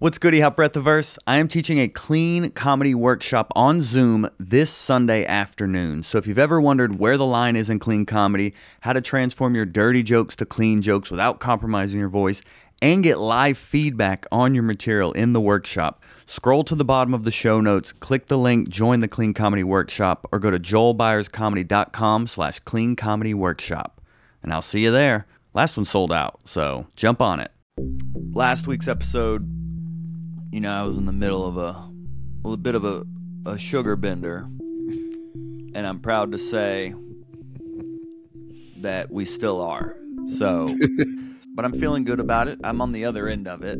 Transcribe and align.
What's 0.00 0.18
goody, 0.18 0.38
Hot 0.38 0.56
Breathiverse? 0.56 1.18
I 1.26 1.38
am 1.38 1.48
teaching 1.48 1.80
a 1.80 1.88
clean 1.88 2.52
comedy 2.52 2.94
workshop 2.94 3.52
on 3.56 3.82
Zoom 3.82 4.30
this 4.38 4.70
Sunday 4.70 5.26
afternoon. 5.26 6.04
So 6.04 6.18
if 6.18 6.26
you've 6.28 6.38
ever 6.38 6.60
wondered 6.60 7.00
where 7.00 7.16
the 7.16 7.26
line 7.26 7.56
is 7.56 7.68
in 7.68 7.80
clean 7.80 8.06
comedy, 8.06 8.54
how 8.82 8.92
to 8.92 9.00
transform 9.00 9.56
your 9.56 9.66
dirty 9.66 10.04
jokes 10.04 10.36
to 10.36 10.46
clean 10.46 10.82
jokes 10.82 11.10
without 11.10 11.40
compromising 11.40 11.98
your 11.98 12.08
voice, 12.08 12.42
and 12.80 13.02
get 13.02 13.18
live 13.18 13.58
feedback 13.58 14.24
on 14.30 14.54
your 14.54 14.62
material 14.62 15.10
in 15.14 15.32
the 15.32 15.40
workshop, 15.40 16.00
scroll 16.26 16.62
to 16.62 16.76
the 16.76 16.84
bottom 16.84 17.12
of 17.12 17.24
the 17.24 17.32
show 17.32 17.60
notes, 17.60 17.90
click 17.90 18.28
the 18.28 18.38
link, 18.38 18.68
join 18.68 19.00
the 19.00 19.08
Clean 19.08 19.34
Comedy 19.34 19.64
Workshop, 19.64 20.28
or 20.30 20.38
go 20.38 20.52
to 20.52 20.60
joelbyerscomedy.com 20.60 22.28
slash 22.28 22.60
clean 22.60 22.94
comedy 22.94 23.34
workshop. 23.34 24.00
And 24.44 24.52
I'll 24.52 24.62
see 24.62 24.84
you 24.84 24.92
there. 24.92 25.26
Last 25.54 25.76
one 25.76 25.86
sold 25.86 26.12
out, 26.12 26.38
so 26.44 26.86
jump 26.94 27.20
on 27.20 27.40
it. 27.40 27.50
Last 28.32 28.68
week's 28.68 28.86
episode 28.86 29.57
you 30.50 30.60
know, 30.60 30.72
I 30.72 30.82
was 30.82 30.96
in 30.96 31.04
the 31.04 31.12
middle 31.12 31.46
of 31.46 31.58
a, 31.58 32.48
a 32.48 32.56
bit 32.56 32.74
of 32.74 32.84
a, 32.84 33.04
a 33.46 33.58
sugar 33.58 33.96
bender. 33.96 34.48
And 35.74 35.86
I'm 35.86 36.00
proud 36.00 36.32
to 36.32 36.38
say 36.38 36.94
that 38.78 39.10
we 39.10 39.24
still 39.24 39.60
are. 39.60 39.96
So, 40.26 40.74
but 41.54 41.64
I'm 41.64 41.72
feeling 41.72 42.04
good 42.04 42.20
about 42.20 42.48
it. 42.48 42.58
I'm 42.64 42.80
on 42.80 42.92
the 42.92 43.04
other 43.04 43.28
end 43.28 43.46
of 43.46 43.62
it. 43.62 43.78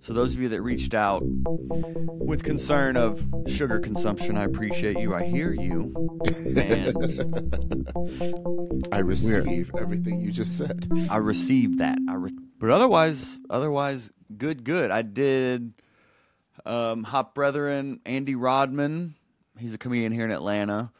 So, 0.00 0.12
those 0.12 0.34
of 0.34 0.42
you 0.42 0.48
that 0.50 0.60
reached 0.62 0.94
out 0.94 1.22
with 1.24 2.44
concern 2.44 2.96
of 2.96 3.22
sugar 3.46 3.78
consumption, 3.78 4.36
I 4.36 4.44
appreciate 4.44 4.98
you. 4.98 5.14
I 5.14 5.24
hear 5.24 5.52
you. 5.52 5.94
And 6.56 7.88
I 8.92 8.98
receive 8.98 9.70
everything 9.78 10.20
you 10.20 10.30
just 10.30 10.56
said. 10.58 10.88
I 11.10 11.16
received 11.16 11.78
that. 11.78 11.98
I 12.08 12.14
re- 12.14 12.38
but 12.58 12.70
otherwise, 12.70 13.38
otherwise, 13.50 14.12
good, 14.36 14.64
good. 14.64 14.90
I 14.90 15.02
did 15.02 15.72
um, 16.66 17.04
Hot 17.04 17.34
Brethren, 17.34 18.00
Andy 18.04 18.34
Rodman. 18.34 19.14
He's 19.58 19.72
a 19.72 19.78
comedian 19.78 20.12
here 20.12 20.26
in 20.26 20.32
Atlanta 20.32 20.92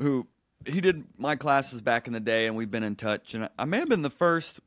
who 0.00 0.26
he 0.66 0.80
did 0.80 1.04
my 1.16 1.36
classes 1.36 1.80
back 1.80 2.06
in 2.06 2.12
the 2.12 2.20
day, 2.20 2.46
and 2.46 2.56
we've 2.56 2.70
been 2.70 2.82
in 2.82 2.96
touch. 2.96 3.34
And 3.34 3.48
I 3.58 3.64
may 3.64 3.78
have 3.78 3.88
been 3.88 4.02
the 4.02 4.10
first. 4.10 4.60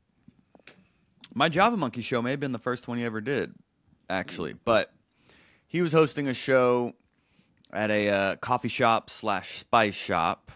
My 1.34 1.48
Java 1.48 1.76
Monkey 1.76 2.02
show 2.02 2.20
may 2.20 2.30
have 2.32 2.40
been 2.40 2.52
the 2.52 2.58
first 2.58 2.88
one 2.88 2.98
he 2.98 3.04
ever 3.04 3.20
did, 3.20 3.54
actually. 4.10 4.52
But 4.52 4.92
he 5.66 5.80
was 5.80 5.92
hosting 5.92 6.28
a 6.28 6.34
show 6.34 6.94
at 7.72 7.90
a 7.90 8.08
uh, 8.10 8.36
coffee 8.36 8.68
shop 8.68 9.08
slash 9.08 9.58
spice 9.58 9.94
shop, 9.94 10.52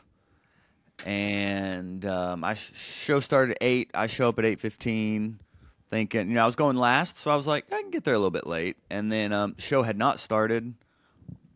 and 1.07 2.05
um, 2.05 2.45
I 2.45 2.55
show 2.55 3.21
started 3.21 3.53
at 3.53 3.59
eight. 3.63 3.91
I 3.95 4.07
show 4.07 4.29
up 4.29 4.39
at 4.39 4.45
eight 4.45 4.61
fifteen 4.61 5.41
thinking, 5.89 6.29
you 6.29 6.35
know, 6.35 6.43
I 6.43 6.47
was 6.47 6.57
going 6.57 6.77
last, 6.77 7.19
so 7.19 7.31
I 7.31 7.37
was 7.37 7.47
like, 7.47 7.73
I 7.73 7.81
can 7.81 7.91
get 7.91 8.05
there 8.05 8.15
a 8.15 8.19
little 8.19 8.31
bit 8.31 8.47
late. 8.47 8.77
And 8.91 9.11
then 9.11 9.33
um, 9.33 9.55
show 9.59 9.83
had 9.83 9.97
not 9.97 10.19
started. 10.19 10.75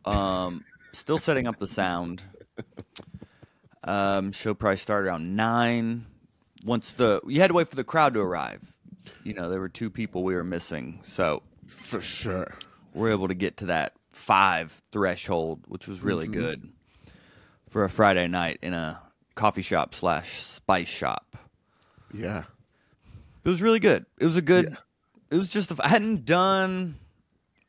Um, 0.05 0.65
still 0.93 1.19
setting 1.19 1.47
up 1.47 1.59
the 1.59 1.67
sound. 1.67 2.23
Um, 3.83 4.33
show 4.33 4.55
probably 4.55 4.77
started 4.77 5.09
around 5.09 5.37
nine. 5.37 6.07
Once 6.65 6.93
the 6.93 7.21
you 7.27 7.41
had 7.41 7.49
to 7.49 7.55
wait 7.55 7.69
for 7.69 7.77
the 7.77 7.85
crowd 7.85 8.15
to 8.15 8.21
arrive. 8.21 8.75
You 9.25 9.35
know, 9.35 9.49
there 9.49 9.61
were 9.61 9.69
two 9.69 9.91
people 9.91 10.23
we 10.23 10.35
were 10.35 10.45
missing, 10.45 10.99
so 11.03 11.43
for 11.67 12.01
sure 12.01 12.55
we're 12.95 13.11
able 13.11 13.29
to 13.29 13.35
get 13.35 13.57
to 13.59 13.67
that 13.67 13.95
five 14.13 14.83
threshold, 14.93 15.61
which 15.69 15.89
was 15.89 16.03
really 16.03 16.27
mm-hmm. 16.27 16.41
good 16.41 16.69
for 17.69 17.85
a 17.85 17.91
Friday 17.91 18.29
night 18.29 18.59
in 18.63 18.75
a 18.75 19.01
coffee 19.35 19.63
shop 19.63 19.95
slash 19.95 20.41
spice 20.43 20.89
shop. 20.89 21.37
Yeah. 22.13 22.45
It 23.51 23.55
was 23.55 23.63
really 23.63 23.81
good. 23.81 24.07
It 24.17 24.27
was 24.27 24.37
a 24.37 24.43
good. 24.43 24.69
Yeah. 24.71 24.77
It 25.33 25.37
was 25.37 25.49
just. 25.49 25.73
I 25.81 25.89
hadn't 25.89 26.25
done. 26.25 26.95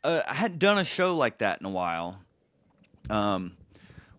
Uh, 0.03 0.21
I 0.27 0.35
hadn't 0.35 0.59
done 0.59 0.77
a 0.77 0.83
show 0.83 1.17
like 1.17 1.39
that 1.39 1.59
in 1.59 1.65
a 1.65 1.71
while. 1.71 2.19
Um, 3.09 3.53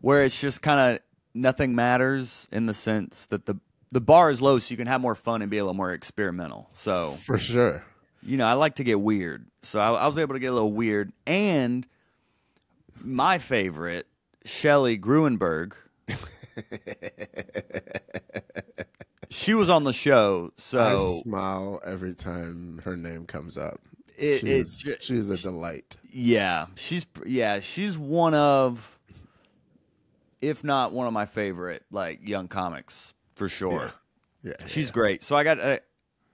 where 0.00 0.24
it's 0.24 0.40
just 0.40 0.60
kind 0.60 0.80
of 0.80 0.98
nothing 1.34 1.76
matters 1.76 2.48
in 2.50 2.66
the 2.66 2.74
sense 2.74 3.26
that 3.26 3.46
the 3.46 3.60
the 3.92 4.00
bar 4.00 4.28
is 4.28 4.42
low, 4.42 4.58
so 4.58 4.72
you 4.72 4.76
can 4.76 4.88
have 4.88 5.00
more 5.00 5.14
fun 5.14 5.40
and 5.40 5.52
be 5.52 5.58
a 5.58 5.62
little 5.62 5.76
more 5.76 5.92
experimental. 5.92 6.68
So 6.72 7.12
for 7.24 7.38
sure, 7.38 7.84
you 8.24 8.36
know, 8.38 8.46
I 8.46 8.54
like 8.54 8.74
to 8.76 8.84
get 8.84 9.00
weird. 9.00 9.46
So 9.62 9.78
I, 9.78 9.92
I 9.92 10.08
was 10.08 10.18
able 10.18 10.34
to 10.34 10.40
get 10.40 10.48
a 10.48 10.54
little 10.54 10.72
weird, 10.72 11.12
and 11.28 11.86
my 13.00 13.38
favorite, 13.38 14.08
Shelly 14.44 14.98
Gruenberg. 14.98 15.74
she 19.32 19.54
was 19.54 19.70
on 19.70 19.84
the 19.84 19.92
show, 19.92 20.52
so 20.56 20.78
I 20.78 21.22
smile 21.22 21.80
every 21.84 22.14
time 22.14 22.80
her 22.84 22.96
name 22.96 23.26
comes 23.26 23.56
up. 23.56 23.80
It, 24.18 24.40
she, 24.40 24.50
is, 24.50 24.84
she 25.00 25.16
is 25.16 25.30
a 25.30 25.38
delight. 25.38 25.96
Yeah, 26.12 26.66
she's 26.74 27.06
yeah, 27.24 27.60
she's 27.60 27.96
one 27.96 28.34
of, 28.34 28.98
if 30.40 30.62
not 30.62 30.92
one 30.92 31.06
of 31.06 31.12
my 31.12 31.24
favorite 31.24 31.84
like 31.90 32.26
young 32.26 32.46
comics 32.46 33.14
for 33.34 33.48
sure. 33.48 33.90
Yeah, 34.42 34.52
yeah 34.60 34.66
she's 34.66 34.88
yeah. 34.88 34.92
great. 34.92 35.22
So 35.22 35.34
I 35.34 35.44
got 35.44 35.54
to 35.54 35.82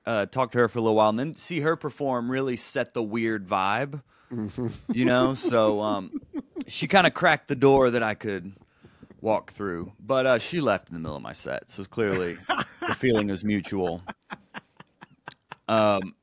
uh, 0.04 0.26
talk 0.26 0.50
to 0.52 0.58
her 0.58 0.68
for 0.68 0.80
a 0.80 0.82
little 0.82 0.96
while, 0.96 1.10
and 1.10 1.18
then 1.18 1.34
see 1.34 1.60
her 1.60 1.76
perform 1.76 2.30
really 2.30 2.56
set 2.56 2.94
the 2.94 3.02
weird 3.02 3.46
vibe. 3.46 4.02
Mm-hmm. 4.32 4.66
You 4.92 5.04
know, 5.04 5.34
so 5.34 5.80
um, 5.80 6.20
she 6.66 6.88
kind 6.88 7.06
of 7.06 7.14
cracked 7.14 7.48
the 7.48 7.54
door 7.54 7.90
that 7.90 8.02
I 8.02 8.14
could 8.14 8.52
walk 9.20 9.52
through. 9.52 9.92
But 10.00 10.26
uh, 10.26 10.38
she 10.38 10.60
left 10.60 10.88
in 10.88 10.94
the 10.94 11.00
middle 11.00 11.16
of 11.16 11.22
my 11.22 11.32
set, 11.32 11.70
so 11.70 11.84
clearly 11.84 12.36
the 12.88 12.94
feeling 12.94 13.30
is 13.30 13.44
mutual. 13.44 14.02
Um, 15.68 16.14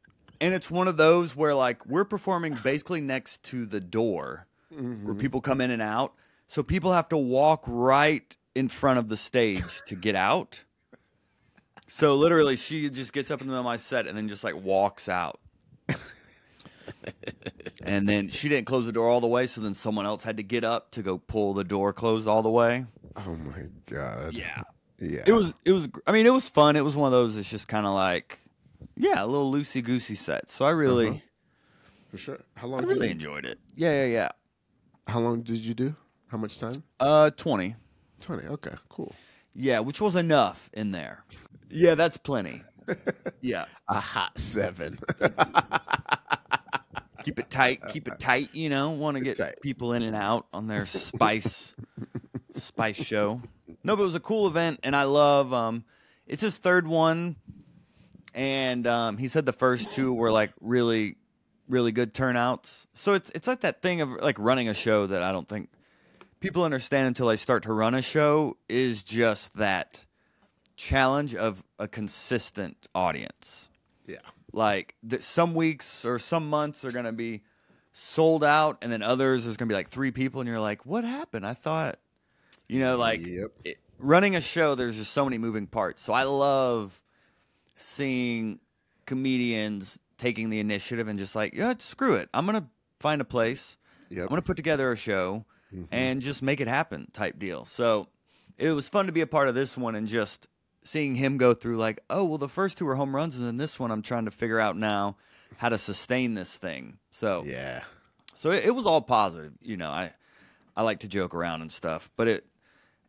and 0.41 0.53
it's 0.53 0.69
one 0.69 0.87
of 0.87 0.97
those 0.97 1.35
where 1.35 1.53
like 1.53 1.85
we're 1.85 2.03
performing 2.03 2.57
basically 2.63 2.99
next 2.99 3.43
to 3.43 3.65
the 3.65 3.79
door 3.79 4.47
mm-hmm. 4.73 5.05
where 5.05 5.15
people 5.15 5.39
come 5.39 5.61
in 5.61 5.71
and 5.71 5.81
out, 5.81 6.13
so 6.47 6.63
people 6.63 6.91
have 6.93 7.07
to 7.09 7.17
walk 7.17 7.63
right 7.67 8.35
in 8.53 8.67
front 8.67 8.99
of 8.99 9.07
the 9.07 9.17
stage 9.17 9.81
to 9.87 9.95
get 9.95 10.15
out. 10.15 10.63
So 11.87 12.15
literally, 12.15 12.55
she 12.55 12.89
just 12.89 13.13
gets 13.13 13.29
up 13.29 13.41
in 13.41 13.47
the 13.47 13.51
middle 13.51 13.61
of 13.61 13.65
my 13.65 13.77
set 13.77 14.07
and 14.07 14.17
then 14.17 14.27
just 14.27 14.43
like 14.43 14.55
walks 14.55 15.07
out. 15.07 15.39
and 17.83 18.09
then 18.09 18.29
she 18.29 18.49
didn't 18.49 18.65
close 18.65 18.87
the 18.87 18.91
door 18.91 19.07
all 19.07 19.21
the 19.21 19.27
way, 19.27 19.45
so 19.45 19.61
then 19.61 19.75
someone 19.75 20.05
else 20.05 20.23
had 20.23 20.37
to 20.37 20.43
get 20.43 20.63
up 20.63 20.89
to 20.91 21.03
go 21.03 21.19
pull 21.19 21.53
the 21.53 21.63
door 21.63 21.93
closed 21.93 22.27
all 22.27 22.41
the 22.41 22.49
way. 22.49 22.85
Oh 23.15 23.35
my 23.35 23.65
god! 23.85 24.33
Yeah, 24.33 24.63
yeah. 24.99 25.23
It 25.25 25.31
was. 25.31 25.53
It 25.65 25.71
was. 25.71 25.89
I 26.07 26.11
mean, 26.11 26.25
it 26.25 26.33
was 26.33 26.49
fun. 26.49 26.75
It 26.75 26.83
was 26.83 26.95
one 26.95 27.07
of 27.07 27.11
those. 27.11 27.37
It's 27.37 27.49
just 27.49 27.67
kind 27.67 27.85
of 27.85 27.93
like, 27.93 28.39
yeah, 28.95 29.23
a 29.23 29.25
little 29.25 29.51
loosey 29.51 29.83
goosey 29.83 30.15
set. 30.15 30.49
So 30.49 30.65
I 30.65 30.71
really, 30.71 31.09
uh-huh. 31.09 31.19
for 32.09 32.17
sure. 32.17 32.39
How 32.55 32.67
long? 32.67 32.83
I 32.83 32.87
really 32.87 33.11
enjoyed 33.11 33.45
it. 33.45 33.59
Yeah, 33.75 33.91
yeah, 33.91 34.05
yeah. 34.05 34.29
How 35.07 35.19
long 35.19 35.41
did 35.41 35.57
you 35.57 35.73
do? 35.73 35.95
How 36.27 36.37
much 36.37 36.59
time? 36.59 36.83
Uh, 36.99 37.29
twenty. 37.31 37.75
Twenty. 38.21 38.47
Okay, 38.47 38.73
cool. 38.89 39.13
Yeah, 39.53 39.79
which 39.79 40.01
was 40.01 40.15
enough 40.15 40.69
in 40.73 40.91
there. 40.91 41.23
Yeah, 41.69 41.95
that's 41.95 42.17
plenty. 42.17 42.61
yeah, 43.41 43.65
a 43.87 43.99
hot 43.99 44.39
seven. 44.39 44.99
keep 47.23 47.39
it 47.39 47.49
tight. 47.49 47.81
Keep 47.89 48.07
it 48.07 48.19
tight. 48.19 48.49
You 48.53 48.69
know, 48.69 48.91
want 48.91 49.17
to 49.17 49.23
get 49.23 49.37
tight. 49.37 49.55
people 49.61 49.93
in 49.93 50.03
and 50.03 50.15
out 50.15 50.47
on 50.53 50.67
their 50.67 50.85
spice 50.85 51.75
spice 52.55 52.97
show. 52.97 53.41
No, 53.85 53.95
but 53.95 54.01
it 54.01 54.05
was 54.05 54.15
a 54.15 54.19
cool 54.19 54.47
event, 54.47 54.79
and 54.83 54.95
I 54.95 55.03
love. 55.03 55.53
Um, 55.53 55.85
it's 56.27 56.41
his 56.41 56.57
third 56.57 56.87
one, 56.87 57.35
and 58.33 58.85
um, 58.87 59.17
he 59.17 59.27
said 59.27 59.45
the 59.45 59.53
first 59.53 59.91
two 59.91 60.13
were 60.13 60.31
like 60.31 60.51
really, 60.59 61.15
really 61.69 61.91
good 61.91 62.13
turnouts. 62.13 62.87
So 62.93 63.13
it's 63.13 63.29
it's 63.35 63.47
like 63.47 63.61
that 63.61 63.81
thing 63.81 64.01
of 64.01 64.09
like 64.11 64.37
running 64.39 64.69
a 64.69 64.73
show 64.73 65.07
that 65.07 65.21
I 65.21 65.31
don't 65.31 65.47
think 65.47 65.69
people 66.39 66.63
understand 66.63 67.07
until 67.07 67.27
they 67.27 67.35
start 67.35 67.63
to 67.63 67.73
run 67.73 67.93
a 67.93 68.01
show 68.01 68.57
is 68.67 69.03
just 69.03 69.55
that 69.55 70.05
challenge 70.75 71.35
of 71.35 71.63
a 71.79 71.87
consistent 71.87 72.87
audience. 72.93 73.69
Yeah 74.05 74.17
like 74.55 74.95
that 75.03 75.21
some 75.21 75.53
weeks 75.53 76.05
or 76.05 76.17
some 76.17 76.49
months 76.49 76.85
are 76.85 76.91
going 76.91 77.05
to 77.05 77.11
be 77.11 77.43
sold 77.91 78.43
out 78.43 78.77
and 78.81 78.91
then 78.91 79.03
others 79.03 79.43
there's 79.43 79.57
going 79.57 79.67
to 79.67 79.73
be 79.73 79.77
like 79.77 79.89
three 79.89 80.11
people 80.11 80.41
and 80.41 80.49
you're 80.49 80.59
like 80.59 80.85
what 80.85 81.03
happened 81.03 81.45
i 81.45 81.53
thought 81.53 81.99
you 82.67 82.79
know 82.79 82.97
like 82.97 83.25
yep. 83.25 83.51
it, 83.63 83.77
running 83.99 84.35
a 84.35 84.41
show 84.41 84.75
there's 84.75 84.97
just 84.97 85.11
so 85.11 85.23
many 85.23 85.37
moving 85.37 85.67
parts 85.67 86.01
so 86.01 86.13
i 86.13 86.23
love 86.23 87.01
seeing 87.75 88.59
comedians 89.05 89.99
taking 90.17 90.49
the 90.49 90.59
initiative 90.59 91.07
and 91.07 91.19
just 91.19 91.35
like 91.35 91.53
yeah 91.53 91.73
screw 91.77 92.15
it 92.15 92.29
i'm 92.33 92.45
going 92.45 92.59
to 92.59 92.67
find 92.99 93.21
a 93.21 93.25
place 93.25 93.77
yep. 94.09 94.23
i'm 94.23 94.27
going 94.29 94.41
to 94.41 94.45
put 94.45 94.57
together 94.57 94.91
a 94.91 94.95
show 94.95 95.45
mm-hmm. 95.73 95.83
and 95.91 96.21
just 96.21 96.41
make 96.41 96.59
it 96.59 96.67
happen 96.67 97.07
type 97.13 97.37
deal 97.37 97.65
so 97.65 98.07
it 98.57 98.71
was 98.71 98.89
fun 98.89 99.05
to 99.05 99.11
be 99.11 99.21
a 99.21 99.27
part 99.27 99.47
of 99.47 99.55
this 99.55 99.77
one 99.77 99.95
and 99.95 100.07
just 100.07 100.47
seeing 100.83 101.15
him 101.15 101.37
go 101.37 101.53
through 101.53 101.77
like, 101.77 101.99
oh 102.09 102.23
well, 102.23 102.37
the 102.37 102.47
first 102.47 102.77
two 102.77 102.85
were 102.85 102.95
home 102.95 103.15
runs, 103.15 103.37
and 103.37 103.45
then 103.45 103.57
this 103.57 103.79
one 103.79 103.91
I'm 103.91 104.01
trying 104.01 104.25
to 104.25 104.31
figure 104.31 104.59
out 104.59 104.77
now 104.77 105.17
how 105.57 105.69
to 105.69 105.77
sustain 105.77 106.35
this 106.35 106.57
thing. 106.57 106.97
So 107.11 107.43
yeah, 107.45 107.83
so 108.33 108.51
it, 108.51 108.65
it 108.65 108.71
was 108.71 108.85
all 108.85 109.01
positive. 109.01 109.53
You 109.61 109.77
know, 109.77 109.89
I 109.89 110.13
I 110.75 110.83
like 110.83 110.99
to 110.99 111.07
joke 111.07 111.35
around 111.35 111.61
and 111.61 111.71
stuff, 111.71 112.09
but 112.15 112.27
it 112.27 112.45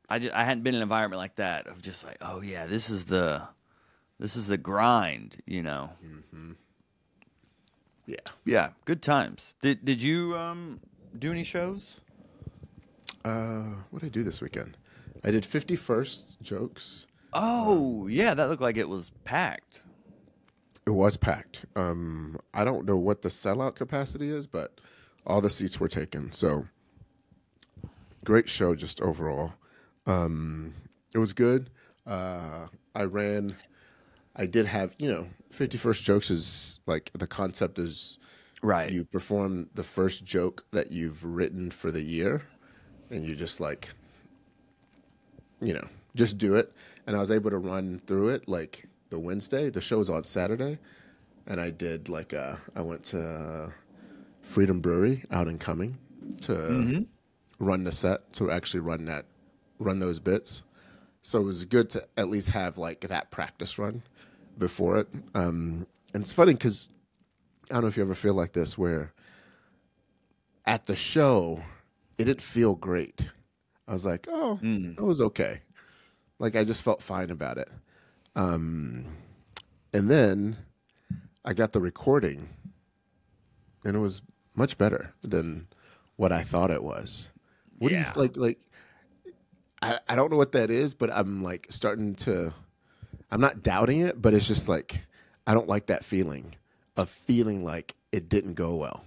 I 0.09 0.19
just 0.19 0.35
I 0.35 0.45
hadn't 0.45 0.63
been 0.63 0.75
in 0.75 0.81
an 0.81 0.83
environment 0.83 1.19
like 1.19 1.37
that 1.37 1.67
of 1.67 1.83
just 1.83 2.05
like, 2.05 2.19
oh 2.21 2.41
yeah, 2.41 2.67
this 2.67 2.91
is 2.91 3.07
the 3.07 3.43
this 4.19 4.37
is 4.37 4.47
the 4.47 4.57
grind. 4.57 5.39
You 5.47 5.63
know. 5.63 5.91
Mm-hmm. 6.05 6.53
Yeah. 8.07 8.17
Yeah, 8.45 8.71
good 8.85 9.03
times. 9.03 9.55
Did 9.61 9.85
did 9.85 10.03
you 10.03 10.37
um 10.37 10.81
do 11.19 11.33
any 11.33 11.43
shows? 11.43 12.01
Uh, 13.25 13.75
what 13.91 14.03
did 14.03 14.07
I 14.07 14.11
do 14.11 14.23
this 14.23 14.41
weekend? 14.41 14.77
I 15.25 15.33
did 15.33 15.43
51st 15.43 16.41
jokes. 16.43 17.09
Oh, 17.33 18.07
yeah, 18.07 18.35
that 18.35 18.49
looked 18.49 18.63
like 18.63 18.77
it 18.77 18.89
was 18.89 19.11
packed. 19.25 19.83
It 20.87 20.91
was 20.91 21.17
packed. 21.17 21.65
Um, 21.75 22.39
I 22.55 22.65
don't 22.65 22.87
know 22.87 22.97
what 22.97 23.23
the 23.23 23.29
sellout 23.29 23.75
capacity 23.75 24.31
is, 24.31 24.47
but 24.47 24.81
all 25.27 25.41
the 25.41 25.51
seats 25.51 25.81
were 25.81 25.89
taken. 25.89 26.31
So 26.31 26.69
great 28.25 28.49
show 28.49 28.77
just 28.77 29.01
overall. 29.01 29.55
Um, 30.07 30.75
it 31.15 31.19
was 31.19 31.33
good. 31.33 31.71
Uh, 32.07 32.67
I 32.95 33.05
ran. 33.05 33.57
I 34.35 34.47
did 34.47 34.67
have 34.67 34.95
you 34.99 35.11
know 35.11 35.27
51st 35.53 36.03
jokes 36.03 36.31
is 36.31 36.81
like 36.87 37.11
the 37.15 37.27
concept 37.27 37.79
is 37.79 38.19
right. 38.63 38.91
You 38.91 39.05
perform 39.05 39.69
the 39.75 39.83
first 39.83 40.25
joke 40.25 40.65
that 40.73 40.93
you've 40.93 41.25
written 41.25 41.71
for 41.71 41.91
the 41.91 42.03
year, 42.03 42.43
and 43.11 43.27
you 43.27 43.35
just 43.35 43.61
like 43.61 43.91
you 45.61 45.75
know 45.75 45.87
just 46.15 46.39
do 46.39 46.57
it. 46.57 46.73
And 47.07 47.17
I 47.17 47.21
was 47.21 47.31
able 47.31 47.51
to 47.51 47.59
run 47.59 48.01
through 48.07 48.31
it 48.31 48.49
like 48.49 48.89
the 49.11 49.19
Wednesday. 49.19 49.71
The 49.71 49.81
show 49.81 49.99
was 49.99 50.11
on 50.11 50.25
Saturday, 50.25 50.79
and 51.47 51.61
I 51.61 51.71
did 51.71 52.09
like 52.09 52.33
a, 52.33 52.61
I 52.75 52.83
went 52.83 53.05
to 53.05 53.73
Freedom 54.43 54.81
Brewery 54.81 55.25
out 55.31 55.49
and 55.49 55.61
coming 55.61 55.99
to 56.43 56.53
mm-hmm. 56.53 57.03
run 57.65 57.85
the 57.85 57.93
set 57.93 58.33
to 58.35 58.51
actually 58.51 58.81
run 58.81 59.05
that 59.07 59.27
run 59.79 59.99
those 59.99 60.21
bits. 60.21 60.63
So 61.23 61.41
it 61.41 61.45
was 61.45 61.65
good 61.65 61.91
to 61.91 62.07
at 62.17 62.29
least 62.29 62.51
have 62.51 62.79
like 62.79 63.01
that 63.01 63.31
practice 63.31 63.79
run 63.79 64.03
before 64.59 64.99
it. 64.99 65.09
Um, 65.35 65.87
and 66.15 66.23
it's 66.23 66.33
funny 66.33 66.53
because 66.53 66.91
I 67.71 67.75
don't 67.75 67.83
know 67.83 67.89
if 67.89 67.97
you 67.97 68.03
ever 68.03 68.15
feel 68.15 68.35
like 68.35 68.53
this 68.53 68.79
where 68.79 69.13
at 70.65 70.87
the 70.87 70.97
show 70.97 71.63
it 72.19 72.25
didn't 72.25 72.43
feel 72.43 72.75
great. 72.75 73.27
I 73.89 73.93
was 73.93 74.07
like, 74.07 74.27
oh, 74.31 74.59
mm. 74.63 74.97
it 74.97 75.03
was 75.03 75.21
okay. 75.21 75.61
Like 76.39 76.57
I 76.57 76.65
just 76.65 76.83
felt 76.83 77.03
fine 77.03 77.31
about 77.31 77.59
it. 77.59 77.69
Um, 78.35 79.07
and 79.93 80.11
then 80.11 80.57
I 81.45 81.55
got 81.55 81.73
the 81.73 81.81
recording, 81.81 82.49
and 83.85 83.97
it 83.97 84.01
was 84.01 84.23
much 84.55 84.77
better 84.77 85.15
than 85.23 85.69
what 86.17 86.33
I 86.33 86.43
thought 86.43 86.71
it 86.71 86.83
was. 86.83 87.31
What 87.79 87.93
yeah. 87.93 88.13
do 88.13 88.21
you 88.21 88.23
like? 88.23 88.37
Like, 88.37 88.59
I, 89.87 89.99
I 90.09 90.17
don't 90.17 90.31
know 90.31 90.37
what 90.37 90.53
that 90.53 90.71
is, 90.71 90.95
but 90.95 91.11
I'm 91.11 91.43
like 91.43 91.67
starting 91.71 92.15
to. 92.17 92.53
I'm 93.31 93.41
not 93.41 93.63
doubting 93.63 94.01
it, 94.01 94.21
but 94.21 94.35
it's 94.35 94.47
just 94.47 94.69
like 94.69 95.01
I 95.47 95.55
don't 95.55 95.69
like 95.69 95.87
that 95.87 96.05
feeling 96.05 96.55
of 96.97 97.09
feeling 97.09 97.65
like 97.65 97.95
it 98.13 98.29
didn't 98.29 98.55
go 98.55 98.75
well. 98.77 99.05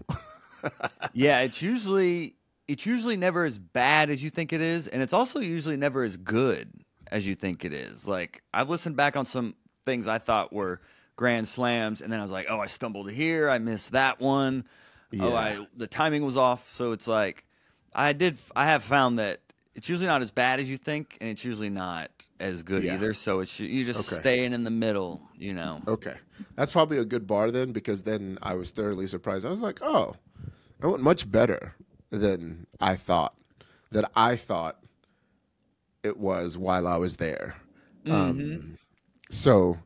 yeah, 1.13 1.41
it's 1.41 1.61
usually 1.61 2.35
it's 2.67 2.85
usually 2.85 3.17
never 3.17 3.43
as 3.43 3.57
bad 3.57 4.09
as 4.09 4.23
you 4.23 4.29
think 4.29 4.53
it 4.53 4.61
is, 4.61 4.87
and 4.87 5.01
it's 5.01 5.13
also 5.13 5.39
usually 5.39 5.77
never 5.77 6.03
as 6.03 6.17
good 6.17 6.71
as 7.11 7.27
you 7.27 7.35
think 7.35 7.65
it 7.65 7.73
is. 7.73 8.07
Like 8.07 8.41
I've 8.53 8.69
listened 8.69 8.95
back 8.95 9.17
on 9.17 9.25
some 9.25 9.55
things 9.85 10.07
I 10.07 10.19
thought 10.19 10.53
were 10.53 10.81
grand 11.15 11.47
slams, 11.47 12.01
and 12.01 12.11
then 12.11 12.19
I 12.19 12.23
was 12.23 12.31
like, 12.31 12.45
oh, 12.49 12.59
I 12.59 12.67
stumbled 12.67 13.11
here, 13.11 13.49
I 13.49 13.57
missed 13.57 13.91
that 13.91 14.19
one. 14.21 14.65
Yeah. 15.11 15.25
Oh, 15.25 15.35
I 15.35 15.67
the 15.75 15.87
timing 15.87 16.23
was 16.23 16.37
off. 16.37 16.69
So 16.69 16.91
it's 16.93 17.07
like 17.07 17.45
I 17.93 18.13
did. 18.13 18.37
I 18.55 18.65
have 18.65 18.83
found 18.83 19.19
that 19.19 19.41
it's 19.75 19.87
usually 19.87 20.07
not 20.07 20.21
as 20.21 20.31
bad 20.31 20.59
as 20.59 20.69
you 20.69 20.77
think, 20.77 21.17
and 21.21 21.29
it's 21.29 21.45
usually 21.45 21.69
not 21.69 22.09
as 22.39 22.63
good 22.63 22.83
yeah. 22.83 22.95
either. 22.95 23.13
So 23.13 23.39
it's 23.39 23.59
you 23.59 23.85
just 23.85 24.11
okay. 24.11 24.21
staying 24.21 24.53
in 24.53 24.63
the 24.63 24.71
middle, 24.71 25.21
you 25.37 25.53
know. 25.53 25.81
Okay, 25.87 26.15
that's 26.55 26.71
probably 26.71 26.97
a 26.97 27.05
good 27.05 27.27
bar 27.27 27.51
then, 27.51 27.71
because 27.71 28.03
then 28.03 28.37
I 28.41 28.55
was 28.55 28.71
thoroughly 28.71 29.07
surprised. 29.07 29.45
I 29.45 29.49
was 29.49 29.61
like, 29.61 29.79
oh, 29.81 30.15
I 30.81 30.87
went 30.87 31.01
much 31.01 31.29
better 31.29 31.75
than 32.09 32.67
I 32.79 32.95
thought. 32.95 33.35
That 33.91 34.11
I 34.15 34.35
thought 34.35 34.77
it 36.03 36.17
was 36.17 36.57
while 36.57 36.87
I 36.87 36.97
was 36.97 37.17
there. 37.17 37.55
Mm-hmm. 38.05 38.11
Um, 38.11 38.77
so, 39.31 39.77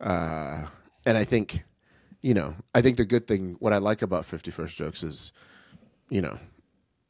uh, 0.00 0.66
and 1.06 1.18
I 1.18 1.24
think, 1.24 1.62
you 2.22 2.34
know, 2.34 2.54
I 2.74 2.80
think 2.80 2.96
the 2.96 3.04
good 3.04 3.26
thing, 3.26 3.56
what 3.58 3.72
I 3.72 3.78
like 3.78 4.02
about 4.02 4.26
51st 4.26 4.74
Jokes 4.74 5.02
is, 5.02 5.32
you 6.08 6.22
know, 6.22 6.38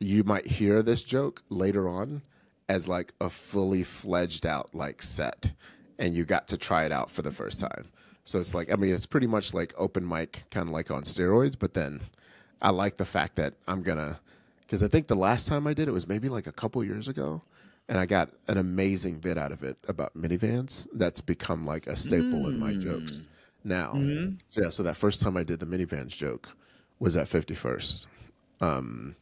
you 0.04 0.24
might 0.24 0.46
hear 0.46 0.82
this 0.82 1.02
joke 1.02 1.42
later 1.48 1.88
on 1.88 2.22
as 2.68 2.88
like 2.88 3.12
a 3.20 3.30
fully 3.30 3.82
fledged 3.82 4.46
out 4.46 4.74
like 4.74 5.02
set 5.02 5.52
and 5.98 6.14
you 6.14 6.24
got 6.24 6.48
to 6.48 6.56
try 6.56 6.84
it 6.84 6.92
out 6.92 7.10
for 7.10 7.22
the 7.22 7.30
first 7.30 7.60
time. 7.60 7.88
So 8.24 8.38
it's 8.38 8.54
like 8.54 8.72
I 8.72 8.76
mean 8.76 8.94
it's 8.94 9.06
pretty 9.06 9.26
much 9.26 9.54
like 9.54 9.74
open 9.76 10.06
mic 10.06 10.44
kind 10.50 10.68
of 10.68 10.74
like 10.74 10.90
on 10.90 11.02
steroids, 11.02 11.56
but 11.58 11.74
then 11.74 12.00
I 12.60 12.70
like 12.70 12.96
the 12.96 13.04
fact 13.04 13.36
that 13.36 13.54
I'm 13.68 13.82
going 13.82 13.98
to 13.98 14.18
cuz 14.68 14.82
I 14.82 14.88
think 14.88 15.06
the 15.06 15.16
last 15.16 15.46
time 15.46 15.66
I 15.66 15.74
did 15.74 15.88
it 15.88 15.92
was 15.92 16.08
maybe 16.08 16.28
like 16.28 16.46
a 16.46 16.52
couple 16.52 16.82
years 16.84 17.08
ago 17.08 17.42
and 17.88 17.98
I 17.98 18.06
got 18.06 18.30
an 18.48 18.56
amazing 18.56 19.18
bit 19.18 19.36
out 19.36 19.52
of 19.52 19.62
it 19.62 19.76
about 19.88 20.16
minivans. 20.16 20.86
That's 20.92 21.20
become 21.20 21.66
like 21.66 21.86
a 21.86 21.96
staple 21.96 22.44
mm. 22.44 22.48
in 22.48 22.58
my 22.58 22.74
jokes 22.74 23.12
mm. 23.12 23.26
now. 23.64 23.92
Mm-hmm. 23.94 24.36
So 24.50 24.62
yeah, 24.62 24.68
so 24.70 24.82
that 24.82 24.96
first 24.96 25.20
time 25.20 25.36
I 25.36 25.42
did 25.42 25.60
the 25.60 25.66
minivans 25.66 26.08
joke 26.08 26.48
was 26.98 27.16
at 27.16 27.28
51st, 27.28 28.06
um, 28.60 29.16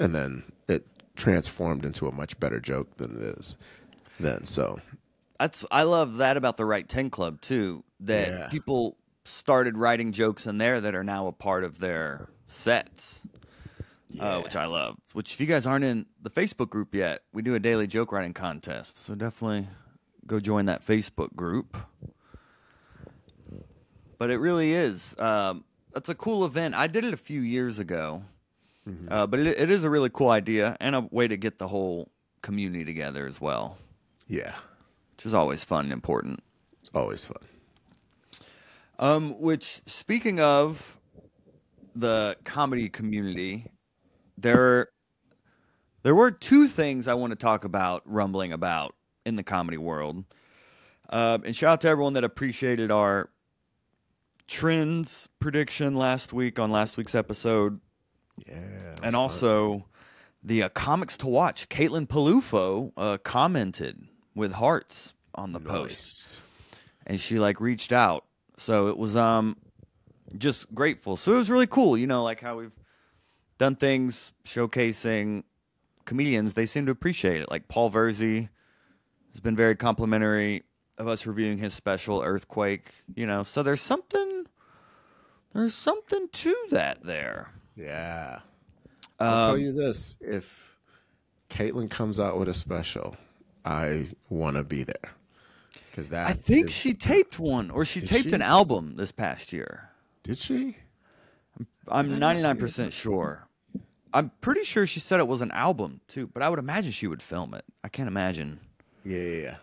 and 0.00 0.14
then 0.14 0.42
it 0.68 0.86
transformed 1.14 1.84
into 1.84 2.08
a 2.08 2.12
much 2.12 2.38
better 2.40 2.58
joke 2.58 2.96
than 2.96 3.16
it 3.16 3.38
is 3.38 3.56
then. 4.18 4.44
So 4.46 4.80
that's 5.38 5.64
I 5.70 5.84
love 5.84 6.16
that 6.16 6.36
about 6.36 6.56
the 6.56 6.64
Right 6.64 6.88
Ten 6.88 7.10
Club 7.10 7.40
too. 7.40 7.84
That 8.00 8.28
yeah. 8.28 8.48
people 8.48 8.96
started 9.24 9.76
writing 9.76 10.12
jokes 10.12 10.46
in 10.46 10.58
there 10.58 10.80
that 10.80 10.94
are 10.94 11.04
now 11.04 11.26
a 11.26 11.32
part 11.32 11.62
of 11.62 11.78
their 11.78 12.28
sets. 12.46 13.26
Uh, 14.12 14.16
yeah. 14.16 14.24
uh, 14.24 14.40
which 14.42 14.56
I 14.56 14.66
love. 14.66 14.96
Which, 15.12 15.34
if 15.34 15.40
you 15.40 15.46
guys 15.46 15.66
aren't 15.66 15.84
in 15.84 16.06
the 16.20 16.30
Facebook 16.30 16.68
group 16.68 16.96
yet, 16.96 17.22
we 17.32 17.42
do 17.42 17.54
a 17.54 17.60
daily 17.60 17.86
joke 17.86 18.10
writing 18.10 18.34
contest. 18.34 19.04
So 19.04 19.14
definitely 19.14 19.68
go 20.26 20.40
join 20.40 20.66
that 20.66 20.84
Facebook 20.84 21.36
group. 21.36 21.76
But 24.18 24.30
it 24.30 24.38
really 24.38 24.72
is. 24.72 25.14
Um, 25.18 25.64
that's 25.92 26.08
a 26.08 26.14
cool 26.14 26.44
event. 26.44 26.74
I 26.74 26.88
did 26.88 27.04
it 27.04 27.14
a 27.14 27.16
few 27.16 27.40
years 27.40 27.78
ago, 27.78 28.24
mm-hmm. 28.88 29.12
uh, 29.12 29.26
but 29.26 29.40
it, 29.40 29.58
it 29.58 29.70
is 29.70 29.84
a 29.84 29.90
really 29.90 30.10
cool 30.10 30.30
idea 30.30 30.76
and 30.80 30.94
a 30.94 31.00
way 31.10 31.28
to 31.28 31.36
get 31.36 31.58
the 31.58 31.68
whole 31.68 32.10
community 32.42 32.84
together 32.84 33.26
as 33.26 33.40
well. 33.40 33.78
Yeah, 34.26 34.54
which 35.16 35.26
is 35.26 35.34
always 35.34 35.64
fun 35.64 35.84
and 35.84 35.92
important. 35.92 36.42
It's 36.80 36.90
always 36.94 37.24
fun. 37.24 37.42
Um, 38.98 39.40
which 39.40 39.80
speaking 39.86 40.40
of 40.40 40.98
the 41.94 42.36
comedy 42.44 42.88
community, 42.88 43.66
there 44.36 44.88
there 46.02 46.14
were 46.14 46.30
two 46.30 46.68
things 46.68 47.08
I 47.08 47.14
want 47.14 47.32
to 47.32 47.36
talk 47.36 47.64
about 47.64 48.02
rumbling 48.04 48.52
about 48.52 48.94
in 49.26 49.36
the 49.36 49.42
comedy 49.42 49.76
world. 49.76 50.24
Uh, 51.08 51.38
and 51.44 51.54
shout 51.54 51.72
out 51.72 51.80
to 51.82 51.88
everyone 51.88 52.12
that 52.14 52.24
appreciated 52.24 52.90
our 52.90 53.30
trends 54.46 55.28
prediction 55.38 55.94
last 55.94 56.32
week 56.32 56.58
on 56.58 56.70
last 56.70 56.96
week's 56.96 57.14
episode. 57.14 57.80
Yeah. 58.46 58.94
And 59.02 59.16
also 59.16 59.86
the 60.42 60.64
uh, 60.64 60.68
comics 60.70 61.16
to 61.18 61.26
watch. 61.26 61.68
Caitlin 61.68 62.06
Peluffo 62.06 62.92
uh, 62.96 63.18
commented 63.18 64.02
with 64.34 64.52
hearts 64.52 65.14
on 65.34 65.52
the 65.52 65.58
nice. 65.58 65.68
post. 65.68 66.42
And 67.06 67.20
she 67.20 67.38
like 67.38 67.60
reached 67.60 67.92
out. 67.92 68.24
So 68.56 68.88
it 68.88 68.96
was 68.96 69.16
um 69.16 69.56
just 70.36 70.72
grateful. 70.74 71.16
So 71.16 71.32
it 71.32 71.36
was 71.36 71.50
really 71.50 71.66
cool, 71.66 71.96
you 71.96 72.06
know, 72.06 72.22
like 72.22 72.40
how 72.40 72.58
we've 72.58 72.72
done 73.58 73.76
things 73.76 74.32
showcasing 74.44 75.44
comedians, 76.04 76.54
they 76.54 76.66
seem 76.66 76.86
to 76.86 76.92
appreciate 76.92 77.40
it. 77.40 77.50
Like 77.50 77.68
Paul 77.68 77.90
Verzi 77.90 78.48
has 79.32 79.40
been 79.40 79.56
very 79.56 79.76
complimentary 79.76 80.62
of 80.98 81.08
us 81.08 81.26
reviewing 81.26 81.58
his 81.58 81.74
special 81.74 82.22
Earthquake. 82.22 82.92
You 83.14 83.26
know, 83.26 83.42
so 83.42 83.62
there's 83.62 83.80
something 83.80 84.46
there's 85.52 85.74
something 85.74 86.28
to 86.32 86.54
that 86.70 87.02
there. 87.04 87.52
Yeah. 87.80 88.40
I'll 89.18 89.34
um, 89.34 89.48
tell 89.50 89.58
you 89.58 89.72
this: 89.72 90.16
if 90.20 90.76
Caitlin 91.48 91.90
comes 91.90 92.20
out 92.20 92.38
with 92.38 92.48
a 92.48 92.54
special, 92.54 93.16
I 93.64 94.06
want 94.28 94.56
to 94.56 94.64
be 94.64 94.84
there 94.84 95.10
because 95.90 96.10
that. 96.10 96.28
I 96.28 96.32
think 96.32 96.66
is, 96.66 96.74
she 96.74 96.94
taped 96.94 97.38
one, 97.38 97.70
or 97.70 97.84
she 97.84 98.00
taped 98.00 98.30
she? 98.30 98.34
an 98.34 98.42
album 98.42 98.96
this 98.96 99.12
past 99.12 99.52
year. 99.52 99.90
Did 100.22 100.38
she? 100.38 100.76
I'm 101.88 102.20
99% 102.20 102.92
sure. 102.92 103.46
I'm 104.12 104.30
pretty 104.40 104.62
sure 104.62 104.86
she 104.86 105.00
said 105.00 105.20
it 105.20 105.26
was 105.26 105.40
an 105.40 105.50
album 105.52 106.00
too, 106.08 106.26
but 106.26 106.42
I 106.42 106.48
would 106.48 106.58
imagine 106.58 106.92
she 106.92 107.06
would 107.06 107.22
film 107.22 107.54
it. 107.54 107.64
I 107.84 107.88
can't 107.88 108.08
imagine. 108.08 108.60
Yeah, 109.04 109.18
yeah, 109.18 109.42
yeah. 109.42 109.56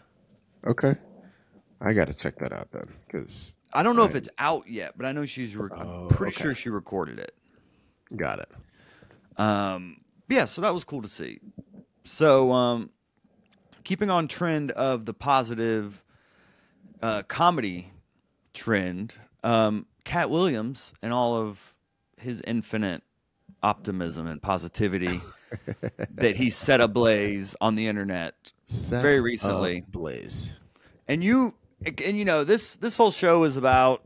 Okay, 0.65 0.95
I 1.81 1.93
got 1.93 2.07
to 2.07 2.13
check 2.13 2.37
that 2.39 2.51
out 2.51 2.71
then, 2.71 2.87
because 3.05 3.55
I 3.73 3.83
don't 3.83 3.95
know 3.95 4.03
I... 4.03 4.07
if 4.07 4.15
it's 4.15 4.29
out 4.37 4.67
yet, 4.67 4.93
but 4.97 5.05
I 5.05 5.11
know 5.11 5.25
she's. 5.25 5.55
Re- 5.55 5.69
oh, 5.71 6.03
I'm 6.03 6.07
pretty 6.09 6.35
okay. 6.35 6.43
sure 6.43 6.55
she 6.55 6.69
recorded 6.69 7.19
it. 7.19 7.33
Got 8.15 8.39
it. 8.39 8.49
Um, 9.37 10.01
yeah, 10.29 10.45
so 10.45 10.61
that 10.61 10.73
was 10.73 10.83
cool 10.83 11.01
to 11.01 11.07
see. 11.07 11.39
So, 12.03 12.51
um, 12.51 12.89
keeping 13.83 14.09
on 14.09 14.27
trend 14.27 14.71
of 14.71 15.05
the 15.05 15.13
positive 15.13 16.03
uh, 17.01 17.23
comedy 17.23 17.91
trend, 18.53 19.15
um, 19.43 19.85
Katt 20.03 20.29
Williams 20.29 20.93
and 21.01 21.13
all 21.13 21.35
of 21.35 21.73
his 22.17 22.41
infinite 22.47 23.03
optimism 23.61 24.27
and 24.27 24.41
positivity 24.41 25.21
that 26.09 26.35
he 26.35 26.49
set 26.49 26.81
ablaze 26.81 27.55
on 27.61 27.75
the 27.75 27.87
internet 27.87 28.51
Set 28.65 29.01
very 29.01 29.21
recently. 29.21 29.83
Blaze. 29.87 30.57
And 31.07 31.23
you 31.23 31.55
and 31.85 32.17
you 32.17 32.25
know 32.25 32.43
this 32.43 32.75
this 32.75 32.97
whole 32.97 33.11
show 33.11 33.43
is 33.43 33.55
about 33.57 34.03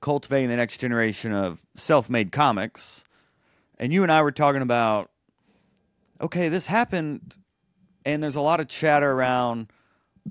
cultivating 0.00 0.48
the 0.48 0.56
next 0.56 0.78
generation 0.78 1.32
of 1.32 1.62
self-made 1.76 2.32
comics. 2.32 3.04
And 3.78 3.92
you 3.92 4.02
and 4.02 4.10
I 4.12 4.22
were 4.22 4.32
talking 4.32 4.62
about 4.62 5.10
okay, 6.20 6.48
this 6.48 6.66
happened 6.66 7.36
and 8.06 8.22
there's 8.22 8.36
a 8.36 8.40
lot 8.40 8.60
of 8.60 8.68
chatter 8.68 9.10
around 9.10 9.70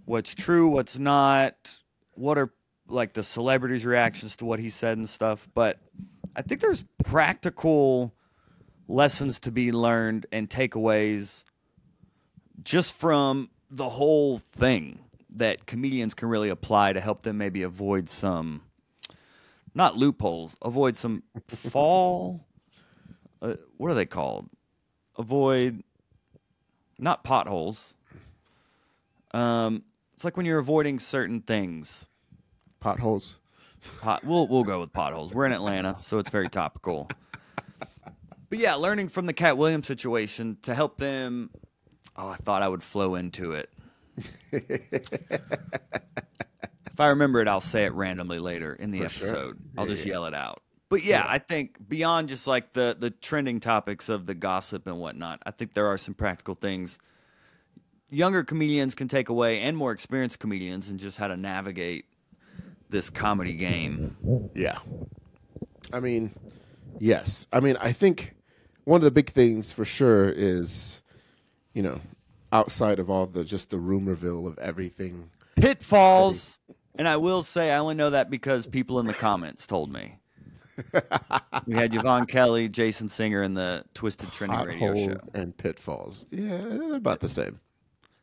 what's 0.06 0.34
true, 0.34 0.68
what's 0.68 0.98
not, 0.98 1.78
what 2.14 2.38
are 2.38 2.52
like 2.88 3.14
the 3.14 3.22
celebrities' 3.22 3.86
reactions 3.86 4.36
to 4.38 4.46
what 4.46 4.60
he 4.60 4.70
said 4.70 4.98
and 4.98 5.08
stuff, 5.08 5.48
but 5.54 5.80
I 6.36 6.42
think 6.42 6.62
there's 6.62 6.84
practical 7.04 8.14
lessons 8.88 9.40
to 9.40 9.52
be 9.52 9.72
learned 9.72 10.26
and 10.32 10.50
takeaways 10.50 11.44
just 12.64 12.94
from 12.96 13.50
the 13.70 13.90
whole 13.90 14.40
thing 14.40 15.00
that 15.36 15.66
comedians 15.66 16.14
can 16.14 16.30
really 16.30 16.50
apply 16.50 16.94
to 16.94 17.00
help 17.00 17.24
them 17.24 17.38
maybe 17.38 17.64
avoid 17.64 18.10
some 18.10 18.62
not 19.74 19.98
loopholes 19.98 20.56
avoid 20.62 20.96
some 20.96 21.24
fall 21.48 22.46
uh, 23.42 23.54
what 23.78 23.92
are 23.92 23.94
they 23.96 24.06
called 24.06 24.50
avoid 25.18 25.84
not 27.00 27.24
potholes 27.24 27.94
um 29.32 29.84
it's 30.16 30.24
like 30.26 30.38
when 30.38 30.46
you're 30.46 30.60
avoiding 30.60 31.00
certain 31.00 31.42
things 31.42 32.08
Potholes. 32.80 33.40
Pot, 34.02 34.24
we'll 34.24 34.48
we'll 34.48 34.64
go 34.64 34.80
with 34.80 34.94
potholes. 34.94 35.34
We're 35.34 35.46
in 35.48 35.52
Atlanta, 35.54 35.96
so 36.00 36.20
it's 36.20 36.30
very 36.30 36.48
topical. 36.50 37.10
But 38.50 38.60
yeah, 38.60 38.76
learning 38.76 39.10
from 39.10 39.26
the 39.26 39.34
Katt 39.34 39.58
Williams 39.58 39.88
situation 39.88 40.58
to 40.62 40.76
help 40.76 40.98
them. 41.00 41.50
Oh, 42.16 42.30
I 42.30 42.36
thought 42.36 42.62
I 42.62 42.68
would 42.68 42.84
flow 42.84 43.16
into 43.16 43.54
it. 43.54 43.72
if 44.52 45.40
I 47.00 47.08
remember 47.08 47.42
it, 47.42 47.48
I'll 47.48 47.60
say 47.60 47.86
it 47.86 47.94
randomly 47.94 48.38
later 48.40 48.74
in 48.74 48.92
the 48.92 49.00
For 49.02 49.10
sure. 49.10 49.28
episode. 49.28 49.58
I'll 49.78 49.86
Yeah, 49.88 49.94
just 49.96 50.06
yeah. 50.06 50.14
yell 50.14 50.26
it 50.26 50.36
out. 50.36 50.62
But 50.90 51.04
yeah, 51.04 51.26
I 51.28 51.40
think 51.40 51.78
beyond 51.88 52.30
just 52.30 52.48
like 52.48 52.74
the 52.74 52.96
the 52.98 53.10
trending 53.10 53.60
topics 53.60 54.10
of 54.10 54.26
the 54.26 54.36
gossip 54.36 54.88
and 54.88 55.00
whatnot, 55.00 55.42
I 55.46 55.52
think 55.52 55.74
there 55.74 55.88
are 55.88 55.98
some 55.98 56.14
practical 56.14 56.54
things 56.54 57.00
younger 58.10 58.44
comedians 58.44 58.96
can 58.96 59.08
take 59.08 59.30
away, 59.30 59.62
and 59.62 59.76
more 59.76 59.92
experienced 59.92 60.40
comedians, 60.40 60.90
and 60.90 61.00
just 61.00 61.18
how 61.18 61.28
to 61.28 61.38
navigate 61.38 62.06
this 62.90 63.10
comedy 63.10 63.54
game. 63.54 64.16
Yeah. 64.54 64.78
I 65.94 66.00
mean, 66.00 66.34
yes. 67.00 67.48
I 67.52 67.60
mean, 67.60 67.78
I 67.80 67.92
think 67.92 68.36
one 68.86 69.00
of 69.00 69.04
the 69.04 69.12
big 69.12 69.30
things 69.30 69.72
for 69.72 69.86
sure 69.86 70.30
is, 70.30 71.02
you 71.74 71.84
know, 71.84 72.00
outside 72.52 73.00
of 73.00 73.10
all 73.10 73.26
the 73.26 73.44
just 73.44 73.70
the 73.70 73.78
rumorville 73.78 74.48
of 74.48 74.58
everything. 74.60 75.30
pitfalls. 75.56 76.60
And 76.98 77.10
I 77.10 77.18
will 77.18 77.44
say, 77.44 77.72
I 77.72 77.78
only 77.78 77.96
know 77.96 78.12
that 78.12 78.30
because 78.30 78.66
people 78.66 79.00
in 79.00 79.06
the 79.06 79.14
comments 79.14 79.68
told 79.68 79.92
me. 79.92 80.18
We 81.66 81.76
had 81.76 81.94
Yvonne 81.94 82.26
Kelly, 82.26 82.70
Jason 82.70 83.08
Singer, 83.08 83.42
and 83.42 83.56
the 83.56 83.84
Twisted 83.94 84.32
Trending 84.32 84.60
Radio 84.60 84.90
Potholes 84.90 85.06
Show. 85.06 85.18
and 85.34 85.56
pitfalls. 85.56 86.26
Yeah, 86.32 86.58
they're 86.58 86.96
about 86.96 87.20
the 87.20 87.30
same. 87.30 87.60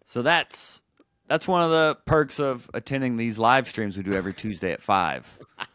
So 0.05 0.23
that's 0.23 0.83
that's 1.29 1.49
one 1.49 1.63
of 1.63 1.71
the 1.71 1.97
perks 2.05 2.39
of 2.39 2.71
attending 2.75 3.17
these 3.17 3.39
live 3.39 3.67
streams 3.67 3.97
we 3.97 4.03
do 4.03 4.13
every 4.13 4.35
Tuesday 4.35 4.73
at 4.73 4.83
five. 4.83 5.39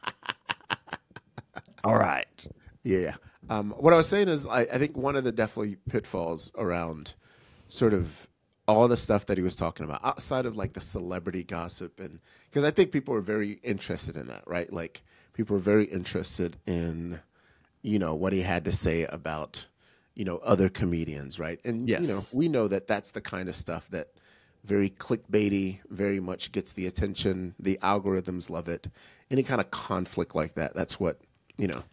All 1.84 1.98
right. 1.98 2.48
Yeah. 2.84 3.00
yeah. 3.00 3.16
Um, 3.50 3.72
what 3.72 3.94
I 3.94 3.98
was 3.98 4.08
saying 4.08 4.28
is, 4.28 4.46
I, 4.46 4.62
I 4.62 4.78
think 4.78 4.98
one 4.98 5.16
of 5.16 5.24
the 5.24 5.32
definitely 5.32 5.78
pitfalls 5.90 6.52
around 6.58 7.16
sort 7.70 7.94
of 7.94 8.28
all 8.68 8.88
the 8.88 8.98
stuff 8.98 9.26
that 9.28 9.38
he 9.38 9.44
was 9.44 9.56
talking 9.56 9.86
about 9.86 10.04
outside 10.04 10.46
of 10.46 10.58
like 10.58 10.74
the 10.74 10.82
celebrity 10.82 11.44
gossip, 11.44 12.00
and 12.00 12.20
because 12.50 12.64
I 12.64 12.72
think 12.72 12.92
people 12.92 13.14
are 13.14 13.22
very 13.22 13.54
interested 13.64 14.18
in 14.18 14.28
that, 14.28 14.44
right? 14.46 14.72
Like 14.72 15.04
people 15.38 15.56
are 15.56 15.60
very 15.60 15.86
interested 15.86 16.58
in, 16.66 17.20
you 17.84 18.00
know, 18.00 18.16
what 18.16 18.34
he 18.34 18.42
had 18.42 18.66
to 18.66 18.72
say 18.72 19.06
about, 19.06 19.64
you 20.16 20.26
know, 20.26 20.38
other 20.40 20.68
comedians, 20.68 21.40
right? 21.40 21.60
And 21.64 21.88
Yes. 21.88 22.02
you 22.02 22.08
know, 22.08 22.22
we 22.34 22.48
know 22.50 22.68
that 22.68 22.88
that's 22.88 23.12
the 23.12 23.22
kind 23.22 23.48
of 23.48 23.56
stuff 23.56 23.88
that 23.90 24.08
very 24.64 24.90
clickbaity, 24.90 25.80
very 25.92 26.20
much 26.20 26.52
gets 26.52 26.74
the 26.74 26.88
attention. 26.88 27.54
The 27.60 27.78
algorithms 27.84 28.50
love 28.50 28.68
it. 28.68 28.88
Any 29.30 29.44
kind 29.44 29.62
of 29.62 29.70
conflict 29.70 30.34
like 30.34 30.56
that, 30.56 30.74
that's 30.74 31.00
what 31.00 31.22
you 31.58 31.68
know. 31.68 31.84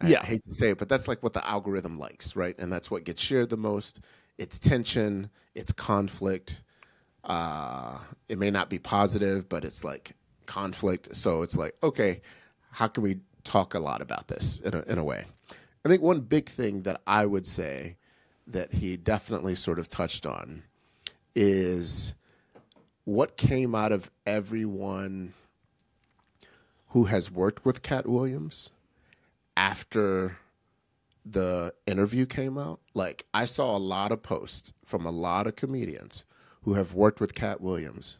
I- 0.00 0.08
Yeah. 0.08 0.24
Hate 0.24 0.42
to 0.44 0.54
say 0.54 0.70
it, 0.70 0.78
but 0.78 0.88
that's 0.88 1.06
like 1.06 1.22
what 1.22 1.34
the 1.34 1.46
algorithm 1.46 1.98
likes, 1.98 2.34
right? 2.34 2.56
And 2.58 2.72
that's 2.72 2.90
what 2.90 3.04
gets 3.04 3.22
shared 3.22 3.50
the 3.50 3.56
most. 3.56 4.00
It's 4.38 4.58
tension, 4.58 5.28
it's 5.54 5.72
conflict. 5.72 6.62
Uh, 7.22 7.98
it 8.28 8.38
may 8.38 8.50
not 8.50 8.68
be 8.70 8.78
positive, 8.78 9.48
but 9.48 9.64
it's 9.64 9.84
like 9.84 10.12
conflict. 10.46 11.14
So 11.14 11.42
it's 11.42 11.56
like, 11.56 11.74
okay, 11.82 12.20
how 12.74 12.88
can 12.88 13.04
we 13.04 13.20
talk 13.44 13.74
a 13.74 13.78
lot 13.78 14.02
about 14.02 14.26
this 14.26 14.58
in 14.60 14.74
a, 14.74 14.82
in 14.82 14.98
a 14.98 15.04
way? 15.04 15.24
I 15.84 15.88
think 15.88 16.02
one 16.02 16.20
big 16.20 16.48
thing 16.48 16.82
that 16.82 17.00
I 17.06 17.24
would 17.24 17.46
say 17.46 17.96
that 18.48 18.72
he 18.72 18.96
definitely 18.96 19.54
sort 19.54 19.78
of 19.78 19.86
touched 19.86 20.26
on 20.26 20.64
is 21.36 22.14
what 23.04 23.36
came 23.36 23.76
out 23.76 23.92
of 23.92 24.10
everyone 24.26 25.32
who 26.88 27.04
has 27.04 27.30
worked 27.30 27.64
with 27.64 27.82
Katt 27.82 28.08
Williams 28.08 28.72
after 29.56 30.36
the 31.24 31.72
interview 31.86 32.26
came 32.26 32.58
out. 32.58 32.80
Like 32.92 33.24
I 33.32 33.44
saw 33.44 33.76
a 33.76 33.78
lot 33.78 34.10
of 34.10 34.20
posts 34.20 34.72
from 34.84 35.06
a 35.06 35.12
lot 35.12 35.46
of 35.46 35.54
comedians 35.54 36.24
who 36.62 36.74
have 36.74 36.92
worked 36.92 37.20
with 37.20 37.34
Katt 37.34 37.60
Williams. 37.60 38.18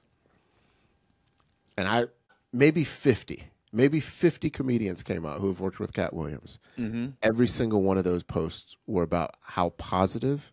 And 1.76 1.88
I 1.88 2.04
maybe 2.52 2.84
50, 2.84 3.48
maybe 3.74 4.00
50 4.00 4.48
comedians 4.50 5.02
came 5.02 5.26
out 5.26 5.40
who 5.40 5.48
have 5.48 5.60
worked 5.60 5.80
with 5.80 5.92
Katt 5.92 6.14
Williams. 6.14 6.58
Mm-hmm. 6.78 7.08
Every 7.22 7.48
single 7.48 7.82
one 7.82 7.98
of 7.98 8.04
those 8.04 8.22
posts 8.22 8.76
were 8.86 9.02
about 9.02 9.34
how 9.42 9.70
positive 9.70 10.52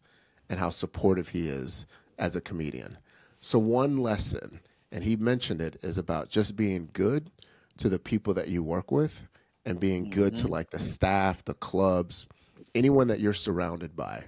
and 0.49 0.59
how 0.59 0.71
supportive 0.71 1.29
he 1.29 1.47
is 1.47 1.85
as 2.17 2.35
a 2.35 2.41
comedian. 2.41 2.97
So 3.39 3.59
one 3.59 3.97
lesson, 3.97 4.59
and 4.91 5.03
he 5.03 5.15
mentioned 5.15 5.61
it, 5.61 5.77
is 5.83 5.97
about 5.97 6.29
just 6.29 6.55
being 6.55 6.89
good 6.93 7.29
to 7.77 7.89
the 7.89 7.99
people 7.99 8.33
that 8.33 8.47
you 8.47 8.63
work 8.63 8.91
with 8.91 9.27
and 9.65 9.79
being 9.79 10.09
good 10.09 10.35
to 10.37 10.43
mm-hmm. 10.43 10.53
like 10.53 10.71
the 10.71 10.79
staff, 10.79 11.45
the 11.45 11.53
clubs, 11.53 12.27
anyone 12.73 13.07
that 13.07 13.19
you're 13.19 13.33
surrounded 13.33 13.95
by. 13.95 14.23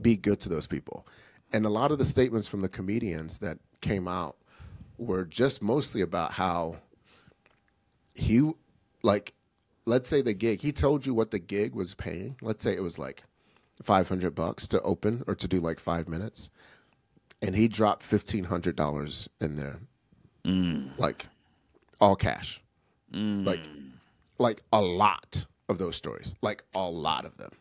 Be 0.00 0.16
good 0.16 0.40
to 0.40 0.48
those 0.48 0.66
people. 0.66 1.06
And 1.52 1.66
a 1.66 1.70
lot 1.70 1.90
of 1.90 1.98
the 1.98 2.04
statements 2.04 2.48
from 2.48 2.62
the 2.62 2.68
comedians 2.68 3.38
that 3.38 3.58
came 3.80 4.08
out 4.08 4.36
were 4.96 5.24
just 5.24 5.60
mostly 5.60 6.00
about 6.00 6.32
how 6.32 6.76
he 8.14 8.50
like 9.02 9.34
let's 9.86 10.08
say 10.08 10.22
the 10.22 10.34
gig 10.34 10.60
he 10.60 10.72
told 10.72 11.04
you 11.04 11.14
what 11.14 11.30
the 11.30 11.38
gig 11.38 11.74
was 11.74 11.94
paying. 11.94 12.36
Let's 12.40 12.62
say 12.62 12.74
it 12.74 12.82
was 12.82 12.98
like 12.98 13.24
500 13.82 14.34
bucks 14.34 14.68
to 14.68 14.80
open 14.82 15.24
or 15.26 15.34
to 15.34 15.48
do 15.48 15.60
like 15.60 15.80
5 15.80 16.08
minutes. 16.08 16.48
And 17.42 17.54
he 17.54 17.68
dropped 17.68 18.08
$1500 18.08 19.28
in 19.40 19.56
there. 19.56 19.80
Mm. 20.44 20.90
Like 20.96 21.26
all 22.00 22.16
cash. 22.16 22.62
Mm. 23.12 23.46
Like 23.46 23.60
like 24.38 24.62
a 24.72 24.80
lot 24.80 25.46
of 25.68 25.78
those 25.78 25.96
stories. 25.96 26.34
Like 26.42 26.64
a 26.74 26.88
lot 26.88 27.24
of 27.24 27.36
them. 27.36 27.52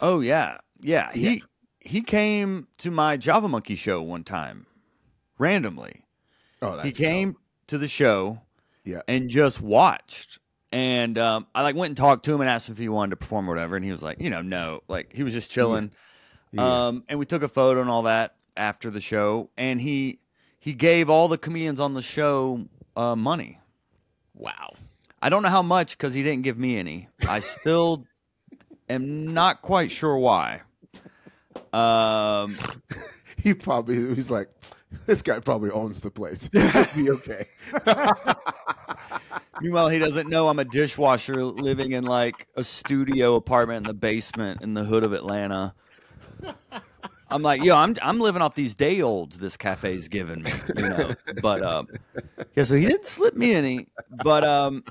Oh 0.00 0.20
yeah, 0.20 0.58
yeah. 0.80 1.10
Yeah. 1.14 1.30
He 1.30 1.42
he 1.80 2.02
came 2.02 2.66
to 2.78 2.90
my 2.90 3.16
Java 3.16 3.48
Monkey 3.48 3.74
show 3.74 4.02
one 4.02 4.24
time, 4.24 4.66
randomly. 5.38 6.02
oh 6.62 6.76
that's 6.76 6.86
he 6.88 6.92
came 6.92 7.36
to 7.66 7.78
the 7.78 7.88
show 7.88 8.40
yeah 8.84 9.02
and 9.08 9.28
just 9.28 9.60
watched. 9.60 10.38
And 10.72 11.18
um, 11.18 11.46
I 11.54 11.62
like 11.62 11.76
went 11.76 11.90
and 11.90 11.96
talked 11.96 12.24
to 12.24 12.34
him 12.34 12.40
and 12.40 12.50
asked 12.50 12.68
if 12.68 12.78
he 12.78 12.88
wanted 12.88 13.10
to 13.10 13.16
perform 13.16 13.48
or 13.48 13.52
whatever, 13.52 13.76
and 13.76 13.84
he 13.84 13.92
was 13.92 14.02
like, 14.02 14.20
you 14.20 14.28
know, 14.28 14.42
no, 14.42 14.82
like 14.88 15.12
he 15.12 15.22
was 15.22 15.32
just 15.32 15.50
chilling. 15.50 15.92
Um, 16.58 17.04
and 17.08 17.18
we 17.18 17.26
took 17.26 17.42
a 17.42 17.48
photo 17.48 17.80
and 17.80 17.90
all 17.90 18.02
that 18.02 18.36
after 18.56 18.90
the 18.90 19.00
show, 19.00 19.50
and 19.56 19.80
he 19.80 20.18
he 20.58 20.72
gave 20.72 21.10
all 21.10 21.28
the 21.28 21.38
comedians 21.38 21.78
on 21.78 21.94
the 21.94 22.02
show 22.02 22.66
uh, 22.96 23.14
money. 23.14 23.60
wow 24.34 24.74
I 25.24 25.30
don't 25.30 25.42
know 25.42 25.48
how 25.48 25.62
much 25.62 25.96
because 25.96 26.12
he 26.12 26.22
didn't 26.22 26.42
give 26.42 26.58
me 26.58 26.76
any. 26.76 27.08
I 27.26 27.40
still 27.40 28.04
am 28.90 29.32
not 29.32 29.62
quite 29.62 29.90
sure 29.90 30.18
why. 30.18 30.60
Um, 31.72 32.58
he 33.38 33.54
probably 33.54 34.14
he's 34.14 34.30
like 34.30 34.48
this 35.06 35.22
guy 35.22 35.38
probably 35.40 35.70
owns 35.70 36.02
the 36.02 36.10
place 36.10 36.50
He'll 36.52 37.04
be 37.04 37.10
okay 37.10 37.46
meanwhile, 39.60 39.88
he 39.88 39.98
doesn't 39.98 40.28
know 40.28 40.48
I'm 40.48 40.58
a 40.58 40.64
dishwasher 40.64 41.44
living 41.44 41.92
in 41.92 42.04
like 42.04 42.46
a 42.56 42.64
studio 42.64 43.36
apartment 43.36 43.78
in 43.78 43.88
the 43.88 43.94
basement 43.94 44.62
in 44.62 44.74
the 44.74 44.84
hood 44.84 45.04
of 45.04 45.12
Atlanta. 45.12 45.74
I'm 47.30 47.42
like, 47.42 47.64
yo, 47.64 47.74
I'm 47.76 47.96
I'm 48.02 48.20
living 48.20 48.42
off 48.42 48.54
these 48.54 48.74
day 48.74 49.00
olds 49.00 49.38
this 49.38 49.56
cafe's 49.56 50.08
giving 50.08 50.42
me, 50.42 50.52
you 50.76 50.88
know. 50.88 51.14
But 51.42 51.62
um, 51.64 51.88
yeah, 52.54 52.64
so 52.64 52.74
he 52.76 52.86
didn't 52.86 53.06
slip 53.06 53.34
me 53.34 53.54
any. 53.54 53.86
But 54.22 54.44
um, 54.44 54.84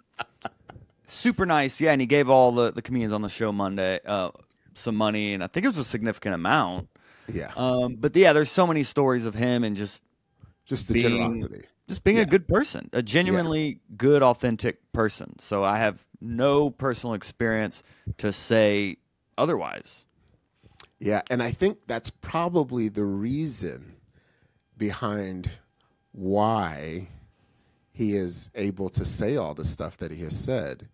super 1.07 1.45
nice. 1.45 1.79
Yeah, 1.79 1.91
and 1.91 2.01
he 2.01 2.07
gave 2.07 2.29
all 2.29 2.51
the 2.51 2.71
the 2.71 2.81
comedians 2.81 3.13
on 3.13 3.21
the 3.21 3.29
show 3.29 3.51
Monday 3.51 3.99
uh, 4.05 4.31
some 4.73 4.95
money, 4.95 5.33
and 5.33 5.43
I 5.43 5.47
think 5.47 5.63
it 5.63 5.67
was 5.69 5.77
a 5.77 5.83
significant 5.83 6.35
amount. 6.35 6.89
Yeah, 7.31 7.51
Um, 7.55 7.95
but 7.95 8.13
yeah, 8.17 8.33
there's 8.33 8.51
so 8.51 8.67
many 8.67 8.83
stories 8.83 9.25
of 9.25 9.33
him 9.33 9.63
and 9.63 9.77
just 9.77 10.01
just 10.65 10.89
the 10.89 10.95
being- 10.95 11.09
generosity. 11.09 11.67
Just 11.87 12.03
being 12.03 12.17
Yeah. 12.17 12.23
a 12.23 12.27
good 12.27 12.47
person, 12.47 12.89
a 12.93 13.01
genuinely 13.03 13.79
good, 13.97 14.23
authentic 14.23 14.91
person. 14.93 15.37
So 15.39 15.63
I 15.63 15.77
have 15.77 16.05
no 16.21 16.69
personal 16.69 17.13
experience 17.13 17.83
to 18.17 18.31
say 18.31 18.97
otherwise. 19.37 20.05
Yeah, 20.99 21.21
and 21.29 21.43
I 21.43 21.51
think 21.51 21.79
that's 21.87 22.09
probably 22.09 22.87
the 22.87 23.03
reason 23.03 23.95
behind 24.77 25.49
why 26.13 27.07
he 27.91 28.15
is 28.15 28.49
able 28.55 28.89
to 28.89 29.05
say 29.05 29.35
all 29.35 29.53
the 29.53 29.65
stuff 29.65 29.97
that 29.97 30.11
he 30.11 30.23
has 30.23 30.37
said 30.37 30.87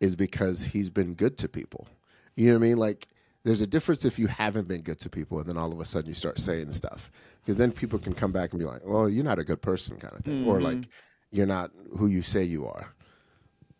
is 0.00 0.14
because 0.14 0.62
he's 0.64 0.90
been 0.90 1.14
good 1.14 1.38
to 1.38 1.48
people. 1.48 1.88
You 2.36 2.48
know 2.48 2.52
what 2.54 2.64
I 2.66 2.68
mean? 2.68 2.76
Like 2.76 3.08
there's 3.44 3.60
a 3.60 3.66
difference 3.66 4.04
if 4.04 4.18
you 4.18 4.26
haven't 4.26 4.68
been 4.68 4.82
good 4.82 4.98
to 5.00 5.10
people 5.10 5.38
and 5.38 5.48
then 5.48 5.56
all 5.56 5.72
of 5.72 5.80
a 5.80 5.84
sudden 5.84 6.08
you 6.08 6.14
start 6.14 6.38
saying 6.40 6.72
stuff. 6.72 7.10
Because 7.40 7.56
then 7.56 7.72
people 7.72 7.98
can 7.98 8.14
come 8.14 8.32
back 8.32 8.52
and 8.52 8.58
be 8.58 8.66
like, 8.66 8.82
"Well, 8.84 9.08
you're 9.08 9.24
not 9.24 9.38
a 9.38 9.44
good 9.44 9.62
person," 9.62 9.96
kind 9.96 10.14
of 10.14 10.24
thing, 10.24 10.46
or 10.46 10.56
mm-hmm. 10.56 10.64
like 10.64 10.88
you're 11.30 11.46
not 11.46 11.70
who 11.96 12.06
you 12.06 12.20
say 12.22 12.42
you 12.42 12.66
are. 12.66 12.92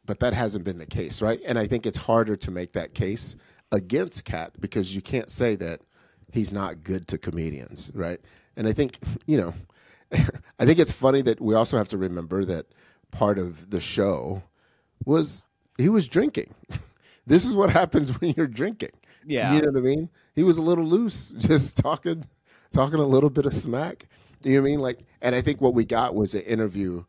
But 0.06 0.20
that 0.20 0.32
hasn't 0.32 0.64
been 0.64 0.78
the 0.78 0.86
case, 0.86 1.20
right? 1.20 1.40
And 1.44 1.58
I 1.58 1.66
think 1.66 1.84
it's 1.84 1.98
harder 1.98 2.34
to 2.36 2.50
make 2.50 2.72
that 2.72 2.94
case 2.94 3.36
against 3.70 4.24
Katt 4.24 4.52
because 4.58 4.94
you 4.94 5.02
can't 5.02 5.30
say 5.30 5.54
that 5.56 5.82
he's 6.32 6.52
not 6.52 6.82
good 6.82 7.06
to 7.08 7.18
comedians, 7.18 7.90
right? 7.94 8.20
And 8.56 8.66
I 8.66 8.72
think, 8.72 8.98
you 9.26 9.38
know, 9.38 9.54
I 10.58 10.64
think 10.64 10.78
it's 10.78 10.92
funny 10.92 11.22
that 11.22 11.40
we 11.40 11.54
also 11.54 11.76
have 11.76 11.88
to 11.88 11.98
remember 11.98 12.44
that 12.46 12.66
part 13.10 13.38
of 13.38 13.70
the 13.70 13.80
show 13.80 14.42
was 15.04 15.46
he 15.76 15.88
was 15.88 16.08
drinking. 16.08 16.54
this 17.26 17.44
is 17.44 17.52
what 17.52 17.70
happens 17.70 18.18
when 18.20 18.34
you're 18.36 18.46
drinking. 18.46 18.90
Yeah. 19.28 19.54
You 19.54 19.62
know 19.62 19.68
what 19.70 19.78
I 19.78 19.80
mean? 19.82 20.08
He 20.34 20.42
was 20.42 20.58
a 20.58 20.62
little 20.62 20.84
loose, 20.84 21.30
just 21.38 21.76
talking 21.76 22.24
talking 22.72 22.98
a 22.98 23.06
little 23.06 23.30
bit 23.30 23.46
of 23.46 23.54
smack. 23.54 24.06
You 24.42 24.54
know 24.56 24.62
what 24.62 24.68
I 24.68 24.70
mean? 24.70 24.80
Like 24.80 24.98
and 25.22 25.34
I 25.34 25.40
think 25.40 25.60
what 25.60 25.74
we 25.74 25.84
got 25.84 26.14
was 26.14 26.34
an 26.34 26.42
interview 26.42 27.04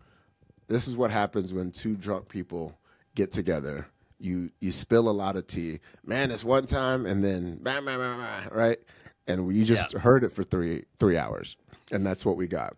this 0.70 0.88
is 0.88 0.96
what 0.96 1.10
happens 1.12 1.52
when 1.52 1.72
two 1.72 1.96
drunk 1.96 2.30
people 2.30 2.78
get 3.16 3.32
together. 3.32 3.88
You 4.20 4.52
you 4.62 4.72
spill 4.72 5.10
a 5.10 5.12
lot 5.12 5.36
of 5.36 5.48
tea. 5.48 5.80
Man, 6.06 6.32
it's 6.32 6.44
one 6.44 6.66
time 6.66 7.06
and 7.06 7.24
then 7.24 7.58
bam, 7.58 7.86
bam, 7.86 8.00
bam, 8.00 8.20
bam, 8.20 8.50
right? 8.52 8.78
And 9.28 9.54
you 9.56 9.66
just 9.66 9.94
heard 9.94 10.24
it 10.24 10.32
for 10.32 10.44
three 10.44 10.86
three 11.00 11.18
hours. 11.18 11.58
And 11.92 12.06
that's 12.06 12.26
what 12.26 12.38
we 12.38 12.48
got. 12.48 12.76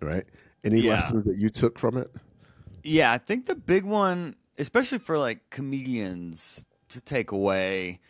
Right? 0.00 0.24
Any 0.64 0.80
Yeah. 0.80 0.92
lessons 0.92 1.24
that 1.24 1.36
you 1.36 1.50
took 1.50 1.78
from 1.78 1.96
it? 1.96 2.10
Yeah, 2.82 3.12
I 3.12 3.18
think 3.18 3.46
the 3.46 3.54
big 3.54 3.84
one, 3.84 4.36
especially 4.58 4.98
for 4.98 5.18
like 5.18 5.50
comedians 5.50 6.64
to 6.94 7.00
take 7.00 7.30
away, 7.30 8.00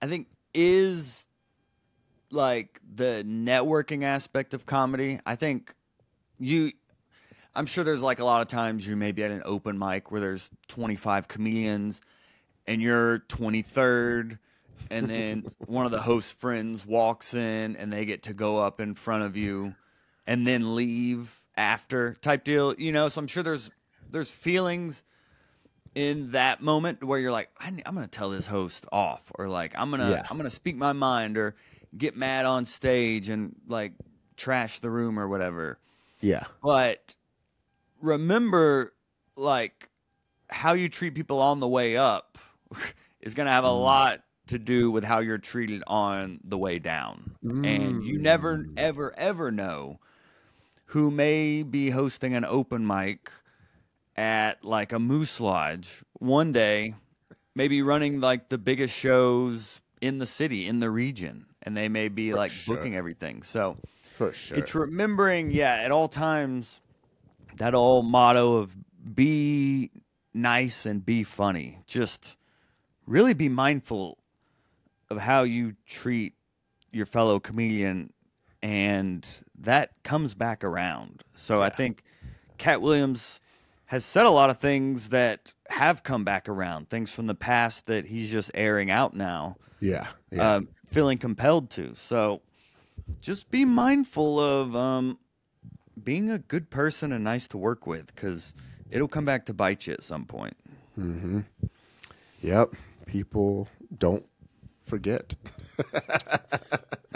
I 0.00 0.06
think 0.06 0.28
is 0.54 1.26
like 2.30 2.80
the 2.94 3.24
networking 3.26 4.04
aspect 4.04 4.54
of 4.54 4.66
comedy. 4.66 5.20
I 5.26 5.34
think 5.34 5.74
you 6.38 6.72
I'm 7.54 7.66
sure 7.66 7.82
there's 7.82 8.02
like 8.02 8.20
a 8.20 8.24
lot 8.24 8.42
of 8.42 8.48
times 8.48 8.86
you 8.86 8.94
may 8.96 9.12
be 9.12 9.24
at 9.24 9.30
an 9.30 9.42
open 9.44 9.78
mic 9.78 10.12
where 10.12 10.20
there's 10.20 10.48
25 10.68 11.26
comedians 11.26 12.00
and 12.66 12.80
you're 12.80 13.20
23rd 13.20 14.38
and 14.90 15.10
then 15.10 15.44
one 15.66 15.84
of 15.84 15.90
the 15.90 16.00
host 16.00 16.38
friends 16.38 16.86
walks 16.86 17.34
in 17.34 17.74
and 17.76 17.92
they 17.92 18.04
get 18.04 18.22
to 18.24 18.34
go 18.34 18.62
up 18.62 18.80
in 18.80 18.94
front 18.94 19.24
of 19.24 19.36
you 19.36 19.74
and 20.26 20.46
then 20.46 20.76
leave 20.76 21.42
after 21.56 22.14
type 22.14 22.44
deal 22.44 22.74
you 22.78 22.92
know 22.92 23.08
so 23.08 23.18
i'm 23.18 23.26
sure 23.26 23.42
there's 23.42 23.70
there's 24.10 24.30
feelings 24.30 25.02
in 25.98 26.30
that 26.30 26.62
moment 26.62 27.02
where 27.02 27.18
you're 27.18 27.32
like 27.32 27.50
I, 27.58 27.66
am 27.66 27.94
gonna 27.96 28.06
tell 28.06 28.30
this 28.30 28.46
host 28.46 28.86
off 28.92 29.32
or 29.34 29.48
like 29.48 29.74
i'm 29.76 29.90
gonna 29.90 30.10
Yeah. 30.10 30.26
i'm 30.30 30.36
gonna 30.36 30.48
speak 30.48 30.76
my 30.76 30.92
mind 30.92 31.36
or 31.36 31.56
get 31.96 32.16
mad 32.16 32.46
on 32.46 32.64
stage 32.64 33.28
and 33.28 33.56
like 33.66 33.94
trash 34.36 34.78
the 34.78 34.92
room 34.92 35.18
or 35.18 35.26
whatever 35.26 35.80
Yeah. 36.20 36.44
but 36.62 37.16
remember 38.00 38.94
like 39.34 39.88
how 40.48 40.74
you 40.74 40.88
treat 40.88 41.16
people 41.16 41.40
on 41.40 41.58
the 41.58 41.66
way 41.66 41.96
up 41.96 42.38
is 43.20 43.34
going 43.34 43.46
to 43.46 43.52
have 43.52 43.64
a 43.64 43.68
mm. 43.68 43.82
lot 43.82 44.22
to 44.46 44.58
do 44.58 44.92
with 44.92 45.02
how 45.02 45.18
you're 45.18 45.36
treated 45.36 45.82
on 45.88 46.38
the 46.44 46.56
way 46.56 46.78
down 46.78 47.32
and 47.42 48.06
you 48.06 48.18
never 48.18 48.58
mm. 48.58 48.72
ever 48.76 49.12
ever 49.18 49.50
know 49.50 49.98
who 50.86 51.10
may 51.10 51.64
be 51.64 51.90
hosting 51.90 52.34
an 52.34 52.44
open 52.44 52.86
mic 52.86 53.32
at 54.18 54.64
like 54.64 54.92
a 54.92 54.98
moose 54.98 55.40
lodge 55.40 56.02
one 56.14 56.50
day 56.50 56.92
maybe 57.54 57.82
running 57.82 58.20
like 58.20 58.48
the 58.48 58.58
biggest 58.58 58.94
shows 58.94 59.80
in 60.00 60.18
the 60.18 60.26
city 60.26 60.66
in 60.66 60.80
the 60.80 60.90
region 60.90 61.46
and 61.62 61.76
they 61.76 61.88
may 61.88 62.08
be 62.08 62.34
like 62.34 62.50
sure. 62.50 62.76
booking 62.76 62.96
everything 62.96 63.42
so 63.42 63.76
For 64.16 64.32
sure. 64.32 64.58
it's 64.58 64.74
remembering, 64.74 65.52
yeah, 65.52 65.74
at 65.74 65.92
all 65.92 66.08
times, 66.08 66.80
that 67.56 67.74
old 67.74 68.06
motto 68.06 68.56
of 68.56 68.76
be 69.14 69.90
nice 70.34 70.86
and 70.86 71.04
be 71.06 71.22
funny. 71.22 71.78
Just 71.86 72.36
really 73.06 73.34
be 73.34 73.48
mindful 73.48 74.18
of 75.10 75.18
how 75.18 75.44
you 75.44 75.76
treat 75.86 76.34
your 76.92 77.06
fellow 77.06 77.38
comedian, 77.38 78.12
and 78.62 79.26
that 79.56 79.92
comes 80.02 80.34
back 80.34 80.64
around. 80.64 81.22
So 81.34 81.62
I 81.62 81.70
think 81.70 82.02
Katt 82.58 82.82
Williams 82.82 83.40
has 83.88 84.04
said 84.04 84.26
a 84.26 84.30
lot 84.30 84.50
of 84.50 84.58
things 84.58 85.10
that 85.10 85.52
have 85.70 86.02
come 86.02 86.24
back 86.24 86.48
around, 86.48 86.88
things 86.88 87.12
from 87.12 87.26
the 87.26 87.34
past 87.34 87.86
that 87.86 88.06
he's 88.06 88.30
just 88.30 88.50
airing 88.54 88.90
out 88.90 89.14
now 89.14 89.56
yeah. 89.80 90.06
Yeah. 90.30 90.56
um, 90.56 90.68
feeling 90.86 91.18
compelled 91.18 91.70
to. 91.70 91.94
So 91.96 92.40
just 93.20 93.50
be 93.50 93.64
mindful 93.64 94.40
of 94.40 94.74
um, 94.76 95.18
being 96.02 96.30
a 96.30 96.38
good 96.38 96.70
person 96.70 97.12
and 97.12 97.24
nice 97.24 97.48
to 97.48 97.58
work 97.58 97.86
with 97.86 98.14
because 98.14 98.54
it'll 98.90 99.08
come 99.08 99.24
back 99.24 99.46
to 99.46 99.54
bite 99.54 99.86
you 99.86 99.94
at 99.94 100.02
some 100.02 100.24
point. 100.24 100.56
Mm-hmm. 100.98 101.40
Yep. 102.42 102.74
People 103.06 103.68
don't 103.98 104.26
forget. 104.82 105.34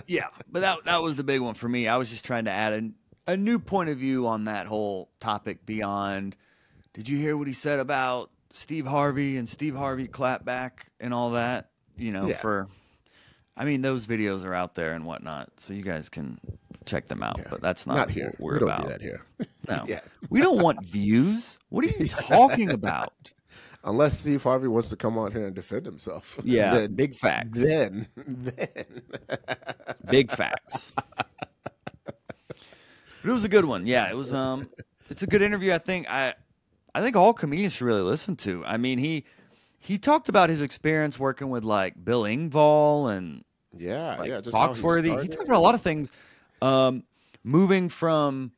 Yeah, 0.06 0.26
but 0.50 0.60
that 0.60 0.84
that 0.84 1.02
was 1.02 1.16
the 1.16 1.24
big 1.24 1.40
one 1.40 1.54
for 1.54 1.68
me. 1.68 1.88
I 1.88 1.96
was 1.96 2.10
just 2.10 2.24
trying 2.24 2.44
to 2.44 2.50
add 2.50 2.72
a, 2.72 3.32
a 3.32 3.36
new 3.36 3.58
point 3.58 3.88
of 3.88 3.98
view 3.98 4.26
on 4.26 4.44
that 4.44 4.66
whole 4.66 5.08
topic 5.20 5.64
beyond. 5.64 6.36
Did 6.94 7.08
you 7.08 7.18
hear 7.18 7.36
what 7.36 7.46
he 7.46 7.52
said 7.52 7.78
about 7.78 8.30
Steve 8.50 8.86
Harvey 8.86 9.36
and 9.38 9.48
Steve 9.48 9.74
Harvey 9.74 10.08
clapback 10.08 10.72
and 11.00 11.12
all 11.14 11.30
that? 11.30 11.70
You 11.96 12.12
know, 12.12 12.26
Yeah. 12.26 12.38
for 12.38 12.68
I 13.56 13.64
mean, 13.66 13.82
those 13.82 14.06
videos 14.06 14.44
are 14.46 14.54
out 14.54 14.74
there 14.74 14.92
and 14.94 15.04
whatnot, 15.04 15.50
so 15.58 15.74
you 15.74 15.82
guys 15.82 16.08
can 16.08 16.38
check 16.86 17.08
them 17.08 17.22
out. 17.22 17.38
But 17.50 17.60
that's 17.60 17.86
not, 17.86 17.94
Not 17.96 18.10
here. 18.10 18.28
what 18.38 18.40
we're 18.40 18.52
we 18.54 18.58
don't 18.60 18.68
about. 18.70 18.82
do 18.84 18.88
that 18.88 19.00
here. 19.02 19.22
No. 19.68 19.84
Yeah. 19.88 20.00
We 20.30 20.40
don't 20.40 20.62
want 20.62 20.84
views. 20.84 21.58
What 21.68 21.84
are 21.84 21.88
you 21.88 22.08
talking 22.08 22.70
about? 22.70 23.30
Unless 23.84 24.20
Steve 24.20 24.42
Harvey 24.42 24.68
wants 24.68 24.88
to 24.90 24.96
come 24.96 25.18
on 25.18 25.32
here 25.32 25.44
and 25.46 25.54
defend 25.54 25.84
himself. 25.86 26.38
Yeah, 26.44 26.74
then, 26.74 26.94
big 26.94 27.14
facts. 27.14 27.58
then, 27.60 28.06
then. 28.16 29.02
Big 30.10 30.30
facts. 30.30 30.92
But 32.04 32.14
it 33.24 33.32
was 33.32 33.44
a 33.44 33.48
good 33.48 33.64
one. 33.66 33.86
Yeah, 33.86 34.10
it 34.10 34.16
was 34.16 34.32
um 34.32 34.68
it's 35.10 35.22
a 35.22 35.26
good 35.26 35.42
interview. 35.42 35.72
I 35.72 35.78
think 35.78 36.08
I 36.10 36.34
I 36.94 37.00
think 37.00 37.16
all 37.16 37.32
comedians 37.32 37.72
should 37.74 37.86
really 37.86 38.02
listen 38.02 38.36
to. 38.36 38.64
I 38.66 38.76
mean, 38.76 38.98
he 38.98 39.24
he 39.78 39.98
talked 39.98 40.28
about 40.28 40.48
his 40.48 40.60
experience 40.60 41.18
working 41.18 41.50
with 41.50 41.64
like 41.64 42.02
Bill 42.04 42.22
Engvall 42.22 43.16
and 43.16 43.44
Yeah, 43.76 44.16
like 44.18 44.28
yeah. 44.28 44.40
Jeff 44.40 44.52
Foxworthy. 44.54 45.04
He, 45.04 45.10
started. 45.10 45.32
talked 45.32 45.48
about 45.48 45.56
a 45.58 45.60
lot 45.60 45.74
of 45.74 45.82
things. 45.82 46.12
Um, 46.60 47.04
moving 47.42 47.88
from 47.88 48.52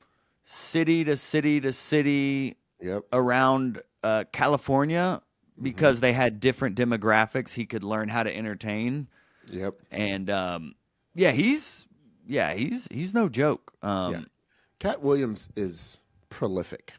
city 0.45 1.05
to 1.05 1.17
city 1.17 1.61
to 1.61 1.73
city 1.73 2.57
Yep. 2.81 3.05
around 3.13 3.81
uh, 4.03 4.25
California 4.33 5.23
Mm-hmm. 5.55 5.63
because 5.63 6.01
they 6.01 6.13
had 6.13 6.41
different 6.41 6.77
demographics. 6.77 7.53
He 7.53 7.65
could 7.65 7.85
learn 7.85 8.09
how 8.09 8.25
to 8.25 8.37
entertain, 8.37 9.07
Yep. 9.53 9.75
and 9.93 10.29
um, 10.29 10.75
yeah, 11.15 11.31
he's 11.31 11.87
yeah 12.27 12.55
he's 12.55 12.89
he's 12.91 13.15
no 13.15 13.29
joke. 13.29 13.73
Um, 13.81 14.13
Yeah. 14.13 14.21
Katt 14.81 15.01
Williams 15.01 15.49
is 15.55 16.01
prolific. 16.29 16.93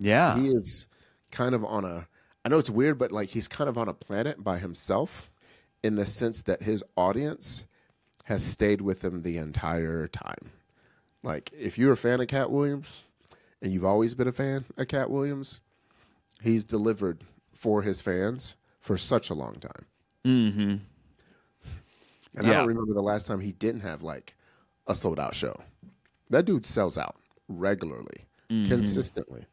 Yeah, 0.00 0.36
He 0.38 0.48
is 0.48 0.86
kind 1.30 1.54
of 1.54 1.64
on 1.64 1.84
a 1.84 2.08
I 2.44 2.48
know 2.48 2.58
it's 2.58 2.70
weird, 2.70 2.98
but 2.98 3.12
like 3.12 3.28
he's 3.28 3.46
kind 3.46 3.68
of 3.68 3.76
on 3.76 3.86
a 3.88 3.94
planet 3.94 4.42
by 4.42 4.58
himself 4.58 5.30
in 5.82 5.96
the 5.96 6.06
sense 6.06 6.40
that 6.42 6.62
his 6.62 6.82
audience 6.96 7.66
has 8.24 8.42
stayed 8.44 8.80
with 8.80 9.04
him 9.04 9.22
the 9.22 9.36
entire 9.36 10.08
time. 10.08 10.50
Like 11.22 11.50
if 11.52 11.76
you're 11.78 11.92
a 11.92 11.96
fan 11.98 12.20
of 12.20 12.28
Katt 12.28 12.50
Williams 12.50 13.02
and 13.60 13.72
you've 13.72 13.84
always 13.84 14.14
been 14.14 14.26
a 14.28 14.32
fan 14.32 14.64
of 14.78 14.88
Katt 14.88 15.10
Williams, 15.10 15.60
he's 16.42 16.64
delivered 16.64 17.24
for 17.52 17.82
his 17.82 18.00
fans 18.00 18.56
for 18.80 18.96
such 18.96 19.28
a 19.28 19.34
long 19.34 19.56
time. 19.56 19.86
mm-hmm. 20.24 20.76
And 22.36 22.46
I 22.46 22.52
don't 22.52 22.68
remember 22.68 22.94
the 22.94 23.02
last 23.02 23.26
time 23.26 23.40
he 23.40 23.52
didn't 23.52 23.80
have 23.82 24.02
like 24.02 24.34
a 24.86 24.94
sold 24.94 25.18
out 25.20 25.34
show. 25.34 25.60
That 26.30 26.44
dude 26.46 26.64
sells 26.64 26.96
out 26.96 27.16
regularly, 27.48 28.26
Mm-hmm. 28.50 28.68
consistently. 28.68 29.44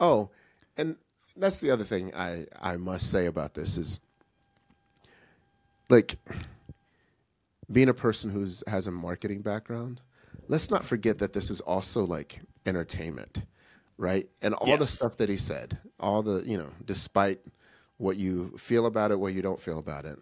Oh, 0.00 0.30
and 0.76 0.96
that's 1.36 1.58
the 1.58 1.70
other 1.70 1.84
thing 1.84 2.14
I 2.14 2.46
I 2.60 2.76
must 2.76 3.10
say 3.10 3.26
about 3.26 3.54
this 3.54 3.76
is 3.76 4.00
like 5.88 6.16
being 7.70 7.88
a 7.88 7.94
person 7.94 8.30
who's 8.30 8.62
has 8.66 8.86
a 8.86 8.92
marketing 8.92 9.42
background. 9.42 10.00
Let's 10.48 10.70
not 10.70 10.84
forget 10.84 11.18
that 11.18 11.32
this 11.32 11.50
is 11.50 11.60
also 11.60 12.04
like 12.04 12.40
entertainment, 12.66 13.44
right? 13.98 14.28
And 14.42 14.54
all 14.54 14.76
the 14.76 14.86
stuff 14.86 15.16
that 15.16 15.28
he 15.28 15.38
said, 15.38 15.78
all 15.98 16.22
the 16.22 16.42
you 16.44 16.58
know, 16.58 16.70
despite 16.84 17.40
what 17.98 18.16
you 18.16 18.56
feel 18.58 18.86
about 18.86 19.10
it, 19.10 19.18
what 19.18 19.32
you 19.32 19.42
don't 19.42 19.60
feel 19.60 19.78
about 19.78 20.04
it, 20.04 20.18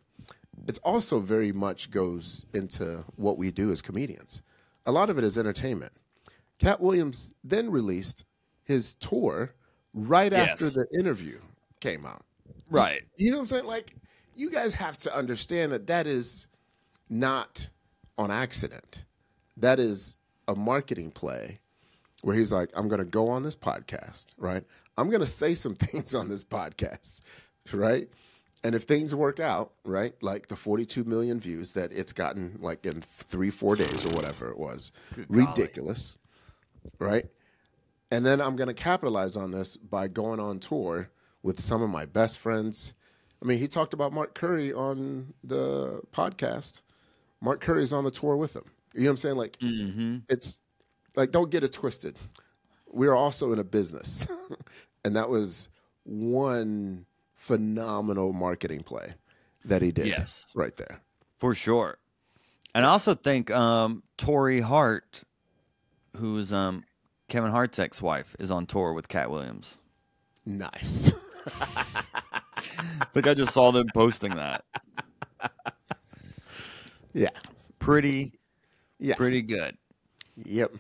it's 0.69 0.79
also 0.79 1.19
very 1.21 1.53
much 1.53 1.91
goes 1.91 2.47
into 2.55 3.05
what 3.17 3.37
we 3.37 3.51
do 3.51 3.71
as 3.73 3.83
comedians. 3.83 4.43
A 4.87 4.93
lot 4.93 5.11
of 5.11 5.19
it 5.19 5.25
is 5.25 5.37
entertainment. 5.37 5.93
Katt 6.59 6.81
Williams 6.81 7.33
then 7.43 7.71
released 7.71 8.25
his 8.65 8.95
tour 8.95 9.55
right 9.95 10.33
after 10.33 10.69
the 10.69 10.87
interview 10.93 11.39
came 11.81 12.05
out. 12.05 12.25
Right. 12.69 13.03
You 13.17 13.31
know 13.31 13.37
what 13.37 13.43
I'm 13.43 13.47
saying? 13.47 13.65
Like, 13.65 13.95
you 14.35 14.51
guys 14.51 14.75
have 14.75 14.99
to 14.99 15.17
understand 15.17 15.73
that 15.73 15.87
that 15.87 16.07
is 16.07 16.49
not 17.09 17.69
on 18.19 18.31
accident. 18.31 19.05
That 19.57 19.79
is 19.79 20.17
a 20.49 20.55
marketing 20.55 21.11
play 21.11 21.61
where 22.23 22.35
he's 22.35 22.53
like, 22.53 22.71
I'm 22.75 22.89
going 22.89 22.99
to 22.99 23.05
go 23.05 23.29
on 23.29 23.43
this 23.43 23.55
podcast, 23.55 24.35
right? 24.39 24.65
I'm 24.97 25.09
going 25.09 25.21
to 25.21 25.27
say 25.27 25.55
some 25.55 25.75
things 25.77 26.15
on 26.15 26.29
this 26.29 26.45
podcast, 26.45 27.21
right? 27.73 28.09
And 28.65 28.75
if 28.75 28.85
things 28.85 29.15
work 29.15 29.41
out, 29.41 29.73
right, 29.85 30.15
like 30.23 30.47
the 30.47 30.57
42 30.57 31.05
million 31.05 31.39
views 31.39 31.73
that 31.73 31.93
it's 31.93 32.15
gotten 32.15 32.59
like 32.61 32.87
in 32.87 33.03
three, 33.03 33.51
four 33.51 33.77
days 33.77 34.07
or 34.07 34.09
whatever 34.11 34.51
it 34.51 34.59
was, 34.59 34.91
ridiculous, 35.29 36.17
right? 36.99 37.27
And 38.11 38.25
then 38.25 38.41
I'm 38.41 38.57
going 38.57 38.69
to 38.69 38.75
capitalize 38.75 39.37
on 39.37 39.51
this 39.51 39.77
by 39.77 40.09
going 40.09 40.41
on 40.41 40.59
tour 40.59 41.09
with 41.43 41.61
some 41.61 41.83
of 41.83 41.91
my 41.91 42.07
best 42.07 42.39
friends. 42.39 42.95
I 43.43 43.47
mean, 43.47 43.59
he 43.59 43.69
talked 43.69 43.95
about 43.95 44.13
Mark 44.13 44.35
Curry 44.35 44.73
on 44.73 45.33
the 45.43 46.01
podcast. 46.13 46.81
Mark 47.41 47.61
Curry's 47.61 47.93
on 47.93 48.05
the 48.05 48.11
tour 48.11 48.37
with 48.37 48.55
him. 48.55 48.65
You 48.95 49.03
know 49.03 49.07
what 49.07 49.11
I'm 49.11 49.17
saying? 49.19 49.37
Like, 49.37 49.59
mm-hmm. 49.59 50.19
it's 50.29 50.59
like, 51.17 51.31
don't 51.31 51.51
get 51.51 51.65
it 51.65 51.73
twisted. 51.73 52.17
We're 52.91 53.15
also 53.15 53.53
in 53.53 53.59
a 53.59 53.65
business. 53.65 54.27
and 55.05 55.17
that 55.17 55.29
was 55.29 55.69
one 56.05 57.07
phenomenal 57.35 58.33
marketing 58.33 58.83
play 58.83 59.15
that 59.65 59.83
he 59.83 59.93
did 59.93 60.07
Yes. 60.07 60.47
right 60.55 60.77
there. 60.77 61.01
For 61.39 61.55
sure. 61.55 61.99
And 62.75 62.87
I 62.87 62.89
also 62.89 63.15
think 63.15 63.51
um, 63.51 64.03
Torrei 64.19 64.61
Hart, 64.61 65.23
who's 66.17 66.53
um, 66.53 66.85
Kevin 67.35 67.51
Hart's 67.51 67.81
ex 67.81 68.01
wife, 68.01 68.37
is 68.39 68.53
on 68.53 68.65
tour 68.65 68.93
with 68.93 69.09
Katt 69.09 69.29
Williams. 69.29 69.79
Nice. 70.47 71.13
I 71.61 72.43
think 73.13 73.27
I 73.27 73.35
just 73.35 73.53
saw 73.53 73.73
them 73.73 73.89
posting 73.93 74.37
that. 74.37 74.65
yeah. 77.13 77.31
Pretty, 77.81 78.39
Yeah. 79.01 79.17
pretty 79.17 79.43
good. 79.43 79.77
Yep. 80.45 80.75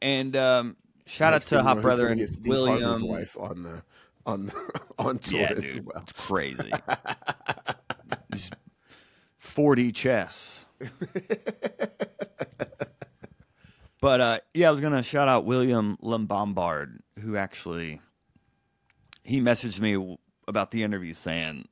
And 0.00 0.34
um, 0.34 0.76
shout 1.04 1.34
Next 1.34 1.52
out 1.52 1.58
to 1.58 1.62
Hot 1.62 1.82
Brother 1.82 2.08
and 2.08 2.26
Steve 2.26 2.54
wife 3.02 3.36
on 3.38 3.62
the 3.62 3.82
on 4.24 4.50
on 4.98 5.18
tour 5.18 5.40
Yeah, 5.40 5.52
as 5.52 5.62
dude, 5.62 5.84
well. 5.84 6.04
it's 6.04 6.12
crazy. 6.12 6.72
40 9.36 9.92
chess. 9.92 10.64
But 14.00 14.20
uh, 14.20 14.38
yeah, 14.54 14.68
I 14.68 14.70
was 14.70 14.80
gonna 14.80 15.02
shout 15.02 15.28
out 15.28 15.44
William 15.44 15.96
Lembombard, 16.02 16.98
who 17.20 17.36
actually 17.36 18.00
he 19.24 19.40
messaged 19.40 19.80
me 19.80 20.18
about 20.46 20.70
the 20.70 20.82
interview 20.82 21.12
saying 21.12 21.68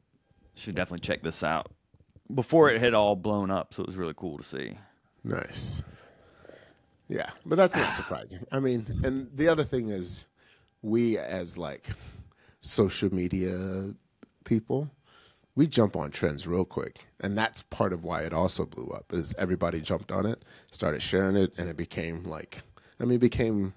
should 0.54 0.74
definitely 0.74 1.06
check 1.06 1.22
this 1.22 1.42
out 1.42 1.70
before 2.34 2.70
it 2.70 2.80
had 2.80 2.94
all 2.94 3.16
blown 3.16 3.50
up. 3.50 3.74
So 3.74 3.82
it 3.82 3.86
was 3.86 3.96
really 3.96 4.14
cool 4.16 4.38
to 4.38 4.44
see. 4.44 4.76
Nice. 5.24 5.82
Yeah, 7.08 7.30
but 7.44 7.56
that's 7.56 7.76
not 7.76 7.92
surprising. 7.92 8.44
I 8.50 8.58
mean, 8.58 8.84
and 9.04 9.28
the 9.34 9.48
other 9.48 9.64
thing 9.64 9.90
is, 9.90 10.26
we 10.82 11.18
as 11.18 11.56
like 11.56 11.86
social 12.60 13.14
media 13.14 13.92
people, 14.44 14.90
we 15.56 15.66
jump 15.66 15.96
on 15.96 16.10
trends 16.10 16.46
real 16.46 16.66
quick, 16.66 17.06
and 17.20 17.36
that's 17.36 17.62
part 17.62 17.94
of 17.94 18.04
why 18.04 18.20
it 18.20 18.32
also 18.32 18.66
blew 18.66 18.88
up. 18.90 19.12
Is 19.12 19.34
everybody 19.38 19.80
jumped 19.80 20.12
on 20.12 20.26
it, 20.26 20.44
started 20.70 21.00
sharing 21.00 21.34
it, 21.34 21.54
and 21.58 21.68
it 21.68 21.76
became 21.76 22.24
like, 22.24 22.62
I 23.00 23.04
mean, 23.04 23.16
it 23.16 23.20
became 23.20 23.72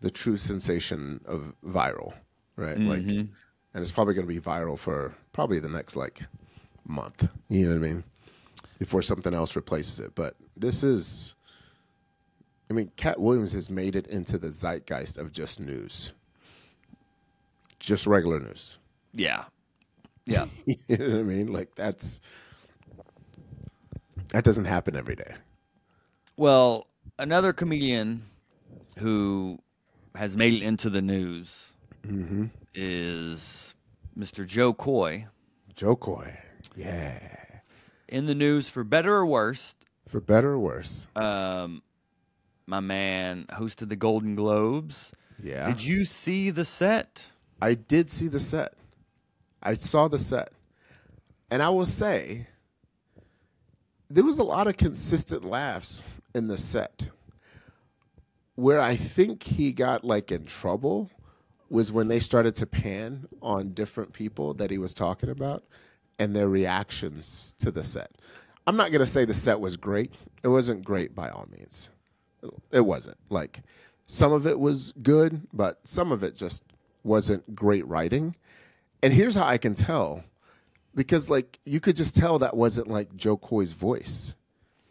the 0.00 0.10
true 0.10 0.36
sensation 0.36 1.20
of 1.26 1.54
viral, 1.64 2.14
right? 2.56 2.78
Like, 2.78 3.02
mm-hmm. 3.02 3.20
and 3.74 3.82
it's 3.82 3.92
probably 3.92 4.14
going 4.14 4.26
to 4.26 4.32
be 4.32 4.40
viral 4.40 4.78
for 4.78 5.14
probably 5.32 5.58
the 5.58 5.68
next 5.68 5.96
like 5.96 6.22
month. 6.86 7.28
You 7.48 7.66
know 7.68 7.78
what 7.78 7.84
I 7.84 7.92
mean? 7.92 8.04
Before 8.78 9.02
something 9.02 9.34
else 9.34 9.56
replaces 9.56 10.00
it. 10.00 10.14
But 10.14 10.36
this 10.56 10.84
is, 10.84 11.34
I 12.70 12.74
mean, 12.74 12.90
Katt 12.96 13.20
Williams 13.20 13.52
has 13.52 13.70
made 13.70 13.96
it 13.96 14.06
into 14.06 14.38
the 14.38 14.48
zeitgeist 14.48 15.18
of 15.18 15.32
just 15.32 15.60
news, 15.60 16.14
just 17.80 18.06
regular 18.06 18.38
news. 18.38 18.78
Yeah, 19.14 19.44
yeah, 20.26 20.46
you 20.66 20.76
know 20.88 21.08
what 21.10 21.18
I 21.18 21.22
mean? 21.22 21.52
Like 21.52 21.74
that's 21.74 22.20
that 24.28 24.44
doesn't 24.44 24.64
happen 24.66 24.96
every 24.96 25.16
day. 25.16 25.34
Well, 26.36 26.86
another 27.18 27.52
comedian 27.52 28.24
who 28.98 29.58
has 30.14 30.36
made 30.36 30.54
it 30.54 30.62
into 30.62 30.88
the 30.90 31.02
news 31.02 31.72
is 32.74 33.74
Mr. 34.18 34.46
Jo 34.46 34.72
Koy. 34.72 35.26
Jo 35.74 35.96
Koy, 35.96 36.36
yeah, 36.76 37.18
In 38.08 38.26
the 38.26 38.34
news 38.34 38.68
for 38.68 38.84
better 38.84 39.14
or 39.14 39.26
worse, 39.26 39.74
for 40.08 40.20
better 40.20 40.50
or 40.52 40.58
worse. 40.58 41.06
um, 41.16 41.82
my 42.66 42.80
man 42.80 43.46
hosted 43.50 43.88
the 43.88 43.96
Golden 43.96 44.34
Globes. 44.34 45.12
Yeah, 45.42 45.66
Did 45.66 45.84
you 45.84 46.04
see 46.04 46.50
the 46.50 46.64
set? 46.64 47.30
I 47.60 47.74
did 47.74 48.08
see 48.10 48.28
the 48.28 48.40
set. 48.40 48.74
I 49.62 49.74
saw 49.74 50.08
the 50.08 50.18
set. 50.18 50.52
And 51.50 51.62
I 51.62 51.68
will 51.68 51.86
say, 51.86 52.46
there 54.10 54.24
was 54.24 54.38
a 54.38 54.44
lot 54.44 54.68
of 54.68 54.76
consistent 54.76 55.44
laughs 55.44 56.02
in 56.34 56.48
the 56.48 56.58
set. 56.58 57.08
Where 58.54 58.80
I 58.80 58.96
think 58.96 59.42
he 59.42 59.72
got 59.72 60.04
like 60.04 60.30
in 60.30 60.44
trouble 60.44 61.10
was 61.70 61.90
when 61.90 62.08
they 62.08 62.20
started 62.20 62.54
to 62.56 62.66
pan 62.66 63.26
on 63.40 63.72
different 63.72 64.12
people 64.12 64.52
that 64.54 64.70
he 64.70 64.76
was 64.76 64.92
talking 64.92 65.30
about 65.30 65.64
and 66.18 66.36
their 66.36 66.48
reactions 66.48 67.54
to 67.58 67.70
the 67.70 67.82
set. 67.82 68.10
I'm 68.66 68.76
not 68.76 68.92
going 68.92 69.00
to 69.00 69.06
say 69.06 69.24
the 69.24 69.34
set 69.34 69.58
was 69.58 69.76
great. 69.76 70.12
It 70.42 70.48
wasn't 70.48 70.84
great 70.84 71.14
by 71.14 71.30
all 71.30 71.48
means. 71.50 71.90
It 72.70 72.82
wasn't. 72.82 73.16
Like 73.30 73.62
some 74.06 74.32
of 74.32 74.46
it 74.46 74.58
was 74.58 74.92
good, 75.02 75.48
but 75.52 75.80
some 75.84 76.12
of 76.12 76.22
it 76.22 76.36
just 76.36 76.62
wasn't 77.02 77.54
great 77.54 77.86
writing. 77.86 78.36
And 79.02 79.12
here's 79.12 79.34
how 79.34 79.44
I 79.44 79.58
can 79.58 79.74
tell 79.74 80.22
because 80.94 81.30
like 81.30 81.58
you 81.64 81.80
could 81.80 81.96
just 81.96 82.16
tell 82.16 82.38
that 82.40 82.56
wasn't 82.56 82.88
like 82.88 83.14
Jo 83.16 83.36
Koy's 83.36 83.72
voice 83.72 84.34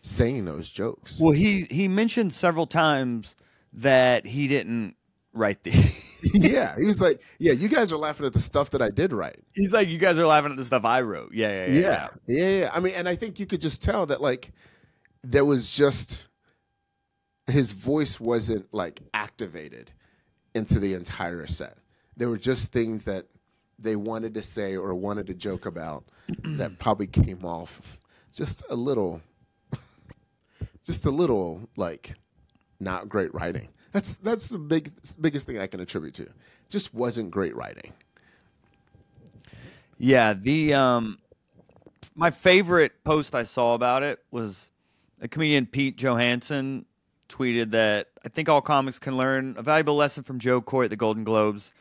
saying 0.02 0.46
those 0.46 0.70
jokes. 0.70 1.20
Well, 1.22 1.32
he 1.32 1.68
he 1.70 1.88
mentioned 1.88 2.34
several 2.34 2.68
times 2.68 3.36
that 3.74 4.26
he 4.26 4.48
didn't 4.48 4.96
write 5.34 5.64
the. 5.64 5.72
yeah, 6.34 6.76
he 6.78 6.88
was 6.88 7.02
like, 7.02 7.22
"Yeah, 7.40 7.54
you 7.54 7.70
guys 7.70 7.92
are 7.92 7.98
laughing 7.98 8.26
at 8.26 8.34
the 8.34 8.40
stuff 8.40 8.72
that 8.72 8.82
I 8.82 8.90
did 8.90 9.14
write." 9.14 9.40
He's 9.54 9.74
like, 9.74 9.88
you 9.88 9.98
guys 9.98 10.18
are 10.20 10.28
laughing 10.28 10.52
at 10.52 10.58
the 10.58 10.66
stuff 10.66 10.86
I 10.86 11.02
wrote. 11.02 11.34
Yeah, 11.34 11.50
yeah, 11.50 11.66
yeah. 11.66 11.80
Yeah, 11.80 12.10
yeah, 12.28 12.60
yeah. 12.60 12.72
I 12.74 12.80
mean, 12.80 12.94
and 12.96 13.08
I 13.08 13.16
think 13.16 13.40
you 13.40 13.46
could 13.46 13.62
just 13.62 13.82
tell 13.82 14.06
that 14.08 14.22
like 14.22 14.52
there 15.24 15.46
was 15.46 15.72
just 15.72 16.28
his 17.48 17.72
voice 17.72 18.20
wasn't 18.20 18.74
like 18.74 19.02
activated 19.14 19.92
into 20.54 20.80
the 20.80 20.94
entire 20.94 21.48
set. 21.48 21.78
There 22.18 22.30
were 22.30 22.38
just 22.38 22.72
things 22.72 23.04
that 23.06 23.28
they 23.82 23.96
wanted 23.96 24.34
to 24.36 24.42
say 24.42 24.76
or 24.76 24.94
wanted 24.94 25.28
to 25.28 25.34
joke 25.34 25.66
about 25.66 26.04
that 26.44 26.80
probably 26.80 27.08
came 27.08 27.44
off 27.44 27.82
just 28.34 28.64
a 28.70 28.76
little, 28.76 29.22
just 30.86 31.06
a 31.06 31.12
little 31.12 31.68
like 31.76 32.16
not 32.80 33.10
great 33.10 33.34
writing. 33.34 33.70
That's 33.92 34.14
that's 34.16 34.48
the 34.48 34.58
big 34.58 34.92
biggest 35.20 35.46
thing 35.46 35.60
I 35.60 35.68
can 35.68 35.80
attribute 35.80 36.14
to. 36.16 36.28
Just 36.70 36.94
wasn't 36.94 37.32
great 37.32 37.56
writing. 37.56 37.94
Yeah, 39.98 40.34
the 40.34 40.74
um 40.74 41.20
my 42.16 42.32
favorite 42.32 43.04
post 43.04 43.36
I 43.36 43.44
saw 43.44 43.74
about 43.74 44.04
it 44.04 44.20
was 44.32 44.70
a 45.22 45.28
comedian 45.28 45.66
Pete 45.66 45.98
Johansson 45.98 46.86
tweeted 47.30 47.72
that 47.72 48.10
I 48.26 48.30
think 48.30 48.50
all 48.50 48.62
comics 48.62 49.00
can 49.00 49.18
learn 49.18 49.56
a 49.58 49.62
valuable 49.62 49.96
lesson 49.96 50.24
from 50.24 50.40
Jo 50.40 50.62
Koy 50.62 50.86
at 50.86 50.90
the 50.90 50.96
Golden 50.96 51.24
Globes. 51.24 51.72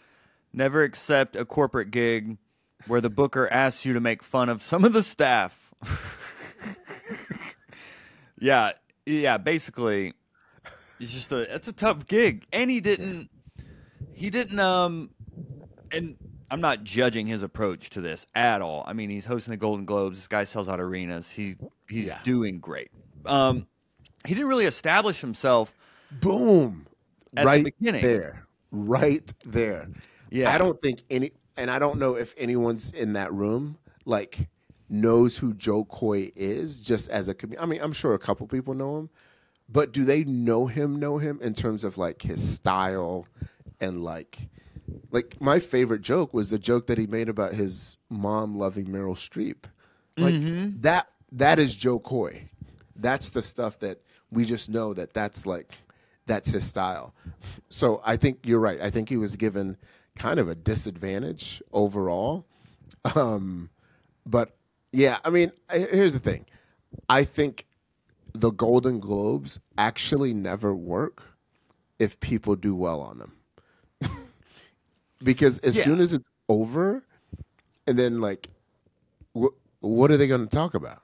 Never 0.53 0.83
accept 0.83 1.37
a 1.37 1.45
corporate 1.45 1.91
gig 1.91 2.37
where 2.87 3.01
the 3.01 3.11
booker 3.11 3.49
asks 3.53 3.85
you 3.85 3.93
to 3.93 4.01
make 4.01 4.23
fun 4.23 4.49
of 4.49 4.63
some 4.63 4.85
of 4.85 4.93
the 4.93 5.03
staff. 5.03 5.73
yeah, 8.41 8.73
yeah, 9.07 9.37
basically 9.39 10.15
it's 10.99 11.13
just 11.13 11.33
a 11.33 11.53
it's 11.55 11.69
a 11.69 11.73
tough 11.73 12.07
gig. 12.07 12.47
And 12.53 12.71
he 12.71 12.81
didn't 12.81 13.31
he 14.13 14.31
didn't 14.31 14.59
um 14.59 15.11
and 15.93 16.17
I'm 16.51 16.61
not 16.61 16.83
judging 16.83 17.27
his 17.27 17.43
approach 17.43 17.91
to 17.91 18.01
this 18.01 18.27
at 18.35 18.61
all. 18.61 18.83
I 18.87 18.93
mean, 18.93 19.09
he's 19.09 19.25
hosting 19.25 19.53
the 19.53 19.57
Golden 19.57 19.85
Globes. 19.85 20.19
This 20.19 20.27
guy 20.29 20.45
sells 20.45 20.69
out 20.69 20.81
arenas. 20.81 21.31
He 21.31 21.57
he's 21.89 22.09
Yeah. 22.09 22.19
doing 22.25 22.59
great. 22.59 22.91
Um, 23.25 23.67
he 24.27 24.35
didn't 24.35 24.49
really 24.49 24.65
establish 24.67 25.21
himself. 25.21 25.73
Boom. 26.11 26.87
At 27.37 27.43
the 27.43 27.47
right 27.47 27.65
beginning. 27.65 28.03
there. 28.03 28.47
Right 28.73 29.33
there. 29.45 29.89
Yeah. 30.31 30.51
I 30.53 30.59
don't 30.59 30.81
think 30.81 31.03
any 31.11 31.33
and 31.57 31.71
I 31.71 31.79
don't 31.79 31.99
know 31.99 32.15
if 32.15 32.35
anyone's 32.39 32.91
in 32.93 33.13
that 33.15 33.33
room 33.33 33.77
like 34.05 34.49
knows 34.89 35.37
who 35.37 35.55
Jo 35.55 35.85
Koy 35.85 36.33
is 36.35 36.81
just 36.81 37.09
as 37.11 37.29
a 37.29 37.35
comedian. 37.35 37.63
I 37.63 37.67
mean, 37.67 37.81
I'm 37.83 37.93
sure 37.93 38.15
a 38.15 38.19
couple 38.19 38.47
people 38.47 38.75
know 38.75 38.99
him, 38.99 39.11
but 39.69 39.93
do 39.93 40.05
they 40.05 40.25
know 40.25 40.67
him 40.67 40.97
know 40.99 41.19
him 41.19 41.39
in 41.43 41.55
terms 41.55 41.85
of 41.85 41.99
like 41.99 42.23
his 42.23 42.47
style 42.55 43.27
and 43.81 44.01
like 44.01 44.49
like 45.13 45.37
my 45.41 45.61
favorite 45.61 46.03
joke 46.03 46.35
was 46.35 46.51
the 46.51 46.59
joke 46.59 46.87
that 46.89 46.99
he 46.99 47.07
made 47.07 47.29
about 47.29 47.55
his 47.55 47.97
mom 48.09 48.57
loving 48.59 48.87
Meryl 48.87 49.15
Streep. 49.17 49.65
Like 50.17 50.35
Mm-hmm. 50.35 50.81
that 50.83 51.09
that 51.33 51.59
is 51.59 51.75
Jo 51.77 51.99
Koy. 51.99 52.49
That's 52.97 53.31
the 53.31 53.43
stuff 53.43 53.79
that 53.81 54.01
we 54.31 54.45
just 54.45 54.69
know 54.69 54.93
that 54.95 55.15
that's 55.15 55.47
like 55.47 55.75
that's 56.27 56.49
his 56.49 56.65
style. 56.67 57.15
So 57.69 58.01
I 58.05 58.17
think 58.17 58.41
you're 58.45 58.61
right. 58.61 58.81
I 58.81 58.91
think 58.91 59.09
he 59.09 59.17
was 59.17 59.37
given 59.37 59.77
kind 60.19 60.39
of 60.41 60.49
a 60.49 60.55
disadvantage 60.55 61.63
overall. 61.73 62.45
Um, 63.15 63.71
but 64.27 64.57
yeah, 64.93 65.19
I 65.25 65.31
mean, 65.31 65.53
here's 65.73 66.13
the 66.15 66.19
thing. 66.21 66.45
I 67.09 67.25
think 67.25 67.67
the 68.35 68.51
Golden 68.51 69.01
Globes 69.01 69.61
actually 69.79 70.35
never 70.35 70.75
work 70.75 71.23
if 71.99 72.19
people 72.21 72.57
do 72.57 72.75
well 72.75 73.01
on 73.01 73.19
them. 73.19 73.33
because 75.23 75.59
as 75.59 75.77
Yeah. 75.77 75.85
soon 75.85 76.01
as 76.01 76.13
it's 76.13 76.25
over, 76.49 77.03
and 77.87 77.99
then 77.99 78.21
like, 78.21 78.49
wh- 79.39 79.55
what 79.81 80.11
are 80.11 80.17
they 80.17 80.27
going 80.27 80.43
to 80.47 80.47
talk 80.55 80.75
about? 80.75 81.03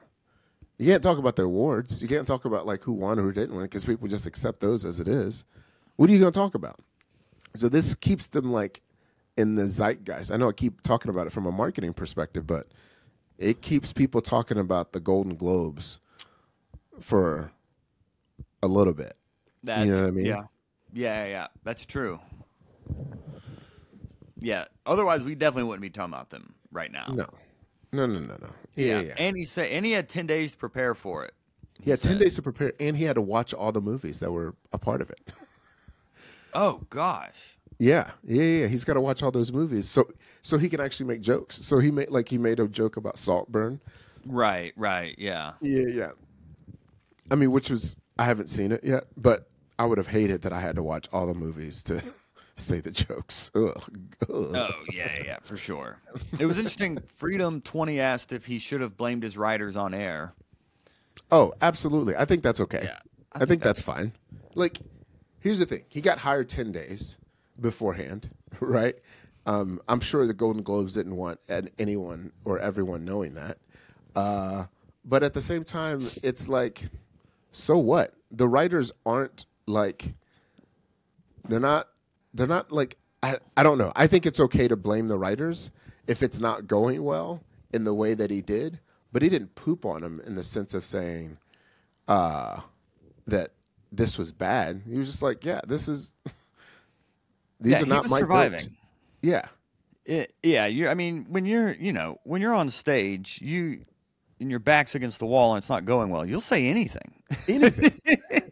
You 0.79 0.87
can't 0.87 1.03
talk 1.03 1.19
about 1.19 1.37
the 1.37 1.45
awards. 1.45 2.03
You 2.03 2.09
can't 2.09 2.27
talk 2.27 2.45
about 2.45 2.67
like 2.67 2.83
who 2.83 2.93
won 2.93 3.19
or 3.19 3.23
who 3.23 3.33
didn't 3.33 3.55
win 3.57 3.65
because 3.65 3.85
people 3.85 4.09
just 4.09 4.27
accept 4.27 4.61
those 4.61 4.85
as 4.85 5.01
it 5.01 5.09
is. 5.09 5.45
What 5.97 6.11
are 6.11 6.13
you 6.13 6.19
going 6.19 6.33
to 6.33 6.39
talk 6.39 6.55
about? 6.55 6.81
So 7.55 7.69
this 7.71 7.95
keeps 7.95 8.27
them 8.27 8.53
like 8.53 8.83
in 9.37 9.55
the 9.55 9.69
zeitgeist. 9.69 10.33
I 10.33 10.37
know 10.37 10.49
I 10.49 10.53
keep 10.53 10.81
talking 10.83 11.11
about 11.11 11.27
it 11.27 11.31
from 11.31 11.47
a 11.47 11.53
marketing 11.53 11.93
perspective, 11.93 12.47
but 12.47 12.69
it 13.39 13.61
keeps 13.61 13.93
people 13.93 14.21
talking 14.21 14.59
about 14.59 14.93
the 14.93 15.01
Golden 15.01 15.37
Globes 15.37 16.01
for 17.01 17.51
a 18.63 18.67
little 18.67 18.95
bit. 18.95 19.17
That's, 19.63 19.87
You 19.87 19.93
know 19.93 20.01
what 20.03 20.09
I 20.09 20.11
mean? 20.13 20.27
Yeah, 20.27 20.43
yeah, 20.93 21.25
yeah, 21.25 21.27
yeah. 21.27 21.47
That's 21.65 21.85
true. 21.85 22.19
Yeah. 24.39 24.67
Otherwise, 24.87 25.25
we 25.25 25.35
definitely 25.35 25.65
wouldn't 25.65 25.83
be 25.83 25.91
talking 25.91 26.15
about 26.15 26.31
them 26.31 26.55
right 26.71 26.93
now. 26.93 27.07
No, 27.09 27.27
no, 27.93 28.07
no, 28.07 28.21
no, 28.21 28.37
no. 28.41 28.51
Yeah, 28.75 28.87
yeah. 28.87 29.01
yeah. 29.01 29.15
And 29.19 29.37
he 29.37 29.45
said, 29.45 29.71
and 29.71 29.85
he 29.85 29.93
had 29.93 30.09
ten 30.09 30.27
days 30.27 30.53
to 30.53 30.57
prepare 30.57 30.95
for 30.95 31.25
it. 31.25 31.35
He 31.83 31.91
had 31.91 32.01
ten 32.01 32.19
days 32.19 32.37
to 32.37 32.43
prepare, 32.43 32.73
and 32.81 32.97
he 32.97 33.05
had 33.05 33.17
to 33.17 33.23
watch 33.23 33.53
all 33.53 33.73
the 33.73 33.81
movies 33.81 34.21
that 34.21 34.31
were 34.33 34.55
a 34.73 34.79
part 34.79 35.01
of 35.03 35.11
it. 35.11 35.21
Oh 36.55 36.81
gosh. 36.89 37.56
Yeah, 37.79 38.11
yeah, 38.25 38.43
yeah. 38.43 38.67
He's 38.69 38.85
got 38.85 38.95
to 38.95 39.01
watch 39.01 39.23
all 39.23 39.31
those 39.31 39.53
movies, 39.53 39.89
so 39.89 40.09
so 40.43 40.57
he 40.57 40.69
can 40.69 40.81
actually 40.81 41.07
make 41.07 41.21
jokes. 41.21 41.57
So 41.57 41.79
he 41.79 41.91
made 41.91 42.11
like 42.11 42.29
he 42.29 42.39
made 42.39 42.59
a 42.59 42.69
joke 42.69 42.97
about 42.97 43.19
Saltburn. 43.19 43.81
Right. 44.25 44.73
Right. 44.77 45.15
Yeah. 45.19 45.53
Yeah, 45.61 45.87
yeah. 45.89 46.11
I 47.31 47.35
mean, 47.35 47.53
which 47.53 47.71
was 47.71 47.97
I 48.19 48.25
haven't 48.25 48.49
seen 48.49 48.73
it 48.73 48.83
yet, 48.83 49.05
but 49.17 49.49
I 49.79 49.85
would 49.85 49.99
have 49.99 50.07
hated 50.07 50.43
that 50.43 50.53
I 50.53 50.61
had 50.61 50.77
to 50.77 50.83
watch 50.83 51.09
all 51.13 51.27
the 51.27 51.35
movies 51.35 51.83
to 51.85 52.03
say 52.57 52.81
the 52.81 52.91
jokes. 52.91 53.51
Ugh. 53.55 53.83
Ugh. 54.23 54.29
Oh 54.29 54.71
yeah, 54.93 55.15
yeah, 55.23 55.37
for 55.43 55.57
sure. 55.59 55.99
It 56.39 56.47
was 56.47 56.57
interesting. 56.57 56.99
Freedom 57.15 57.61
Twenty 57.61 58.01
asked 58.01 58.33
if 58.33 58.47
he 58.47 58.59
should 58.59 58.81
have 58.81 58.97
blamed 58.97 59.23
his 59.23 59.37
writers 59.37 59.77
on 59.77 59.93
air. 59.93 60.33
Oh, 61.31 61.53
absolutely. 61.61 62.17
I 62.17 62.25
think 62.25 62.43
that's 62.43 62.61
okay. 62.61 62.83
Yeah, 62.85 62.99
I, 63.33 63.45
think, 63.47 63.63
that's, 63.63 63.81
fine. 63.81 64.13
Like, 64.55 64.79
here's 65.41 65.59
the 65.59 65.67
thing: 65.67 65.83
he 65.89 66.01
got 66.01 66.19
hired 66.19 66.49
ten 66.49 66.73
days 66.73 67.19
beforehand, 67.61 68.31
right? 68.61 68.97
Um, 69.47 69.81
I'm 69.89 70.01
sure 70.01 70.27
the 70.27 70.35
Golden 70.35 70.63
Globes 70.63 70.95
didn't 70.95 71.17
want 71.17 71.39
anyone 71.79 72.33
or 72.45 72.59
everyone 72.59 73.05
knowing 73.05 73.35
that. 73.35 73.59
Uh, 74.15 74.65
but 75.05 75.23
at 75.23 75.35
the 75.35 75.41
same 75.41 75.63
time, 75.63 76.09
it's 76.23 76.49
like, 76.49 76.89
so 77.53 77.79
what? 77.79 78.13
The 78.33 78.49
writers 78.49 78.91
aren't 79.05 79.47
like, 79.67 80.15
they're 81.49 81.61
not, 81.61 81.89
they're 82.35 82.49
not 82.49 82.73
like, 82.73 82.97
I, 83.23 83.39
I 83.57 83.63
don't 83.63 83.79
know. 83.79 83.93
I 83.95 84.09
think 84.09 84.27
it's 84.27 84.41
okay 84.41 84.67
to 84.67 84.77
blame 84.77 85.07
the 85.07 85.17
writers 85.17 85.71
if 86.09 86.23
it's 86.23 86.41
not 86.41 86.67
going 86.67 87.05
well 87.05 87.43
in 87.73 87.85
the 87.85 87.95
way 87.95 88.15
that 88.15 88.31
he 88.31 88.43
did, 88.43 88.81
but 89.13 89.23
he 89.23 89.29
didn't 89.29 89.55
poop 89.55 89.85
on 89.85 90.03
them 90.03 90.21
in 90.27 90.35
the 90.35 90.43
sense 90.43 90.75
of 90.75 90.85
saying, 90.85 91.39
uh, 92.09 92.61
that 93.27 93.53
this 93.93 94.19
was 94.19 94.33
bad. 94.33 94.83
He 94.89 94.99
was 94.99 95.09
just 95.09 95.23
like, 95.23 95.45
yeah, 95.45 95.61
this 95.67 95.89
is, 95.89 96.15
these 97.61 97.73
yeah, 97.73 97.83
are 97.83 97.87
not 97.87 98.09
my 98.09 98.19
surviving. 98.21 98.59
jokes. 98.59 98.69
Yeah. 99.23 99.47
It, 100.05 100.33
yeah, 100.43 100.67
you. 100.67 100.89
I 100.89 100.95
mean, 100.95 101.27
when 101.29 101.47
you're, 101.47 101.73
you 101.73 101.93
know, 101.93 102.21
when 102.25 102.41
you're 102.41 102.55
on 102.55 102.69
stage, 102.71 103.41
you 103.43 103.85
and 104.39 104.51
your 104.51 104.61
back's 104.61 104.95
against 104.95 105.19
the 105.19 105.27
wall 105.27 105.55
and 105.55 105.59
it's 105.63 105.69
not 105.69 105.85
going 105.85 106.11
well, 106.11 106.25
you'll 106.25 106.41
say 106.41 106.67
anything, 106.67 107.15
Anything. 107.49 107.93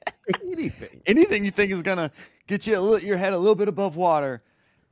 Anything. 0.50 1.02
anything 1.06 1.44
you 1.44 1.50
think 1.50 1.70
is 1.70 1.82
gonna 1.82 2.10
get 2.46 2.66
you 2.66 2.78
a 2.78 2.80
little, 2.80 3.06
your 3.06 3.18
head 3.18 3.34
a 3.34 3.38
little 3.38 3.54
bit 3.54 3.68
above 3.68 3.94
water. 3.96 4.42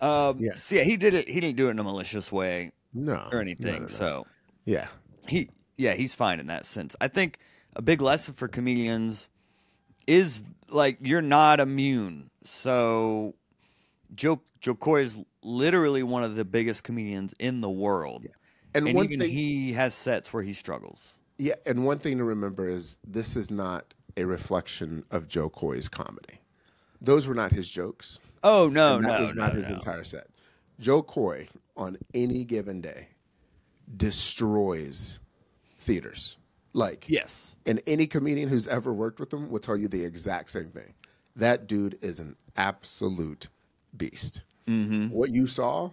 Um, 0.01 0.37
Yeah. 0.38 0.57
So 0.57 0.75
yeah, 0.77 0.83
he 0.83 0.96
did 0.98 1.14
it. 1.14 1.27
He 1.29 1.40
didn't 1.40 1.57
do 1.57 1.68
it 1.68 1.70
in 1.70 1.79
a 1.79 1.83
malicious 1.85 2.31
way 2.31 2.72
No. 2.92 3.29
or 3.33 3.40
anything. 3.40 3.66
no, 3.66 3.72
no, 3.72 3.79
no. 3.81 3.87
So 3.87 4.27
Yeah. 4.66 4.88
he 5.27 5.48
yeah 5.79 5.94
he's 5.94 6.14
fine 6.14 6.38
in 6.38 6.48
that 6.48 6.66
sense 6.66 6.94
i 7.01 7.09
think 7.09 7.38
a 7.75 7.81
big 7.81 8.03
lesson 8.03 8.35
for 8.35 8.46
comedians 8.46 9.31
is 10.07 10.44
like 10.68 10.98
you're 11.01 11.22
not 11.22 11.61
immune 11.61 12.29
so 12.44 13.35
jo 14.14 14.40
jo 14.61 14.75
koy 14.75 15.01
is 15.01 15.18
literally 15.42 16.03
one 16.03 16.22
of 16.22 16.35
the 16.35 16.44
biggest 16.44 16.85
comedians 16.85 17.35
in 17.38 17.61
the 17.61 17.70
world 17.70 18.27
And, 18.75 18.87
and 18.87 18.96
one 18.96 19.07
even 19.07 19.20
thing, 19.20 19.31
he 19.31 19.72
has 19.72 19.94
sets 19.94 20.33
where 20.33 20.42
he 20.42 20.53
struggles 20.53 21.18
yeah, 21.38 21.55
and 21.66 21.85
one 21.85 21.98
thing 21.98 22.18
to 22.18 22.25
remember 22.25 22.68
is 22.68 22.98
this 23.07 23.35
is 23.37 23.51
not 23.51 23.94
a 24.16 24.25
reflection 24.25 25.03
of 25.11 25.27
Jo 25.27 25.48
Koy's 25.48 25.88
comedy. 25.88 26.40
Those 27.01 27.27
were 27.27 27.35
not 27.35 27.51
his 27.51 27.68
jokes. 27.68 28.20
oh 28.44 28.68
no 28.68 28.96
and 28.96 29.05
that 29.07 29.16
no 29.16 29.20
was 29.22 29.35
not 29.35 29.53
no, 29.55 29.59
his 29.59 29.68
no. 29.68 29.75
entire 29.75 30.05
set. 30.05 30.29
Jo 30.79 31.03
Koy 31.03 31.48
on 31.77 31.96
any 32.14 32.44
given 32.44 32.81
day 32.81 33.09
destroys 33.96 35.20
theaters. 35.81 36.37
Like 36.75 37.07
yes 37.09 37.57
And 37.66 37.83
any 37.87 38.07
comedian 38.07 38.48
who's 38.48 38.68
ever 38.68 38.92
worked 38.92 39.20
with 39.20 39.33
him 39.33 39.51
will 39.51 39.59
tell 39.61 39.77
you 39.77 39.88
the 39.88 40.05
exact 40.05 40.51
same 40.51 40.70
thing. 40.70 40.94
That 41.35 41.66
dude 41.66 41.98
is 42.03 42.20
an 42.20 42.37
absolute 42.57 43.48
beast. 43.97 44.43
Mm-hmm. 44.69 45.09
What 45.09 45.31
you 45.31 45.47
saw 45.47 45.91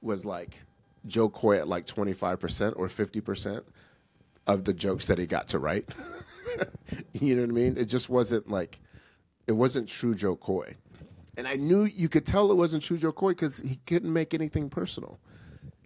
was 0.00 0.24
like 0.24 0.58
Jo 1.06 1.28
Koy 1.28 1.58
at 1.58 1.68
like 1.68 1.86
25% 1.86 2.74
or 2.76 2.88
50% 2.88 3.62
of 4.46 4.64
the 4.64 4.72
jokes 4.72 5.06
that 5.06 5.18
he 5.18 5.26
got 5.26 5.48
to 5.48 5.58
write. 5.58 5.88
you 7.12 7.34
know 7.34 7.42
what 7.42 7.50
I 7.50 7.52
mean? 7.52 7.76
It 7.76 7.86
just 7.86 8.08
wasn't 8.08 8.48
like, 8.50 8.80
it 9.46 9.52
wasn't 9.52 9.88
true 9.88 10.14
Jo 10.14 10.36
Koy. 10.36 10.74
And 11.36 11.46
I 11.46 11.54
knew 11.54 11.84
you 11.84 12.08
could 12.08 12.26
tell 12.26 12.50
it 12.50 12.56
wasn't 12.56 12.82
true 12.82 12.96
Jo 12.96 13.12
Koy 13.12 13.30
because 13.30 13.60
he 13.60 13.76
couldn't 13.86 14.12
make 14.12 14.34
anything 14.34 14.68
personal. 14.68 15.20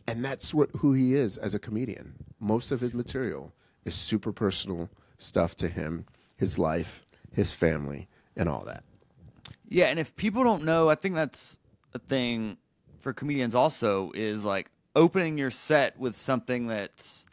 And 0.07 0.25
that's 0.25 0.53
what 0.53 0.71
who 0.79 0.93
he 0.93 1.15
is 1.15 1.39
as 1.39 1.55
a 1.55 1.59
comedian. 1.59 2.15
Most 2.41 2.73
of 2.73 2.81
his 2.81 2.95
material 2.95 3.53
is 3.85 3.95
super 3.95 4.33
personal 4.33 4.89
stuff 5.19 5.55
to 5.57 5.69
him, 5.69 6.07
his 6.37 6.59
life, 6.59 7.05
his 7.33 7.53
family, 7.53 8.09
and 8.37 8.49
all 8.49 8.65
that. 8.65 8.85
Yeah, 9.73 9.87
and 9.87 9.99
if 9.99 10.15
people 10.17 10.45
don't 10.45 10.65
know, 10.65 10.89
I 10.91 10.95
think 10.95 11.15
that's 11.15 11.59
a 11.95 11.99
thing 11.99 12.59
for 13.01 13.13
comedians 13.13 13.55
also 13.55 14.13
is 14.15 14.45
like 14.45 14.71
opening 14.95 15.39
your 15.39 15.51
set 15.51 15.99
with 15.99 16.15
something 16.15 16.67
that's 16.67 17.25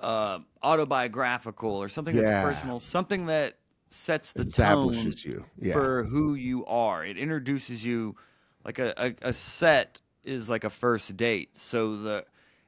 uh, 0.00 0.40
autobiographical 0.62 1.70
or 1.70 1.88
something 1.88 2.16
Yeah. 2.16 2.22
that's 2.22 2.44
personal, 2.58 2.80
something 2.80 3.26
that 3.26 3.58
sets 3.90 4.32
the 4.32 4.44
tone 4.44 4.48
Establishes 4.90 5.24
you. 5.24 5.44
Yeah. 5.58 5.74
for 5.74 6.04
who 6.04 6.34
you 6.34 6.64
are. 6.66 7.04
It 7.04 7.16
introduces 7.16 7.84
you 7.84 8.16
like 8.64 8.78
a, 8.78 8.94
a, 8.96 9.28
a 9.28 9.32
set 9.32 10.00
is 10.24 10.48
like 10.50 10.64
a 10.64 10.70
first 10.70 11.16
date. 11.16 11.56
So 11.56 11.96
the 11.96 12.24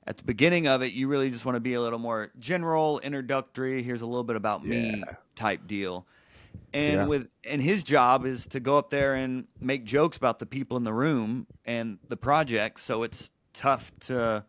at 0.07 0.17
the 0.17 0.25
beginning 0.25 0.67
of 0.67 0.83
it, 0.83 0.93
you 0.93 1.07
really 1.07 1.31
just 1.31 1.45
want 1.45 1.55
to 1.55 1.61
be 1.61 1.75
a 1.75 1.81
little 1.81 1.99
more 1.99 2.31
general, 2.39 2.99
introductory. 3.01 3.83
Here's 3.85 4.03
a 4.03 4.07
little 4.07 4.25
bit 4.25 4.35
about 4.37 4.65
me 4.65 5.03
type 5.37 5.67
deal. 5.69 6.07
And 6.75 6.93
Yeah. 6.93 7.05
with 7.07 7.35
and 7.49 7.63
his 7.63 7.85
job 7.85 8.25
is 8.25 8.47
to 8.49 8.61
go 8.61 8.79
up 8.79 8.91
there 8.91 9.15
and 9.15 9.47
make 9.61 9.85
jokes 9.85 10.17
about 10.17 10.39
the 10.39 10.47
people 10.47 10.77
in 10.79 10.85
the 10.85 10.93
room 10.93 11.47
and 11.67 11.99
the 12.09 12.17
project. 12.17 12.81
So 12.81 13.03
it's 13.03 13.29
tough 13.53 13.93
to 14.01 14.45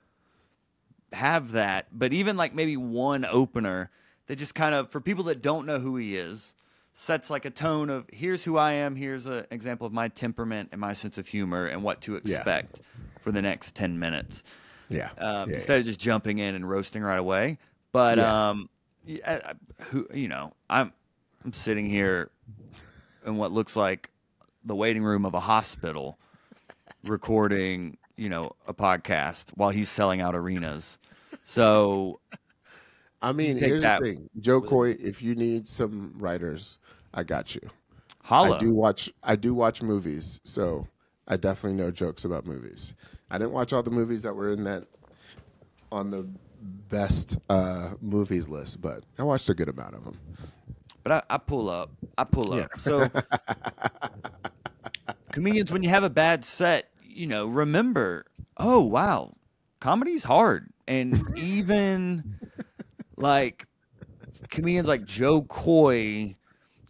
have 1.12 1.52
that. 1.52 1.88
But 1.92 2.14
even 2.14 2.38
like 2.38 2.54
maybe 2.56 2.78
one 2.78 3.26
opener 3.26 3.90
that 4.28 4.38
just 4.38 4.56
kind 4.56 4.74
of 4.74 4.90
for 4.90 5.02
people 5.02 5.26
that 5.26 5.42
don't 5.42 5.66
know 5.66 5.80
who 5.80 5.98
he 5.98 6.16
is, 6.16 6.56
sets 6.94 7.30
like 7.30 7.44
a 7.46 7.50
tone 7.50 7.90
of 7.90 8.08
here's 8.14 8.44
who 8.44 8.58
I 8.58 8.74
am, 8.74 8.96
here's 8.96 9.26
an 9.26 9.46
example 9.52 9.86
of 9.86 9.94
my 9.94 10.08
temperament 10.08 10.70
and 10.72 10.80
my 10.80 10.94
sense 10.94 11.18
of 11.18 11.28
humor 11.28 11.66
and 11.66 11.84
what 11.84 12.02
to 12.02 12.16
expect 12.16 12.82
for 13.20 13.32
the 13.32 13.42
next 13.42 13.76
10 13.76 14.00
minutes. 14.00 14.44
Yeah. 14.90 15.10
Um, 15.18 15.50
yeah, 15.50 15.56
instead 15.56 15.80
of 15.80 15.86
just 15.86 16.00
jumping 16.00 16.38
in 16.40 16.56
and 16.56 16.70
roasting 16.70 17.02
right 17.04 17.20
away. 17.20 17.58
But 17.92 18.18
Yeah. 18.18 18.50
um, 18.50 18.70
I- 19.28 19.34
I- 19.36 19.84
who 19.86 20.08
you 20.14 20.28
know, 20.30 20.54
I'm 20.70 20.94
I'm 21.44 21.54
sitting 21.54 21.90
here 21.90 22.30
in 23.26 23.38
what 23.38 23.52
looks 23.52 23.76
like 23.76 24.10
the 24.64 24.76
waiting 24.76 25.04
room 25.04 25.26
of 25.26 25.34
a 25.34 25.40
hospital, 25.40 26.18
recording 27.04 27.98
you 28.16 28.30
know 28.30 28.52
a 28.68 28.74
podcast 28.74 29.52
while 29.56 29.70
he's 29.70 29.90
selling 29.90 30.22
out 30.22 30.36
arenas. 30.36 31.00
So 31.44 32.20
I 33.22 33.32
mean, 33.32 33.58
here's 33.58 33.82
the 33.82 34.00
thing, 34.02 34.30
Jo 34.40 34.62
Koy. 34.62 34.92
If 35.00 35.22
you 35.22 35.36
need 35.36 35.68
some 35.68 36.14
writers, 36.18 36.78
I 37.14 37.24
got 37.24 37.56
you. 37.56 37.62
holla. 38.24 38.58
I 38.58 38.60
do 38.60 38.74
watch. 38.74 39.12
I 39.24 39.36
do 39.36 39.54
watch 39.54 39.82
movies, 39.82 40.40
so 40.44 40.88
I 41.28 41.38
definitely 41.38 41.82
know 41.82 41.92
jokes 41.92 42.26
about 42.26 42.46
movies. 42.46 42.96
I 43.32 43.38
didn't 43.38 43.54
watch 43.54 43.74
all 43.74 43.84
the 43.84 43.92
movies 43.92 44.24
that 44.24 44.36
were 44.36 44.52
in 44.52 44.64
that 44.66 44.86
on 45.92 46.10
the 46.10 46.28
best 46.90 47.38
uh, 47.50 47.92
movies 48.02 48.50
list, 48.50 48.82
but 48.82 49.04
I 49.18 49.24
watched 49.24 49.50
a 49.50 49.54
good 49.54 49.70
amount 49.70 49.96
of 49.96 50.04
them. 50.04 50.20
But 51.04 51.12
I, 51.12 51.36
I 51.36 51.38
pull 51.38 51.70
up. 51.70 51.92
I 52.18 52.24
pull 52.24 52.54
up. 52.54 52.72
Yeah. 52.76 52.80
So 52.80 53.12
comedians, 55.32 55.72
when 55.72 55.84
you 55.84 55.90
have 55.90 56.04
a 56.04 56.10
bad 56.10 56.44
set, 56.46 56.90
you 57.04 57.28
know, 57.28 57.46
remember, 57.46 58.26
oh 58.58 58.82
wow, 58.82 59.34
comedy's 59.80 60.24
hard. 60.24 60.70
And 60.88 61.38
even 61.38 62.38
like 63.18 63.68
comedians 64.50 64.88
like 64.88 65.04
Jo 65.06 65.42
Koy 65.44 66.36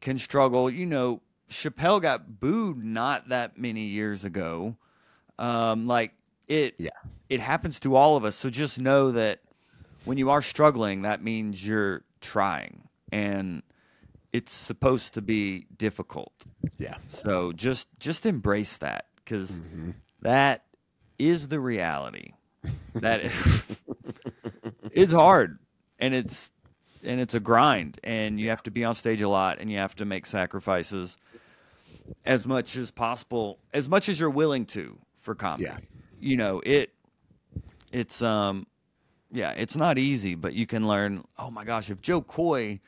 can 0.02 0.18
struggle. 0.18 0.70
You 0.70 0.86
know, 0.86 1.22
Chappelle 1.50 2.02
got 2.02 2.40
booed 2.40 2.84
not 2.84 3.30
that 3.30 3.58
many 3.58 3.86
years 3.86 4.24
ago. 4.24 4.76
Um, 5.40 5.88
like 5.88 6.14
it 6.48 6.76
Yeah. 6.78 6.90
it 7.30 7.40
happens 7.40 7.80
to 7.82 7.96
all 7.96 8.16
of 8.18 8.26
us. 8.26 8.36
So 8.36 8.50
just 8.50 8.80
know 8.80 9.12
that 9.12 9.42
when 10.06 10.18
you 10.18 10.30
are 10.30 10.42
struggling, 10.42 11.04
that 11.04 11.24
means 11.24 11.66
you're 11.66 12.04
trying. 12.22 12.88
And 13.12 13.62
it's 14.34 14.52
supposed 14.52 15.14
to 15.14 15.22
be 15.22 15.68
difficult. 15.78 16.34
Yeah, 16.80 16.96
So 17.08 17.52
just 17.54 17.88
just 18.00 18.26
embrace 18.26 18.78
that 18.78 19.06
because 19.18 19.52
Mm-hmm. 19.60 19.92
that 20.22 20.66
is 21.20 21.48
the 21.50 21.60
reality. 21.60 22.34
That 22.96 23.22
is, 23.22 23.64
it's 24.92 25.12
hard 25.14 25.60
and 26.00 26.14
it's 26.14 26.52
and 27.04 27.20
it's 27.22 27.34
a 27.34 27.40
grind 27.40 28.00
and 28.04 28.40
you 28.40 28.50
have 28.50 28.64
to 28.64 28.72
be 28.72 28.84
on 28.84 28.96
stage 28.96 29.22
a 29.22 29.30
lot 29.30 29.60
and 29.60 29.70
you 29.72 29.78
have 29.78 29.96
to 29.96 30.06
make 30.06 30.26
sacrifices 30.26 31.18
as 32.26 32.46
much 32.46 32.76
as 32.76 32.92
possible, 32.92 33.60
as 33.74 33.88
much 33.90 34.10
as 34.10 34.20
you're 34.20 34.30
willing 34.30 34.66
to 34.68 34.98
for 35.20 35.36
comedy. 35.36 35.66
Yeah. 35.66 35.78
You 36.20 36.38
know, 36.38 36.62
it 36.66 36.94
it's 37.92 38.22
um 38.22 38.66
yeah, 39.32 39.52
it's 39.52 39.76
not 39.76 39.98
easy, 39.98 40.36
but 40.36 40.54
you 40.54 40.66
can 40.68 40.88
learn, 40.88 41.24
oh 41.40 41.50
my 41.52 41.64
gosh, 41.66 41.90
if 41.90 42.02
Jo 42.02 42.22
Koy 42.22 42.80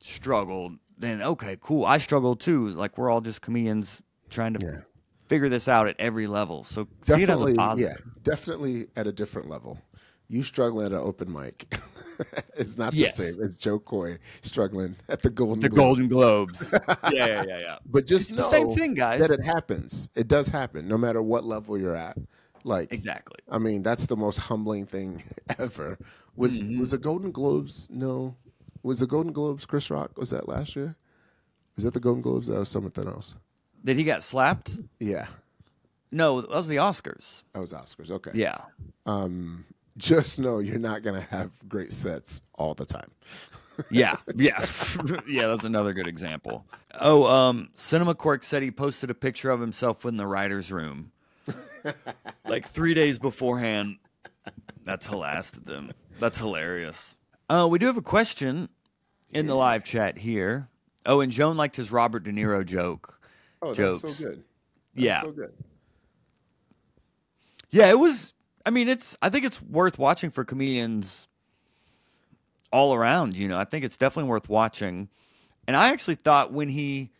struggled, 0.00 0.74
then 0.98 1.22
okay, 1.22 1.56
cool. 1.60 1.84
I 1.84 1.98
struggled 1.98 2.40
too. 2.40 2.68
Like 2.68 2.98
we're 2.98 3.10
all 3.10 3.20
just 3.20 3.40
comedians 3.42 4.02
trying 4.28 4.54
to 4.54 4.64
Yeah. 4.66 4.80
figure 5.28 5.48
this 5.48 5.68
out 5.68 5.88
at 5.88 5.96
every 5.98 6.26
level. 6.26 6.64
So 6.64 6.86
see 7.02 7.12
it 7.14 7.14
as 7.14 7.22
a 7.22 7.26
definitely. 7.26 7.54
positive. 7.54 7.90
Yeah, 8.04 8.12
definitely 8.22 8.86
at 8.96 9.06
a 9.06 9.12
different 9.12 9.48
level. 9.48 9.80
You 10.28 10.44
struggling 10.44 10.86
at 10.86 10.92
an 10.92 10.98
open 10.98 11.32
mic 11.32 11.74
is 12.56 12.78
not 12.78 12.92
the 12.92 13.06
same 13.06 13.42
as 13.42 13.56
Jo 13.56 13.80
Koy 13.80 14.16
struggling 14.42 14.94
at 15.08 15.22
the 15.22 15.30
Golden 15.30 15.58
The 15.60 15.68
Globe. 15.68 15.78
Golden 15.96 16.06
Globes. 16.08 16.72
yeah, 16.88 17.26
yeah, 17.26 17.44
yeah, 17.48 17.58
yeah. 17.58 17.78
But 17.84 18.06
just 18.06 18.36
the 18.36 18.42
same 18.42 18.72
thing, 18.72 18.94
guys. 18.94 19.20
That 19.20 19.32
it 19.32 19.44
happens. 19.44 20.08
It 20.14 20.28
does 20.28 20.46
happen, 20.46 20.86
no 20.86 20.96
matter 20.96 21.20
what 21.20 21.42
level 21.44 21.76
you're 21.76 21.96
at. 21.96 22.16
Like 22.62 22.92
Exactly. 22.92 23.38
I 23.50 23.58
mean, 23.58 23.82
that's 23.82 24.06
the 24.06 24.16
most 24.16 24.36
humbling 24.36 24.86
thing 24.86 25.24
ever. 25.58 25.98
Was 26.36 26.62
Mm-hmm. 26.62 26.78
was 26.78 26.92
the 26.92 26.98
Golden 26.98 27.32
Globes? 27.32 27.88
No, 27.90 28.36
was 28.82 29.00
the 29.00 29.06
Golden 29.06 29.32
Globes 29.32 29.66
Chris 29.66 29.90
Rock? 29.90 30.16
Was 30.16 30.30
that 30.30 30.48
last 30.48 30.74
year? 30.76 30.96
Was 31.76 31.84
that 31.84 31.94
the 31.94 32.00
Golden 32.00 32.22
Globes? 32.22 32.46
That 32.48 32.58
was 32.58 32.68
something 32.68 33.06
else. 33.06 33.36
Did 33.84 33.96
he 33.96 34.04
get 34.04 34.22
slapped? 34.22 34.76
Yeah, 34.98 35.26
No, 36.10 36.40
that 36.42 36.50
was 36.50 36.68
the 36.68 36.76
Oscars. 36.76 37.42
that 37.54 37.60
was 37.60 37.72
Oscars. 37.72 38.10
Okay. 38.10 38.32
Yeah. 38.34 38.58
Just 39.96 40.38
know 40.40 40.58
you're 40.60 40.78
not 40.78 41.02
gonna 41.02 41.26
have 41.30 41.50
great 41.68 41.92
sets 41.92 42.42
all 42.54 42.74
the 42.74 42.86
time. 42.86 43.10
Yeah, 43.90 44.16
yeah, 44.36 44.62
yeah. 45.26 45.46
That's 45.46 45.64
another 45.64 45.94
good 45.94 46.06
example. 46.06 46.66
Oh, 47.00 47.24
um, 47.26 47.70
Cinema 47.74 48.14
Cork 48.14 48.42
said 48.42 48.62
he 48.62 48.70
posted 48.70 49.08
a 49.08 49.14
picture 49.14 49.48
of 49.50 49.58
himself 49.58 50.04
in 50.04 50.18
the 50.18 50.26
writers' 50.26 50.70
room, 50.70 51.12
like 52.46 52.68
three 52.68 52.92
days 52.92 53.18
beforehand. 53.18 53.96
That's 54.84 55.06
hilarious 55.06 55.48
them. 55.50 55.92
That's 56.18 56.38
hilarious. 56.38 57.16
Uh, 57.50 57.66
we 57.66 57.80
do 57.80 57.86
have 57.86 57.96
a 57.96 58.02
question 58.02 58.68
in 59.30 59.48
the 59.48 59.56
live 59.56 59.82
chat 59.82 60.16
here. 60.16 60.68
Oh, 61.04 61.20
and 61.20 61.32
Joan 61.32 61.56
liked 61.56 61.74
his 61.74 61.90
Robert 61.90 62.22
De 62.22 62.30
Niro 62.30 62.64
joke. 62.64 63.20
Oh, 63.60 63.74
jokes. 63.74 64.02
that's 64.02 64.18
so 64.18 64.24
good. 64.30 64.44
Yeah, 64.94 65.20
so 65.22 65.32
good. 65.32 65.52
yeah. 67.70 67.88
It 67.88 67.98
was. 67.98 68.34
I 68.64 68.70
mean, 68.70 68.88
it's. 68.88 69.16
I 69.20 69.30
think 69.30 69.44
it's 69.44 69.60
worth 69.60 69.98
watching 69.98 70.30
for 70.30 70.44
comedians 70.44 71.26
all 72.72 72.94
around. 72.94 73.34
You 73.34 73.48
know, 73.48 73.58
I 73.58 73.64
think 73.64 73.84
it's 73.84 73.96
definitely 73.96 74.30
worth 74.30 74.48
watching. 74.48 75.08
And 75.66 75.76
I 75.76 75.88
actually 75.88 76.16
thought 76.16 76.52
when 76.52 76.68
he 76.68 77.10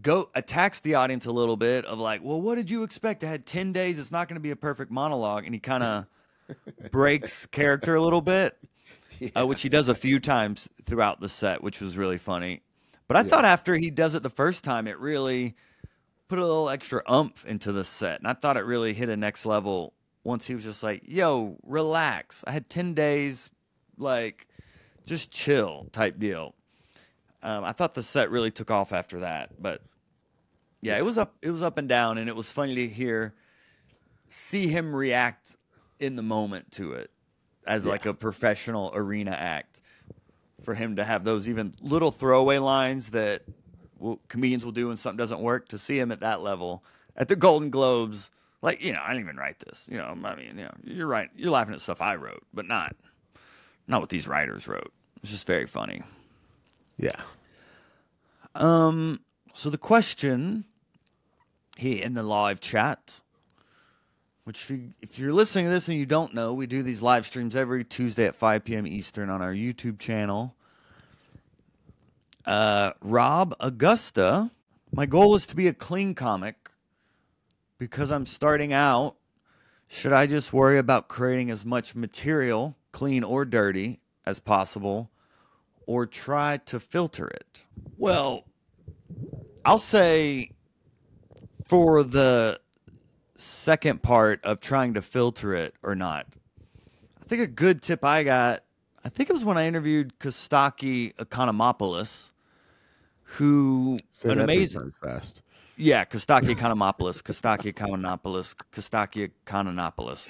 go 0.00 0.30
attacks 0.34 0.80
the 0.80 0.94
audience 0.94 1.26
a 1.26 1.32
little 1.32 1.56
bit 1.56 1.84
of 1.84 1.98
like, 1.98 2.22
well, 2.22 2.40
what 2.40 2.54
did 2.54 2.70
you 2.70 2.82
expect? 2.82 3.22
I 3.24 3.28
had 3.28 3.44
ten 3.44 3.72
days. 3.72 3.98
It's 3.98 4.10
not 4.10 4.26
going 4.26 4.36
to 4.36 4.40
be 4.40 4.52
a 4.52 4.56
perfect 4.56 4.90
monologue, 4.90 5.44
and 5.44 5.54
he 5.54 5.60
kind 5.60 5.82
of 5.82 6.06
breaks 6.90 7.44
character 7.46 7.94
a 7.94 8.00
little 8.00 8.22
bit, 8.22 8.56
uh, 9.36 9.46
which 9.46 9.62
he 9.62 9.68
does 9.68 9.88
a 9.88 9.94
few 9.94 10.18
times 10.18 10.68
throughout 10.82 11.20
the 11.20 11.28
set, 11.28 11.62
which 11.62 11.80
was 11.80 11.96
really 11.96 12.18
funny. 12.18 12.62
But 13.06 13.16
I 13.16 13.22
thought 13.22 13.44
after 13.44 13.76
he 13.76 13.90
does 13.90 14.14
it 14.14 14.22
the 14.22 14.30
first 14.30 14.64
time, 14.64 14.86
it 14.86 14.98
really 14.98 15.54
put 16.28 16.38
a 16.38 16.44
little 16.44 16.68
extra 16.68 17.02
umph 17.06 17.46
into 17.46 17.72
the 17.72 17.84
set, 17.84 18.18
and 18.18 18.28
I 18.28 18.34
thought 18.34 18.58
it 18.58 18.64
really 18.66 18.92
hit 18.92 19.08
a 19.08 19.16
next 19.16 19.46
level 19.46 19.94
once 20.24 20.46
he 20.46 20.54
was 20.54 20.64
just 20.64 20.82
like, 20.82 21.02
"Yo, 21.06 21.56
relax. 21.62 22.44
I 22.46 22.52
had 22.52 22.68
ten 22.68 22.92
days, 22.92 23.48
like, 23.96 24.46
just 25.06 25.30
chill 25.30 25.88
type 25.90 26.18
deal." 26.18 26.54
Um, 27.42 27.64
I 27.64 27.72
thought 27.72 27.94
the 27.94 28.02
set 28.02 28.30
really 28.30 28.50
took 28.50 28.70
off 28.70 28.92
after 28.92 29.20
that, 29.20 29.62
but 29.62 29.80
yeah, 30.82 30.98
it 30.98 31.04
was 31.04 31.16
up, 31.16 31.34
it 31.40 31.50
was 31.50 31.62
up 31.62 31.78
and 31.78 31.88
down, 31.88 32.18
and 32.18 32.28
it 32.28 32.36
was 32.36 32.52
funny 32.52 32.74
to 32.74 32.88
hear, 32.88 33.34
see 34.28 34.68
him 34.68 34.94
react 34.94 35.56
in 35.98 36.16
the 36.16 36.22
moment 36.22 36.72
to 36.72 36.92
it 36.92 37.10
as 37.68 37.86
like 37.86 38.06
a 38.06 38.14
professional 38.14 38.90
arena 38.94 39.30
act. 39.30 39.80
For 40.64 40.74
him 40.74 40.96
to 40.96 41.04
have 41.04 41.24
those 41.24 41.48
even 41.48 41.72
little 41.80 42.10
throwaway 42.10 42.58
lines 42.58 43.10
that 43.10 43.42
will, 43.98 44.20
comedians 44.28 44.64
will 44.64 44.72
do 44.72 44.88
when 44.88 44.96
something 44.96 45.16
doesn't 45.16 45.40
work, 45.40 45.68
to 45.68 45.78
see 45.78 45.98
him 45.98 46.10
at 46.10 46.20
that 46.20 46.42
level 46.42 46.82
at 47.16 47.28
the 47.28 47.36
Golden 47.36 47.70
Globes, 47.70 48.30
like 48.60 48.82
you 48.82 48.92
know, 48.92 49.00
I 49.02 49.08
didn't 49.08 49.24
even 49.24 49.36
write 49.36 49.60
this. 49.60 49.88
You 49.90 49.98
know, 49.98 50.16
I 50.24 50.34
mean, 50.34 50.46
you 50.46 50.64
know, 50.64 50.70
you're 50.84 51.06
right, 51.06 51.30
you're 51.36 51.50
laughing 51.50 51.74
at 51.74 51.80
stuff 51.80 52.00
I 52.00 52.16
wrote, 52.16 52.44
but 52.52 52.66
not, 52.66 52.96
not 53.86 54.00
what 54.00 54.08
these 54.08 54.26
writers 54.26 54.66
wrote. 54.66 54.92
It's 55.22 55.32
just 55.32 55.46
very 55.46 55.66
funny. 55.66 56.02
Yeah. 56.96 57.20
Um, 58.54 59.20
so 59.52 59.70
the 59.70 59.78
question 59.78 60.64
here 61.76 62.02
in 62.04 62.14
the 62.14 62.22
live 62.22 62.60
chat, 62.60 63.20
which 64.48 64.62
if, 64.62 64.70
you, 64.70 64.94
if 65.02 65.18
you're 65.18 65.34
listening 65.34 65.66
to 65.66 65.70
this 65.70 65.88
and 65.88 65.98
you 65.98 66.06
don't 66.06 66.32
know, 66.32 66.54
we 66.54 66.66
do 66.66 66.82
these 66.82 67.02
live 67.02 67.26
streams 67.26 67.54
every 67.54 67.84
Tuesday 67.84 68.24
at 68.24 68.34
5 68.34 68.64
p.m. 68.64 68.86
Eastern 68.86 69.28
on 69.28 69.42
our 69.42 69.52
YouTube 69.52 69.98
channel. 69.98 70.56
Uh, 72.46 72.92
Rob 73.02 73.54
Augusta, 73.60 74.50
my 74.90 75.04
goal 75.04 75.34
is 75.34 75.44
to 75.48 75.54
be 75.54 75.68
a 75.68 75.74
clean 75.74 76.14
comic 76.14 76.70
because 77.76 78.10
I'm 78.10 78.24
starting 78.24 78.72
out. 78.72 79.16
Should 79.86 80.14
I 80.14 80.26
just 80.26 80.50
worry 80.50 80.78
about 80.78 81.08
creating 81.08 81.50
as 81.50 81.66
much 81.66 81.94
material, 81.94 82.74
clean 82.90 83.24
or 83.24 83.44
dirty, 83.44 84.00
as 84.24 84.40
possible, 84.40 85.10
or 85.86 86.06
try 86.06 86.56
to 86.56 86.80
filter 86.80 87.28
it? 87.28 87.66
Well, 87.98 88.46
I'll 89.66 89.76
say 89.76 90.52
for 91.66 92.02
the 92.02 92.60
second 93.38 94.02
part 94.02 94.44
of 94.44 94.60
trying 94.60 94.94
to 94.94 95.02
filter 95.02 95.54
it 95.54 95.74
or 95.82 95.94
not, 95.94 96.26
I 97.20 97.24
think 97.26 97.40
a 97.40 97.46
good 97.46 97.80
tip 97.80 98.04
I 98.04 98.24
got, 98.24 98.64
I 99.04 99.08
think 99.08 99.30
it 99.30 99.32
was 99.32 99.44
when 99.44 99.56
I 99.56 99.66
interviewed 99.66 100.18
Kostaki 100.18 101.14
Economopoulos, 101.16 102.32
who 103.22 103.98
Say 104.12 104.30
an 104.30 104.40
amazing 104.40 104.92
fast. 105.02 105.42
yeah, 105.76 106.04
Kostaki 106.04 106.54
Economopoulos, 106.54 107.22
Kostaki 107.22 107.72
Economopoulos, 107.72 108.54
Kostaki 108.72 109.30
Economopoulos. 109.46 110.28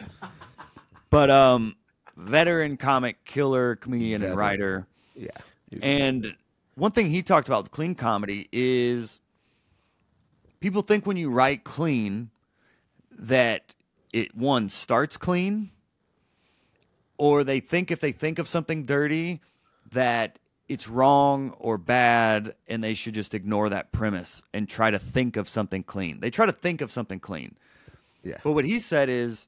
But 1.11 1.30
um 1.30 1.76
veteran 2.16 2.76
comic 2.76 3.24
killer, 3.24 3.76
comedian 3.76 4.22
and 4.22 4.36
writer. 4.36 4.86
Yeah. 5.14 5.30
And 5.82 6.34
one 6.74 6.90
thing 6.90 7.11
he 7.11 7.22
talked 7.22 7.48
about 7.48 7.64
with 7.64 7.72
clean 7.72 7.94
comedy 7.94 8.48
is 8.52 9.20
people 10.61 10.82
think 10.82 11.06
when 11.06 11.16
you 11.16 11.30
write 11.30 11.64
clean 11.64 12.30
that 13.19 13.75
it 14.12 14.35
one 14.35 14.69
starts 14.69 15.16
clean 15.16 15.71
or 17.19 17.45
they 17.45 17.61
think 17.61 17.91
if 17.91 18.01
they 18.01 18.12
think 18.12 18.39
of 18.39 18.49
something 18.49 18.85
dirty 18.85 19.41
that 19.91 20.39
it's 20.69 20.89
wrong 20.89 21.55
or 21.59 21.79
bad 21.79 22.55
and 22.69 22.85
they 22.85 22.95
should 22.95 23.14
just 23.14 23.35
ignore 23.35 23.69
that 23.69 23.91
premise 23.91 24.43
and 24.53 24.69
try 24.69 24.91
to 24.91 24.99
think 24.99 25.37
of 25.37 25.49
something 25.49 25.83
clean. 25.83 26.21
They 26.21 26.31
try 26.31 26.47
to 26.47 26.53
think 26.53 26.81
of 26.81 26.91
something 26.91 27.21
clean. 27.21 27.57
Yeah. 28.23 28.37
But 28.45 28.53
what 28.53 28.64
he 28.64 28.79
said 28.79 29.09
is 29.09 29.47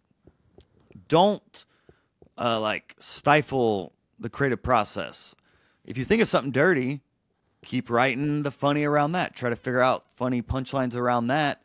don't 1.09 1.65
uh, 2.39 2.59
like 2.61 2.97
stifle 2.99 3.93
the 4.19 4.31
creative 4.31 4.63
process. 4.63 5.35
If 5.85 5.99
you 5.99 6.05
think 6.05 6.23
of 6.23 6.29
something 6.29 6.53
dirty, 6.53 7.01
keep 7.65 7.91
writing 7.91 8.43
the 8.43 8.51
funny 8.51 8.85
around 8.85 9.13
that. 9.13 9.37
Try 9.37 9.51
to 9.51 9.57
figure 9.57 9.81
out 9.81 10.05
funny 10.15 10.43
punchlines 10.43 10.95
around 10.95 11.29
that. 11.29 11.63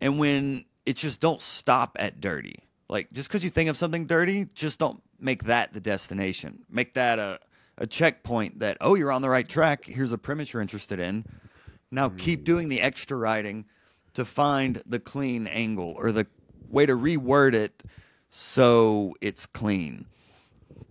And 0.00 0.18
when 0.18 0.64
it's 0.86 1.00
just 1.00 1.20
don't 1.20 1.40
stop 1.40 1.96
at 1.98 2.20
dirty. 2.20 2.60
Like 2.88 3.12
just 3.12 3.28
because 3.28 3.44
you 3.44 3.50
think 3.50 3.68
of 3.68 3.76
something 3.76 4.06
dirty, 4.06 4.46
just 4.54 4.78
don't 4.78 5.02
make 5.20 5.44
that 5.44 5.72
the 5.72 5.80
destination. 5.80 6.64
Make 6.70 6.94
that 6.94 7.18
a 7.18 7.40
a 7.78 7.86
checkpoint 7.86 8.60
that 8.60 8.78
oh 8.80 8.94
you're 8.94 9.12
on 9.12 9.22
the 9.22 9.28
right 9.28 9.48
track. 9.48 9.84
Here's 9.84 10.12
a 10.12 10.18
premise 10.18 10.52
you're 10.52 10.62
interested 10.62 10.98
in. 10.98 11.24
Now 11.90 12.08
hmm. 12.08 12.16
keep 12.16 12.44
doing 12.44 12.68
the 12.68 12.80
extra 12.80 13.16
writing 13.16 13.66
to 14.14 14.24
find 14.24 14.82
the 14.86 14.98
clean 14.98 15.46
angle 15.46 15.94
or 15.96 16.12
the 16.12 16.26
way 16.70 16.86
to 16.86 16.96
reword 16.96 17.54
it 17.54 17.82
so 18.28 19.14
it's 19.20 19.46
clean. 19.46 20.06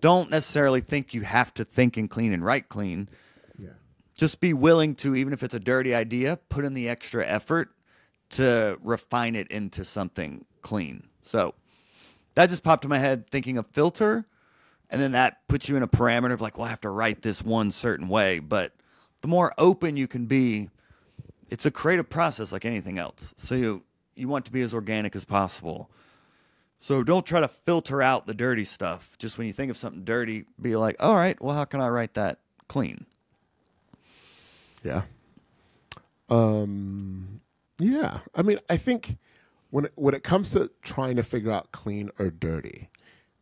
Don't 0.01 0.29
necessarily 0.29 0.81
think 0.81 1.13
you 1.13 1.21
have 1.21 1.53
to 1.55 1.65
think 1.65 1.97
and 1.97 2.09
clean 2.09 2.33
and 2.33 2.43
write 2.45 2.69
clean. 2.69 3.09
Yeah. 3.57 3.69
Just 4.15 4.39
be 4.39 4.53
willing 4.53 4.95
to, 4.95 5.15
even 5.15 5.33
if 5.33 5.41
it's 5.41 5.53
a 5.53 5.59
dirty 5.59 5.95
idea, 5.95 6.37
put 6.49 6.65
in 6.65 6.73
the 6.73 6.87
extra 6.87 7.25
effort 7.25 7.74
to 8.31 8.77
refine 8.83 9.35
it 9.35 9.47
into 9.49 9.85
something 9.85 10.45
clean. 10.61 11.07
So 11.23 11.53
that 12.35 12.49
just 12.49 12.63
popped 12.63 12.83
in 12.83 12.89
my 12.89 12.99
head 12.99 13.29
thinking 13.29 13.57
of 13.57 13.67
filter. 13.67 14.25
And 14.89 15.01
then 15.01 15.13
that 15.13 15.47
puts 15.47 15.67
you 15.67 15.75
in 15.75 15.83
a 15.83 15.87
parameter 15.87 16.33
of 16.33 16.41
like, 16.41 16.57
well, 16.57 16.67
I 16.67 16.69
have 16.69 16.81
to 16.81 16.89
write 16.89 17.21
this 17.21 17.41
one 17.41 17.71
certain 17.71 18.07
way. 18.07 18.39
But 18.39 18.73
the 19.21 19.27
more 19.27 19.53
open 19.57 19.97
you 19.97 20.07
can 20.07 20.25
be, 20.25 20.69
it's 21.49 21.65
a 21.65 21.71
creative 21.71 22.09
process 22.09 22.51
like 22.51 22.65
anything 22.65 22.99
else. 22.99 23.33
So 23.37 23.55
you 23.55 23.83
you 24.15 24.27
want 24.27 24.45
to 24.45 24.51
be 24.51 24.61
as 24.61 24.73
organic 24.73 25.15
as 25.15 25.25
possible. 25.25 25.89
So 26.79 27.03
don't 27.03 27.25
try 27.25 27.41
to 27.41 27.47
filter 27.47 28.01
out 28.01 28.27
the 28.27 28.33
dirty 28.33 28.63
stuff. 28.63 29.17
Just 29.17 29.37
when 29.37 29.47
you 29.47 29.53
think 29.53 29.69
of 29.69 29.77
something 29.77 30.03
dirty, 30.03 30.45
be 30.61 30.75
like, 30.75 30.95
all 30.99 31.15
right, 31.15 31.41
well, 31.41 31.55
how 31.55 31.65
can 31.65 31.81
I 31.81 31.89
write 31.89 32.13
that 32.13 32.39
clean? 32.67 33.05
Yeah. 34.83 35.01
Um 36.29 37.41
yeah. 37.79 38.19
I 38.33 38.41
mean, 38.41 38.59
I 38.69 38.77
think 38.77 39.17
when 39.69 39.85
it, 39.85 39.91
when 39.95 40.15
it 40.15 40.23
comes 40.23 40.51
to 40.51 40.71
trying 40.81 41.15
to 41.17 41.23
figure 41.23 41.51
out 41.51 41.71
clean 41.71 42.09
or 42.19 42.29
dirty, 42.29 42.89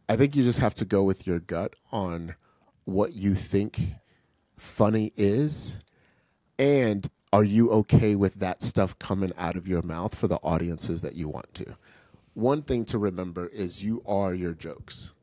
I 0.09 0.15
think 0.15 0.35
you 0.35 0.43
just 0.43 0.59
have 0.59 0.73
to 0.75 0.85
go 0.85 1.03
with 1.03 1.25
your 1.27 1.39
gut 1.39 1.75
on 1.91 2.35
what 2.85 3.13
you 3.13 3.35
think 3.35 3.79
funny 4.57 5.13
is 5.15 5.77
and 6.59 7.09
are 7.31 7.43
you 7.43 7.71
okay 7.71 8.15
with 8.15 8.35
that 8.35 8.61
stuff 8.61 8.97
coming 8.99 9.33
out 9.37 9.55
of 9.57 9.67
your 9.67 9.81
mouth 9.81 10.13
for 10.13 10.27
the 10.27 10.37
audiences 10.37 11.01
that 11.01 11.15
you 11.15 11.27
want 11.27 11.51
to? 11.55 11.75
One 12.35 12.61
thing 12.61 12.85
to 12.85 12.99
remember 12.99 13.47
is 13.47 13.83
you 13.83 14.03
are 14.05 14.35
your 14.35 14.53
jokes. 14.53 15.13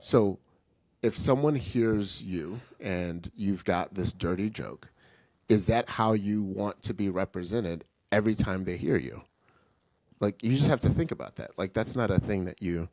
So 0.00 0.38
if 1.02 1.16
someone 1.16 1.54
hears 1.54 2.22
you 2.22 2.60
and 2.78 3.30
you've 3.34 3.64
got 3.64 3.94
this 3.94 4.12
dirty 4.12 4.50
joke, 4.50 4.90
is 5.48 5.66
that 5.66 5.88
how 5.88 6.12
you 6.12 6.42
want 6.42 6.82
to 6.82 6.94
be 6.94 7.08
represented 7.08 7.84
every 8.12 8.34
time 8.34 8.64
they 8.64 8.76
hear 8.76 8.96
you? 8.96 9.22
Like 10.20 10.42
you 10.42 10.56
just 10.56 10.68
have 10.68 10.80
to 10.80 10.88
think 10.88 11.10
about 11.10 11.36
that. 11.36 11.50
Like 11.56 11.72
that's 11.72 11.96
not 11.96 12.10
a 12.10 12.18
thing 12.18 12.44
that 12.46 12.62
you 12.62 12.88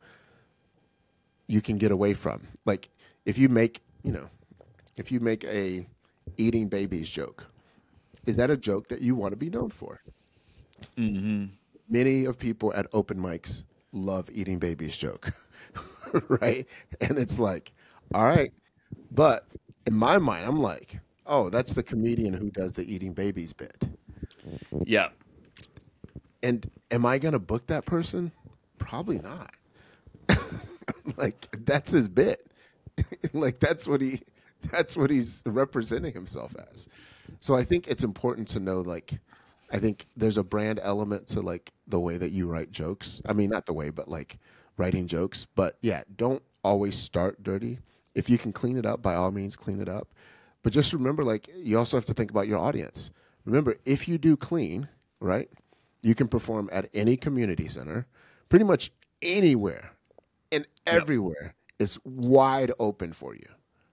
you 1.48 1.62
can 1.62 1.78
get 1.78 1.92
away 1.92 2.14
from. 2.14 2.48
Like 2.66 2.90
if 3.26 3.38
you 3.38 3.50
make, 3.50 3.82
you 4.04 4.12
know, 4.12 4.30
if 4.98 5.12
you 5.12 5.20
make 5.20 5.44
a 5.46 5.86
eating 6.38 6.68
babies 6.68 7.10
joke, 7.10 7.46
is 8.26 8.38
that 8.38 8.50
a 8.50 8.58
joke 8.58 8.88
that 8.90 9.02
you 9.02 9.16
want 9.16 9.32
to 9.32 9.38
be 9.38 9.50
known 9.50 9.70
for? 9.70 10.02
Mm-hmm. 10.98 11.46
Many 11.90 12.26
of 12.26 12.38
people 12.38 12.74
at 12.74 12.88
open 12.94 13.18
mics 13.18 13.64
love 13.92 14.30
eating 14.34 14.60
babies 14.60 14.98
joke, 14.98 15.32
right? 16.28 16.66
And 17.02 17.18
it's 17.18 17.40
like, 17.40 17.72
all 18.14 18.26
right, 18.26 18.52
but 19.12 19.46
in 19.86 19.94
my 19.94 20.18
mind, 20.18 20.46
I'm 20.46 20.60
like, 20.60 21.00
oh, 21.26 21.50
that's 21.50 21.74
the 21.74 21.84
comedian 21.84 22.34
who 22.34 22.50
does 22.50 22.74
the 22.74 22.92
eating 22.92 23.14
babies 23.14 23.54
bit. 23.54 23.84
Yeah. 24.86 25.10
And 26.42 26.70
am 26.92 27.06
I 27.06 27.20
going 27.20 27.34
to 27.34 27.40
book 27.40 27.68
that 27.68 27.86
person? 27.86 28.32
Probably 28.78 29.20
not. 29.20 29.54
like 31.18 31.48
that's 31.66 31.92
his 31.92 32.08
bit. 32.08 32.48
like 33.34 33.60
that's 33.60 33.88
what 33.88 34.02
he 34.02 34.22
that's 34.72 34.96
what 34.96 35.10
he's 35.10 35.44
representing 35.46 36.14
himself 36.14 36.56
as. 36.72 36.88
So 37.40 37.56
I 37.56 37.64
think 37.64 37.88
it's 37.88 38.04
important 38.04 38.48
to 38.50 38.60
know 38.60 38.82
like 38.82 39.20
I 39.72 39.80
think 39.80 40.06
there's 40.16 40.38
a 40.38 40.44
brand 40.44 40.80
element 40.82 41.28
to 41.30 41.42
like 41.42 41.72
the 41.88 42.00
way 42.00 42.18
that 42.18 42.32
you 42.32 42.48
write 42.48 42.72
jokes. 42.72 43.22
I 43.26 43.34
mean 43.34 43.50
not 43.50 43.66
the 43.66 43.74
way 43.74 43.90
but 43.90 44.08
like 44.08 44.38
writing 44.78 45.08
jokes, 45.08 45.46
but 45.56 45.78
yeah, 45.82 46.04
don't 46.16 46.44
always 46.64 46.96
start 46.96 47.44
dirty. 47.44 47.80
If 48.16 48.30
you 48.30 48.38
can 48.38 48.52
clean 48.54 48.78
it 48.78 48.86
up 48.86 49.02
by 49.02 49.16
all 49.16 49.32
means 49.32 49.56
clean 49.56 49.82
it 49.82 49.90
up. 49.90 50.10
But 50.62 50.74
just 50.74 50.94
remember 50.94 51.24
like 51.24 51.50
you 51.56 51.78
also 51.78 51.98
have 51.98 52.06
to 52.06 52.14
think 52.14 52.32
about 52.32 52.48
your 52.48 52.60
audience. 52.60 53.12
Remember 53.46 53.78
if 53.86 54.08
you 54.08 54.18
do 54.18 54.38
clean, 54.38 54.88
right? 55.20 55.50
You 56.02 56.16
can 56.16 56.28
perform 56.28 56.70
at 56.72 56.90
any 56.94 57.18
community 57.18 57.68
center, 57.68 58.06
pretty 58.50 58.66
much 58.66 58.92
anywhere 59.22 59.92
and 60.52 60.66
everywhere 60.86 61.56
is 61.80 62.00
wide 62.06 62.72
open 62.80 63.14
for 63.14 63.36
you, 63.36 63.48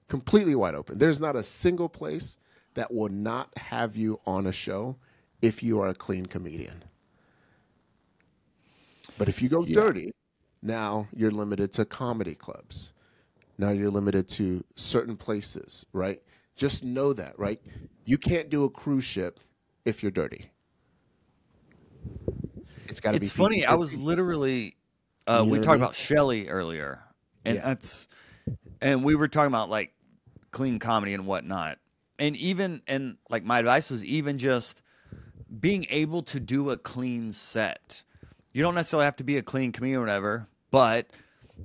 completely 0.08 0.54
wide 0.54 0.74
open. 0.74 0.98
There's 0.98 1.20
not 1.20 1.36
a 1.36 1.42
single 1.42 1.88
place 1.88 2.36
that 2.74 2.92
will 2.92 3.08
not 3.08 3.56
have 3.56 3.96
you 3.96 4.20
on 4.26 4.46
a 4.46 4.52
show 4.52 4.96
if 5.42 5.62
you 5.62 5.80
are 5.80 5.88
a 5.88 5.94
clean 5.94 6.26
comedian. 6.26 6.84
But 9.18 9.28
if 9.28 9.42
you 9.42 9.48
go 9.48 9.64
Yeah. 9.64 9.74
dirty, 9.74 10.12
now 10.62 11.08
you're 11.14 11.30
limited 11.30 11.72
to 11.72 11.84
comedy 11.84 12.34
clubs. 12.34 12.92
Now 13.58 13.70
you're 13.70 13.90
limited 13.90 14.28
to 14.30 14.64
certain 14.76 15.16
places, 15.16 15.84
right? 15.92 16.22
Just 16.54 16.84
know 16.84 17.12
that, 17.14 17.38
right? 17.38 17.60
You 18.10 18.18
can't 18.18 18.50
do 18.50 18.64
a 18.64 18.68
cruise 18.68 19.04
ship 19.04 19.38
if 19.84 20.02
you're 20.02 20.10
dirty. 20.10 20.50
It's 22.88 22.98
got 22.98 23.12
to 23.12 23.20
be. 23.20 23.26
It's 23.26 23.32
funny. 23.32 23.64
I 23.64 23.74
was 23.74 23.96
literally, 23.96 24.74
uh, 25.28 25.44
we 25.46 25.60
talked 25.60 25.76
about 25.76 25.94
Shelly 25.94 26.48
earlier, 26.48 27.04
and 27.44 27.54
Yeah. 27.54 27.60
that's, 27.62 28.08
and 28.80 29.04
we 29.04 29.14
were 29.14 29.28
talking 29.28 29.46
about 29.46 29.70
like 29.70 29.94
clean 30.50 30.80
comedy 30.80 31.14
and 31.14 31.24
whatnot, 31.24 31.78
and 32.18 32.34
even 32.34 32.82
and 32.88 33.16
like 33.28 33.44
my 33.44 33.60
advice 33.60 33.90
was 33.90 34.02
even 34.02 34.38
just 34.38 34.82
being 35.60 35.86
able 35.88 36.24
to 36.24 36.40
do 36.40 36.70
a 36.70 36.76
clean 36.76 37.30
set. 37.30 38.02
You 38.52 38.64
don't 38.64 38.74
necessarily 38.74 39.04
have 39.04 39.18
to 39.18 39.24
be 39.24 39.36
a 39.36 39.42
clean 39.42 39.70
comedian 39.70 39.98
or 39.98 40.02
whatever, 40.02 40.48
but 40.72 41.06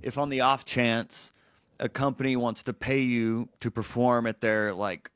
if 0.03 0.19
on 0.19 0.29
the 0.29 0.41
off 0.41 0.63
chance 0.63 1.33
a 1.79 1.89
company 1.89 2.35
wants 2.35 2.61
to 2.61 2.73
pay 2.73 3.01
you 3.01 3.49
to 3.61 3.71
perform 3.71 4.27
at 4.27 4.41
their 4.41 4.71
like 4.71 5.09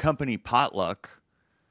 company 0.00 0.36
potluck, 0.36 1.08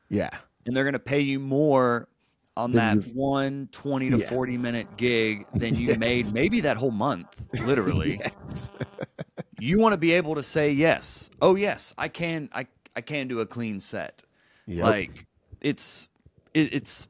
Yeah. 0.09 0.29
and 0.65 0.75
they're 0.75 0.83
going 0.85 0.93
to 0.93 0.99
pay 0.99 1.19
you 1.19 1.39
more 1.39 2.07
on 2.55 2.71
Then 2.71 2.99
that 2.99 3.15
one 3.15 3.67
20 3.71 4.09
to 4.09 4.17
Yeah. 4.19 4.29
40 4.29 4.57
minute 4.57 4.97
gig 4.97 5.45
than 5.53 5.75
you 5.75 5.95
made 5.99 6.33
maybe 6.33 6.61
that 6.61 6.77
whole 6.77 6.91
month 6.91 7.43
literally. 7.65 8.21
You 9.61 9.77
want 9.77 9.91
to 9.91 9.97
be 9.97 10.13
able 10.13 10.35
to 10.35 10.43
say 10.43 10.71
yes. 10.71 11.29
Oh 11.41 11.55
yes 11.55 11.93
i 11.97 12.07
can 12.07 12.49
i, 12.53 12.65
I 12.95 13.01
can 13.01 13.27
do 13.27 13.41
a 13.41 13.45
clean 13.45 13.79
set. 13.81 14.21
Yep. 14.67 14.85
like 14.85 15.25
it's 15.61 16.07
it, 16.53 16.73
it's 16.73 17.07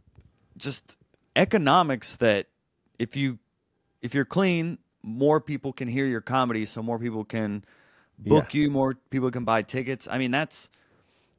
just 0.58 0.98
economics 1.36 2.18
that 2.18 2.48
if 2.98 3.16
you 3.16 3.38
if 4.02 4.14
you're 4.16 4.26
clean 4.26 4.78
more 5.04 5.40
people 5.42 5.74
can 5.74 5.88
hear 5.88 6.06
your 6.06 6.22
comedy 6.22 6.66
so 6.66 6.82
more 6.82 6.98
people 7.00 7.24
can 7.24 7.64
book 8.18 8.54
you 8.54 8.70
more 8.72 8.96
people 9.12 9.30
can 9.32 9.44
buy 9.46 9.62
tickets. 9.62 10.08
I 10.10 10.18
mean 10.18 10.32
that's 10.32 10.70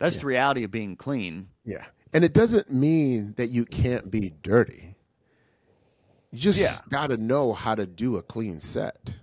that's 0.00 0.16
the 0.16 0.26
reality 0.26 0.64
of 0.64 0.70
being 0.72 0.96
clean 0.96 1.46
Yeah. 1.64 1.84
And 2.12 2.24
it 2.24 2.32
doesn't 2.32 2.72
mean 2.72 3.34
that 3.36 3.50
you 3.50 3.64
can't 3.64 4.10
be 4.10 4.30
dirty. 4.42 4.96
You 6.32 6.38
just 6.38 6.58
Yeah. 6.60 6.78
got 6.88 7.08
to 7.08 7.16
know 7.16 7.52
how 7.52 7.76
to 7.76 7.86
do 7.86 8.16
a 8.16 8.22
clean 8.22 8.58
set. 8.58 9.14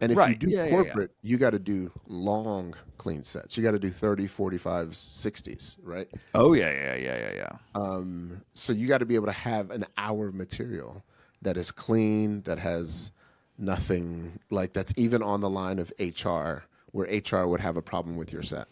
And 0.00 0.12
if 0.12 0.28
you 0.28 0.34
do 0.36 0.48
Yeah, 0.50 0.58
yeah, 0.58 0.64
yeah. 0.64 0.70
corporate, 0.70 1.10
you 1.22 1.38
got 1.38 1.50
to 1.50 1.58
do 1.58 1.90
long 2.06 2.74
clean 2.98 3.22
sets. 3.24 3.56
You 3.56 3.62
got 3.62 3.72
to 3.72 3.78
do 3.78 3.90
30, 3.90 4.28
45s, 4.28 4.96
60s, 4.96 5.78
right? 5.82 6.08
oh 6.34 6.52
yeah 6.52 6.70
yeah 6.70 6.94
yeah 6.94 7.18
yeah 7.18 7.34
yeah 7.34 7.80
Um, 7.80 8.42
so 8.54 8.72
you 8.72 8.86
got 8.86 8.98
to 8.98 9.06
be 9.06 9.14
able 9.16 9.26
to 9.26 9.32
have 9.32 9.70
an 9.70 9.84
hour 9.96 10.28
of 10.28 10.34
material 10.34 11.02
that 11.42 11.56
is 11.56 11.70
clean, 11.70 12.42
that 12.42 12.58
has 12.58 13.10
nothing 13.58 14.38
like 14.50 14.72
that's 14.72 14.92
even 14.96 15.22
on 15.22 15.40
the 15.40 15.50
line 15.50 15.78
of 15.78 15.92
HR, 15.98 16.64
where 16.92 17.06
HR 17.08 17.46
would 17.46 17.60
have 17.60 17.76
a 17.76 17.82
problem 17.82 18.16
with 18.16 18.32
your 18.32 18.42
set. 18.42 18.66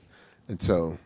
And 0.48 0.60
so 0.60 0.98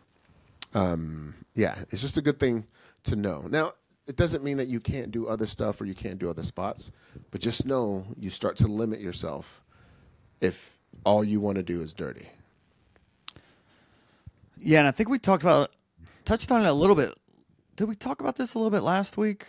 yeah, 0.75 1.79
it's 1.91 2.03
just 2.03 2.17
a 2.17 2.23
good 2.23 2.39
thing 2.39 2.67
to 3.05 3.17
know. 3.17 3.47
Now, 3.49 3.73
it 4.07 4.17
doesn't 4.17 4.45
mean 4.45 4.57
that 4.59 4.69
you 4.69 4.79
can't 4.79 5.11
do 5.11 5.27
other 5.27 5.47
stuff 5.47 5.81
or 5.81 5.85
you 5.85 5.95
can't 5.95 6.19
do 6.19 6.31
other 6.31 6.43
spots, 6.43 6.91
but 7.31 7.41
just 7.41 7.67
know 7.67 8.05
you 8.19 8.31
start 8.31 8.57
to 8.59 8.69
limit 8.69 9.01
yourself 9.01 9.65
if 10.41 10.79
all 11.05 11.25
you 11.25 11.41
want 11.41 11.57
to 11.57 11.63
do 11.63 11.83
is 11.83 11.93
dirty. 11.93 12.29
Yeah, 14.57 14.81
and 14.81 14.89
I 14.89 14.91
think 14.91 15.09
we 15.09 15.19
talked 15.19 15.43
about 15.43 15.73
touched 16.25 16.51
on 16.51 16.65
it 16.65 16.69
a 16.69 16.73
little 16.73 16.97
bit. 16.97 17.15
Did 17.77 17.89
we 17.89 17.95
talk 17.95 18.21
about 18.21 18.37
this 18.37 18.55
a 18.55 18.59
little 18.59 18.71
bit 18.71 18.83
last 18.83 19.17
week? 19.17 19.47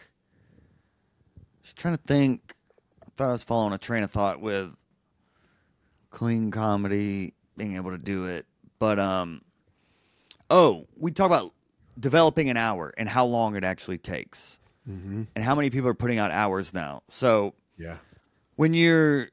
Just 1.64 1.78
trying 1.78 1.96
to 1.96 2.04
think. 2.08 2.56
I 3.02 3.10
thought 3.16 3.30
I 3.30 3.32
was 3.32 3.44
following 3.44 3.74
a 3.74 3.78
train 3.78 4.04
of 4.04 4.12
thought 4.12 4.42
with 4.42 4.76
clean 6.10 6.52
comedy, 6.52 7.34
being 7.56 7.76
able 7.76 7.92
to 7.92 7.98
do 7.98 8.26
it. 8.26 8.46
But 8.80 9.00
um 9.00 9.42
oh, 10.50 10.88
we 10.98 11.12
talk 11.12 11.26
about 11.28 11.54
developing 12.00 12.50
an 12.50 12.58
hour 12.58 12.94
and 12.98 13.10
how 13.10 13.26
long 13.26 13.56
it 13.56 13.64
actually 13.64 13.98
takes. 13.98 14.60
Mm-hmm. 14.90 15.24
And 15.36 15.44
how 15.44 15.54
many 15.56 15.70
people 15.70 15.90
are 15.90 15.94
putting 15.94 16.18
out 16.18 16.32
hours 16.32 16.74
now. 16.74 17.04
So 17.10 17.54
Yeah. 17.78 17.98
when 18.56 18.74
you're 18.74 19.30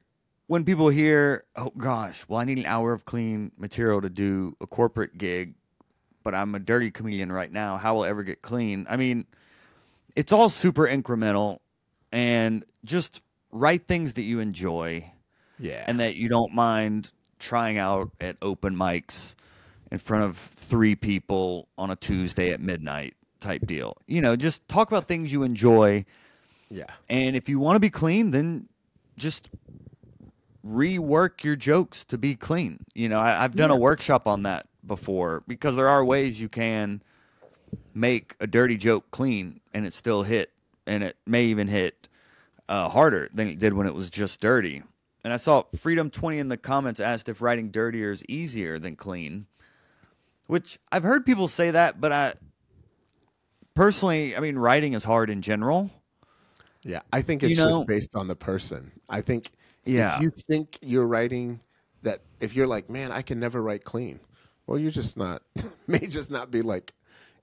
when 0.47 0.63
people 0.65 0.89
hear, 0.89 1.43
"Oh 1.55 1.71
gosh, 1.77 2.25
well 2.27 2.39
I 2.39 2.43
need 2.45 2.59
an 2.59 2.65
hour 2.65 2.91
of 2.91 3.05
clean 3.05 3.51
material 3.57 4.01
to 4.01 4.09
do 4.09 4.55
a 4.61 4.67
corporate 4.67 5.17
gig, 5.17 5.55
but 6.23 6.35
I'm 6.35 6.53
a 6.55 6.59
dirty 6.59 6.91
comedian 6.91 7.31
right 7.31 7.51
now. 7.51 7.77
How 7.77 7.95
will 7.95 8.03
I 8.03 8.09
ever 8.09 8.21
get 8.23 8.41
clean?" 8.41 8.85
I 8.89 8.97
mean, 8.97 9.25
it's 10.15 10.31
all 10.33 10.49
super 10.49 10.85
incremental 10.85 11.59
and 12.11 12.63
just 12.83 13.21
write 13.51 13.87
things 13.87 14.15
that 14.15 14.23
you 14.23 14.39
enjoy 14.41 15.09
Yeah. 15.57 15.83
and 15.87 15.99
that 16.01 16.15
you 16.15 16.27
don't 16.27 16.53
mind 16.53 17.11
trying 17.39 17.77
out 17.77 18.11
at 18.19 18.35
open 18.41 18.75
mics 18.75 19.35
in 19.95 19.99
front 19.99 20.25
of 20.25 20.37
3 20.37 20.93
people 20.95 21.69
on 21.77 21.89
a 21.89 21.95
Tuesday 21.95 22.51
at 22.51 22.59
midnight 22.59 23.13
type 23.39 23.65
deal. 23.65 23.95
You 24.07 24.21
know, 24.21 24.35
just 24.35 24.67
talk 24.67 24.91
about 24.91 25.07
things 25.07 25.31
you 25.31 25.43
enjoy 25.43 26.03
yeah. 26.69 26.87
and 27.09 27.35
if 27.37 27.47
you 27.47 27.59
want 27.59 27.77
to 27.77 27.79
be 27.79 27.89
clean, 27.89 28.31
then 28.31 28.67
just 29.17 29.49
rework 30.67 31.45
your 31.45 31.55
jokes 31.55 32.03
to 32.05 32.17
be 32.17 32.35
clean. 32.35 32.85
You 32.93 33.07
know, 33.07 33.19
I, 33.19 33.43
I've 33.43 33.55
done 33.55 33.71
a 33.71 33.75
workshop 33.75 34.27
on 34.27 34.43
that 34.43 34.67
before 34.85 35.43
because 35.47 35.77
there 35.77 35.87
are 35.87 36.03
ways 36.03 36.41
you 36.41 36.49
can 36.49 37.01
make 37.93 38.35
a 38.41 38.47
dirty 38.47 38.75
joke 38.75 39.09
clean 39.11 39.61
and 39.73 39.85
it 39.85 39.93
still 39.93 40.23
hit, 40.23 40.51
and 40.85 41.03
it 41.03 41.15
may 41.25 41.45
even 41.45 41.69
hit 41.69 42.09
uh, 42.67 42.89
harder 42.89 43.29
than 43.31 43.47
it 43.47 43.59
did 43.59 43.73
when 43.73 43.87
it 43.87 43.95
was 43.95 44.09
just 44.09 44.41
dirty. 44.41 44.83
And 45.23 45.31
I 45.31 45.37
saw 45.37 45.63
Freedom 45.79 46.09
Twenty 46.09 46.39
in 46.39 46.49
the 46.49 46.57
comments 46.57 46.99
asked 46.99 47.29
if 47.29 47.41
writing 47.41 47.69
dirtier 47.69 48.11
is 48.11 48.25
easier 48.27 48.77
than 48.77 48.97
clean, 48.97 49.47
which 50.47 50.79
I've 50.91 51.03
heard 51.03 51.25
people 51.25 51.47
say 51.47 51.71
that, 51.71 51.99
but 51.99 52.11
I 52.11 52.33
personally, 53.75 54.35
I 54.35 54.39
mean, 54.39 54.57
writing 54.57 54.93
is 54.93 55.03
hard 55.03 55.29
in 55.29 55.41
general. 55.41 55.91
Yeah, 56.83 57.01
I 57.11 57.21
think 57.21 57.43
it's 57.43 57.51
You 57.51 57.57
know- 57.57 57.69
just 57.69 57.87
based 57.87 58.15
on 58.15 58.27
the 58.27 58.35
person. 58.35 58.91
I 59.09 59.21
think 59.21 59.51
Yeah. 59.85 60.17
if 60.17 60.23
you 60.23 60.31
think 60.31 60.77
you're 60.81 61.07
writing 61.07 61.59
that 62.03 62.21
if 62.39 62.55
you're 62.55 62.67
like, 62.67 62.89
man, 62.89 63.11
I 63.11 63.21
can 63.21 63.39
never 63.39 63.61
write 63.61 63.83
clean, 63.83 64.19
well, 64.67 64.77
you're 64.77 64.91
just 64.91 65.17
not 65.17 65.41
may 65.87 66.05
just 66.07 66.31
not 66.31 66.51
be 66.51 66.61
like 66.61 66.93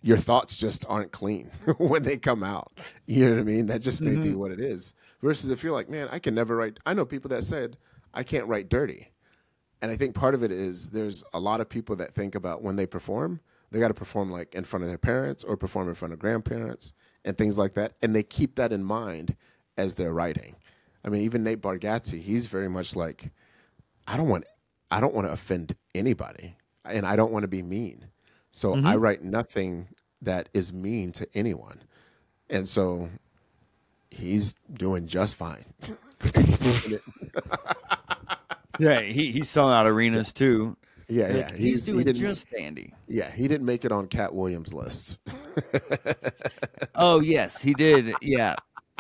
your 0.05 0.17
thoughts 0.19 0.57
just 0.57 0.85
aren't 0.89 1.13
clean 1.13 1.47
when 1.79 2.03
they 2.03 2.17
come 2.17 2.43
out. 2.43 2.73
You 3.07 3.27
know 3.27 3.37
what 3.37 3.41
I 3.41 3.45
mean? 3.45 3.67
That 3.67 3.83
just 3.83 4.01
may 4.01 4.17
be 4.17 4.31
mm-hmm. 4.31 4.39
what 4.39 4.51
it 4.51 4.61
is. 4.61 4.95
Versus 5.23 5.51
if 5.51 5.63
you're 5.63 5.73
like, 5.73 5.89
man, 5.89 6.09
I 6.11 6.19
can 6.19 6.35
never 6.35 6.57
write 6.57 6.79
I 6.87 6.95
know 6.95 7.05
people 7.05 7.31
that 7.31 7.45
said 7.45 7.77
I 8.15 8.23
can't 8.23 8.47
write 8.47 8.69
dirty. 8.69 9.12
And 9.83 9.91
I 9.91 9.97
think 9.97 10.15
part 10.15 10.35
of 10.35 10.45
it 10.45 10.53
is 10.53 10.89
there's 10.91 11.25
a 11.35 11.41
lot 11.41 11.61
of 11.61 11.69
people 11.69 11.97
that 11.97 12.15
think 12.15 12.37
about 12.37 12.63
when 12.63 12.77
they 12.77 12.87
perform, 12.87 13.41
they 13.73 13.81
got 13.81 13.89
to 13.89 13.95
perform 13.95 14.31
like 14.31 14.55
in 14.55 14.63
front 14.63 14.85
of 14.85 14.89
their 14.89 14.97
parents 14.97 15.43
or 15.43 15.57
perform 15.57 15.89
in 15.89 15.95
front 15.95 16.15
of 16.15 16.21
grandparents 16.21 16.93
and 17.25 17.37
things 17.37 17.59
like 17.59 17.75
that. 17.75 17.95
And 18.01 18.15
they 18.15 18.23
keep 18.23 18.55
that 18.55 18.73
in 18.73 18.85
mind 18.85 19.35
as 19.77 19.97
they're 19.97 20.13
writing. 20.13 20.55
I 21.05 21.09
mean, 21.09 21.23
even 21.23 21.43
Nate 21.43 21.61
Bargatze, 21.61 22.21
he's 22.21 22.47
very 22.47 22.69
much 22.69 22.95
like, 22.95 23.31
I 24.07 24.17
don't 24.17 24.29
want, 24.29 24.45
I 24.93 25.01
don't 25.01 25.15
want 25.15 25.27
to 25.27 25.33
offend 25.33 25.75
anybody, 25.97 26.55
and 26.85 27.05
I 27.05 27.17
don't 27.17 27.33
want 27.33 27.43
to 27.43 27.49
be 27.49 27.63
mean. 27.63 28.07
So 28.53 28.75
mm-hmm. 28.75 28.87
I 28.87 28.97
write 28.97 29.25
nothing 29.25 29.89
that 30.21 30.49
is 30.55 30.73
mean 30.73 31.11
to 31.13 31.27
anyone, 31.35 31.83
and 32.51 32.69
so 32.69 33.09
he's 34.11 34.55
doing 34.73 35.07
just 35.07 35.35
fine. 35.35 35.65
Yeah, 38.83 39.01
he, 39.01 39.31
he's 39.31 39.49
selling 39.49 39.75
out 39.75 39.87
arenas 39.87 40.33
too. 40.33 40.77
Yeah, 41.09 41.27
Like, 41.29 41.37
yeah. 41.37 41.51
he's, 41.53 41.59
He's, 41.73 41.87
doing 41.87 42.05
didn't. 42.05 42.21
just 42.21 42.51
dandy. 42.51 42.93
yeah, 43.07 43.31
he 43.31 43.47
didn't 43.47 43.67
make 43.67 43.85
it 43.85 43.93
on 43.93 44.07
Katt 44.09 44.35
Williams' 44.35 44.73
lists. 44.75 45.19
Oh 46.95 47.21
yes, 47.23 47.61
he 47.61 47.75
did. 47.75 48.15
Yeah, 48.23 48.57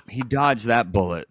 he 0.09 0.20
dodged 0.22 0.66
that 0.66 0.93
bullet. 0.93 1.26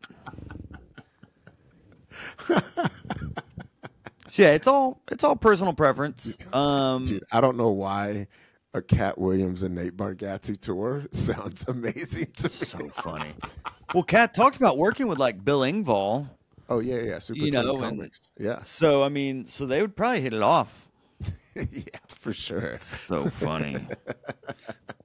so 4.27 4.43
yeah, 4.43 4.51
it's 4.51 4.67
all 4.67 5.01
it's 5.11 5.23
all 5.23 5.35
personal 5.35 5.73
preference. 5.73 6.37
Um, 6.53 7.05
Dude, 7.05 7.23
I 7.31 7.41
don't 7.41 7.57
know 7.57 7.69
why 7.69 8.27
a 8.73 8.81
Katt 8.81 9.17
Williams 9.17 9.63
and 9.63 9.75
Nate 9.75 9.95
Bargatze 9.95 10.59
tour 10.59 11.05
sounds 11.11 11.65
amazing 11.67 12.27
to 12.37 12.43
me. 12.47 12.49
so 12.49 12.89
funny. 12.89 13.33
Well, 13.93 14.03
Katt 14.03 14.33
talked 14.33 14.55
about 14.55 14.77
working 14.77 15.07
with 15.07 15.19
like 15.19 15.43
Bill 15.43 15.61
Engvall. 15.61 16.29
Oh 16.71 16.79
yeah, 16.79 17.01
yeah, 17.01 17.19
super 17.19 17.37
You 17.37 17.51
Clean 17.51 17.65
know, 17.65 17.73
and- 17.75 17.97
comics. 17.97 18.31
Yeah, 18.39 18.63
So 18.63 19.03
I 19.03 19.09
mean, 19.09 19.43
so 19.45 19.65
they 19.65 19.81
would 19.81 19.97
probably 19.97 20.21
hit 20.21 20.33
it 20.33 20.41
off. 20.41 20.89
yeah, 21.55 21.83
for 22.07 22.31
sure. 22.31 22.77
So 22.77 23.29
funny. 23.29 23.85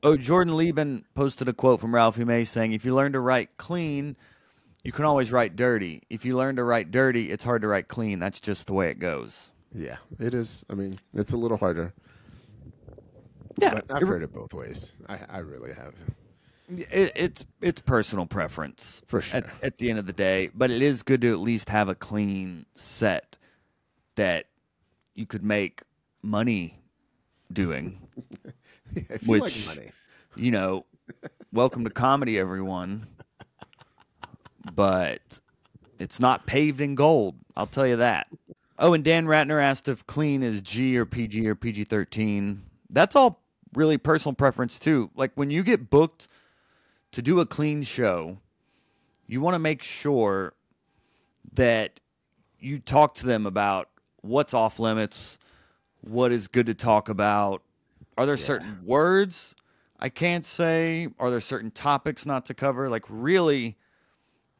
oh, 0.05 0.17
Jordan 0.17 0.57
Lieben 0.57 1.05
posted 1.17 1.49
a 1.49 1.53
quote 1.53 1.81
from 1.81 1.93
Ralphie 1.93 2.25
May 2.25 2.45
saying, 2.45 2.73
"If 2.73 2.85
you 2.85 2.95
learn 2.95 3.12
to 3.14 3.21
write 3.21 3.57
clean, 3.57 4.17
you 4.85 4.93
can 4.93 5.05
always 5.07 5.33
write 5.33 5.57
dirty. 5.57 6.05
If 6.09 6.25
you 6.25 6.37
learn 6.37 6.55
to 6.55 6.62
write 6.62 6.93
dirty, 6.93 7.33
it's 7.33 7.43
hard 7.43 7.62
to 7.62 7.69
write 7.69 7.89
clean. 7.89 8.21
That's 8.21 8.41
just 8.41 8.69
the 8.69 8.73
way 8.75 8.89
it 8.91 9.01
goes." 9.01 9.53
Yeah, 9.75 9.97
it 10.21 10.35
is. 10.35 10.64
I 10.71 10.75
mean, 10.75 11.01
it's 11.14 11.33
a 11.33 11.37
little 11.37 11.57
harder. 11.57 11.93
Yeah, 13.59 13.75
but 13.75 13.85
I've 13.91 14.07
heard 14.07 14.23
it 14.23 14.33
both 14.33 14.55
ways. 14.55 14.97
I, 15.09 15.19
I 15.29 15.39
really 15.39 15.73
have. 15.75 15.95
It, 16.69 17.12
it's 17.14 17.47
it's 17.61 17.81
personal 17.81 18.27
preference 18.27 19.03
For 19.07 19.21
sure. 19.23 19.43
at 19.62 19.79
the 19.79 19.89
end 19.91 19.99
of 19.99 20.07
the 20.07 20.12
day, 20.12 20.51
but 20.55 20.71
it 20.71 20.83
is 20.83 21.03
good 21.03 21.21
to 21.21 21.31
at 21.33 21.39
least 21.39 21.69
have 21.69 21.89
a 21.89 21.95
clean 21.95 22.67
set 22.75 23.37
that 24.17 24.47
you 25.14 25.27
could 25.27 25.45
make 25.45 25.83
money 26.23 26.81
doing. 27.53 28.01
you 28.95 29.05
like 29.09 29.23
Which- 29.27 29.67
money, 29.67 29.91
You 30.35 30.51
know, 30.51 30.87
welcome 31.53 31.85
to 31.85 31.91
comedy, 31.91 32.39
everyone. 32.39 33.07
But 34.75 35.41
it's 35.99 36.19
not 36.21 36.47
paved 36.47 36.81
in 36.81 36.95
gold. 36.97 37.37
I'll 37.57 37.67
tell 37.69 37.87
you 37.87 37.97
that. 37.97 38.27
Oh, 38.79 38.93
and 38.93 39.05
Dan 39.05 39.27
Ratner 39.27 39.62
asked 39.62 39.89
if 39.89 40.07
clean 40.07 40.43
is 40.43 40.61
G 40.61 40.97
or 40.99 41.07
PG 41.07 41.47
or 41.49 41.55
PG 41.55 41.85
thirteen. 41.85 42.62
That's 42.91 43.14
all 43.17 43.41
really 43.75 43.97
personal 43.99 44.35
preference 44.35 44.79
too. 44.79 45.11
Like 45.14 45.31
when 45.35 45.51
you 45.51 45.62
get 45.62 45.89
booked 45.89 46.27
to 47.12 47.22
do 47.22 47.40
a 47.40 47.46
clean 47.46 47.82
show, 47.82 48.38
you 49.26 49.40
want 49.40 49.54
to 49.54 49.59
make 49.59 49.82
sure 49.82 50.54
that 51.54 52.00
you 52.59 52.78
talk 52.78 53.14
to 53.14 53.26
them 53.26 53.46
about 53.46 53.88
what's 54.22 54.54
off 54.54 54.78
limits, 54.78 55.38
what 56.00 56.32
is 56.32 56.48
good 56.48 56.66
to 56.66 56.74
talk 56.74 57.09
about. 57.09 57.62
Are 58.18 58.26
there 58.26 58.36
certain 58.36 58.80
words 58.84 59.54
I 59.98 60.09
can't 60.09 60.44
say? 60.44 61.09
Are 61.18 61.30
there 61.30 61.40
certain 61.40 61.70
topics 61.70 62.26
not 62.26 62.44
to 62.46 62.54
cover? 62.54 62.88
Like 62.88 63.04
really 63.09 63.76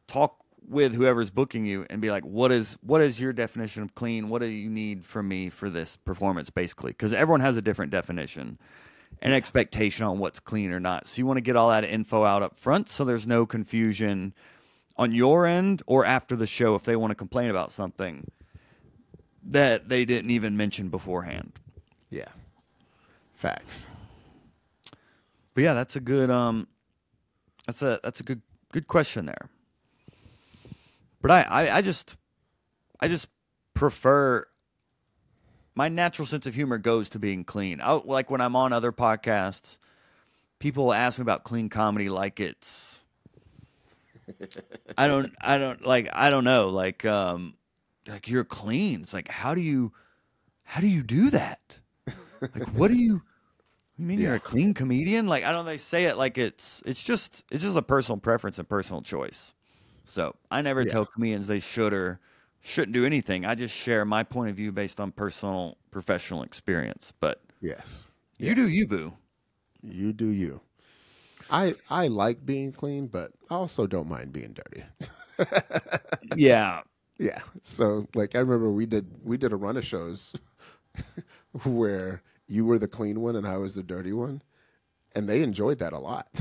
talk 0.07 0.43
with 0.67 0.95
whoever's 0.95 1.29
booking 1.29 1.65
you 1.65 1.85
and 1.89 2.01
be 2.01 2.11
like, 2.11 2.23
what 2.23 2.51
is 2.51 2.77
what 2.81 3.01
is 3.01 3.19
your 3.21 3.33
definition 3.33 3.83
of 3.83 3.95
clean? 3.95 4.29
What 4.29 4.41
do 4.41 4.47
you 4.47 4.69
need 4.69 5.03
from 5.05 5.27
me 5.27 5.49
for 5.49 5.69
this 5.69 5.95
performance, 5.95 6.49
basically? 6.49 6.91
Because 6.91 7.13
everyone 7.13 7.41
has 7.41 7.55
a 7.55 7.61
different 7.61 7.91
definition 7.91 8.57
and 9.21 9.33
expectation 9.33 10.05
on 10.05 10.19
what's 10.19 10.39
clean 10.39 10.71
or 10.71 10.79
not. 10.79 11.07
So 11.07 11.19
you 11.19 11.25
want 11.25 11.37
to 11.37 11.41
get 11.41 11.55
all 11.55 11.69
that 11.69 11.83
info 11.83 12.23
out 12.23 12.43
up 12.43 12.55
front 12.55 12.89
so 12.89 13.03
there's 13.03 13.27
no 13.27 13.45
confusion 13.45 14.33
on 14.95 15.13
your 15.13 15.45
end 15.45 15.81
or 15.85 16.05
after 16.05 16.35
the 16.35 16.47
show 16.47 16.75
if 16.75 16.83
they 16.83 16.95
want 16.95 17.11
to 17.11 17.15
complain 17.15 17.49
about 17.49 17.71
something 17.71 18.29
that 19.43 19.89
they 19.89 20.05
didn't 20.05 20.31
even 20.31 20.57
mention 20.57 20.89
beforehand. 20.89 21.53
yeah, 22.09 22.29
facts. 23.35 23.87
But 25.53 25.63
yeah, 25.63 25.73
that's 25.73 25.95
a 25.95 25.99
good 25.99 26.29
um 26.29 26.67
that's 27.65 27.81
a 27.81 27.99
that's 28.03 28.19
a 28.19 28.23
good 28.23 28.41
good 28.71 28.87
question 28.87 29.25
there. 29.25 29.49
But 31.21 31.31
I, 31.31 31.41
I, 31.41 31.77
I 31.77 31.81
just 31.81 32.15
I 32.99 33.07
just 33.07 33.27
prefer 33.73 34.47
my 35.77 35.89
natural 35.89 36.25
sense 36.25 36.47
of 36.47 36.55
humor 36.55 36.79
goes 36.79 37.09
to 37.11 37.19
being 37.19 37.45
clean. 37.45 37.81
I, 37.81 37.93
like 37.93 38.31
when 38.31 38.41
I'm 38.41 38.55
on 38.57 38.73
other 38.73 38.91
podcasts, 38.91 39.79
people 40.59 40.93
ask 40.93 41.19
me 41.19 41.23
about 41.23 41.43
clean 41.43 41.69
comedy 41.69 42.09
like 42.09 42.39
it's 42.39 43.05
I 44.97 45.07
don't 45.07 45.33
I 45.41 45.57
don't 45.57 45.85
like 45.85 46.09
I 46.13 46.29
don't 46.29 46.43
know 46.43 46.69
like 46.69 47.05
um 47.05 47.55
like 48.07 48.27
you're 48.27 48.43
clean. 48.43 49.01
It's 49.01 49.13
like 49.13 49.27
how 49.29 49.53
do 49.53 49.61
you 49.61 49.91
how 50.63 50.81
do 50.81 50.87
you 50.87 51.03
do 51.03 51.29
that? 51.31 51.79
Like 52.53 52.65
what 52.69 52.89
do 52.89 52.95
you 52.95 53.23
You 53.97 54.05
mean 54.05 54.21
you're 54.21 54.35
a 54.35 54.39
clean 54.41 54.73
comedian? 54.73 55.27
Like 55.27 55.43
I 55.45 55.51
don't 55.51 55.65
they 55.65 55.77
say 55.77 56.05
it 56.05 56.17
like 56.17 56.37
it's 56.37 56.83
it's 56.85 57.03
just 57.03 57.45
it's 57.51 57.63
just 57.63 57.77
a 57.77 57.83
personal 57.83 58.19
preference 58.19 58.59
and 58.59 58.69
personal 58.69 59.01
choice. 59.01 59.53
So 60.05 60.35
I 60.51 60.61
never 60.61 60.85
Yeah. 60.85 60.85
tell 60.85 61.05
comedians 61.05 61.47
they 61.47 61.59
should 61.59 61.93
or 61.93 62.19
shouldn't 62.61 62.93
do 62.93 63.05
anything. 63.05 63.45
I 63.45 63.55
just 63.55 63.75
share 63.75 64.05
my 64.05 64.23
point 64.23 64.49
of 64.49 64.55
view 64.55 64.71
based 64.71 64.99
on 64.99 65.11
personal 65.11 65.77
professional 65.91 66.43
experience. 66.43 67.13
But 67.19 67.41
Yes. 67.61 68.07
you 68.37 68.53
do 68.55 68.67
you 68.67 68.87
boo. 68.87 69.13
You 69.81 70.13
do 70.13 70.27
you. 70.27 70.61
I 71.49 71.75
I 71.89 72.07
like 72.07 72.45
being 72.45 72.71
clean, 72.71 73.07
but 73.07 73.31
I 73.49 73.55
also 73.55 73.87
don't 73.87 74.09
mind 74.09 74.33
being 74.33 74.53
dirty. 74.53 74.83
yeah. 76.35 76.81
yeah. 77.19 77.39
So 77.63 78.07
like 78.15 78.35
I 78.35 78.39
remember 78.39 78.69
we 78.71 78.85
did 78.85 79.07
we 79.23 79.37
did 79.37 79.53
a 79.53 79.55
run 79.55 79.77
of 79.77 79.85
shows 79.85 80.35
where 81.63 82.21
you 82.47 82.65
were 82.65 82.79
the 82.79 82.87
clean 82.87 83.21
one 83.21 83.35
and 83.35 83.47
I 83.47 83.57
was 83.57 83.75
the 83.75 83.83
dirty 83.83 84.13
one. 84.13 84.41
And 85.15 85.27
they 85.27 85.41
enjoyed 85.41 85.79
that 85.79 85.93
a 85.93 85.99
lot. 85.99 86.27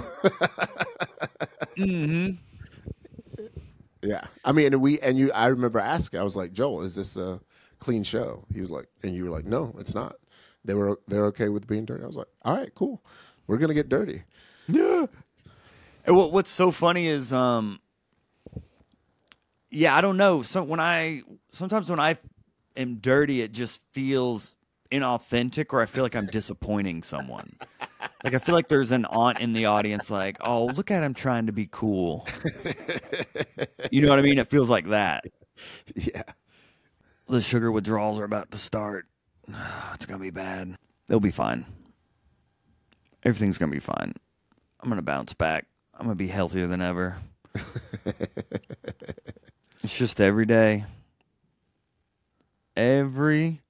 Mm-hmm. 1.76 2.36
Yeah. 4.06 4.24
I 4.44 4.52
mean, 4.52 4.72
and 4.72 4.80
we 4.80 4.98
and 5.00 5.18
you 5.18 5.32
I 5.32 5.46
remember 5.48 5.78
asking, 5.80 6.20
I 6.20 6.22
was 6.22 6.36
like, 6.36 6.52
Joel, 6.52 6.82
is 6.82 6.94
this 6.94 7.16
a 7.16 7.40
clean 7.80 8.02
show? 8.02 8.44
He 8.54 8.60
was 8.60 8.70
like 8.70 8.86
and 9.02 9.14
you 9.14 9.24
were 9.24 9.30
like, 9.30 9.44
No, 9.44 9.74
it's 9.78 9.94
not. 9.94 10.16
They 10.64 10.74
were 10.74 10.98
they're 11.08 11.26
okay 11.26 11.48
with 11.48 11.66
being 11.66 11.84
dirty. 11.84 12.04
I 12.04 12.06
was 12.06 12.16
like, 12.16 12.28
All 12.44 12.56
right, 12.56 12.72
cool. 12.74 13.02
We're 13.46 13.58
gonna 13.58 13.74
get 13.74 13.88
dirty. 13.88 14.22
Yeah. 14.68 15.06
And 16.08 16.16
what 16.16 16.30
what's 16.30 16.50
so 16.52 16.70
funny 16.70 17.08
is 17.08 17.32
um 17.32 17.80
yeah, 19.70 19.96
I 19.96 20.00
don't 20.00 20.16
know. 20.16 20.42
So 20.42 20.62
when 20.62 20.78
I 20.78 21.22
sometimes 21.50 21.90
when 21.90 21.98
I 21.98 22.16
am 22.76 22.98
dirty 22.98 23.40
it 23.40 23.50
just 23.50 23.82
feels 23.92 24.54
inauthentic 24.92 25.72
or 25.72 25.82
I 25.82 25.86
feel 25.86 26.04
like 26.04 26.14
I'm 26.14 26.26
disappointing 26.26 27.02
someone. 27.02 27.56
Like 28.26 28.34
I 28.34 28.38
feel 28.38 28.56
like 28.56 28.66
there's 28.66 28.90
an 28.90 29.04
aunt 29.04 29.38
in 29.38 29.52
the 29.52 29.66
audience 29.66 30.10
like, 30.10 30.36
"Oh, 30.40 30.66
look 30.66 30.90
at 30.90 31.04
him 31.04 31.14
trying 31.14 31.46
to 31.46 31.52
be 31.52 31.68
cool." 31.70 32.26
you 33.92 34.02
know 34.02 34.08
what 34.08 34.18
I 34.18 34.22
mean? 34.22 34.38
It 34.38 34.48
feels 34.48 34.68
like 34.68 34.88
that. 34.88 35.26
Yeah. 35.94 36.24
The 37.28 37.40
sugar 37.40 37.70
withdrawals 37.70 38.18
are 38.18 38.24
about 38.24 38.50
to 38.50 38.58
start. 38.58 39.06
It's 39.94 40.04
going 40.06 40.18
to 40.18 40.22
be 40.22 40.30
bad. 40.30 40.76
They'll 41.06 41.20
be 41.20 41.30
fine. 41.30 41.64
Everything's 43.22 43.58
going 43.58 43.70
to 43.70 43.76
be 43.76 43.80
fine. 43.80 44.12
I'm 44.80 44.88
going 44.90 44.96
to 44.96 45.02
bounce 45.02 45.32
back. 45.32 45.66
I'm 45.94 46.06
going 46.06 46.18
to 46.18 46.22
be 46.22 46.26
healthier 46.26 46.66
than 46.66 46.82
ever. 46.82 47.16
it's 49.84 49.96
just 49.96 50.20
every 50.20 50.46
day. 50.46 50.84
Every 52.76 53.62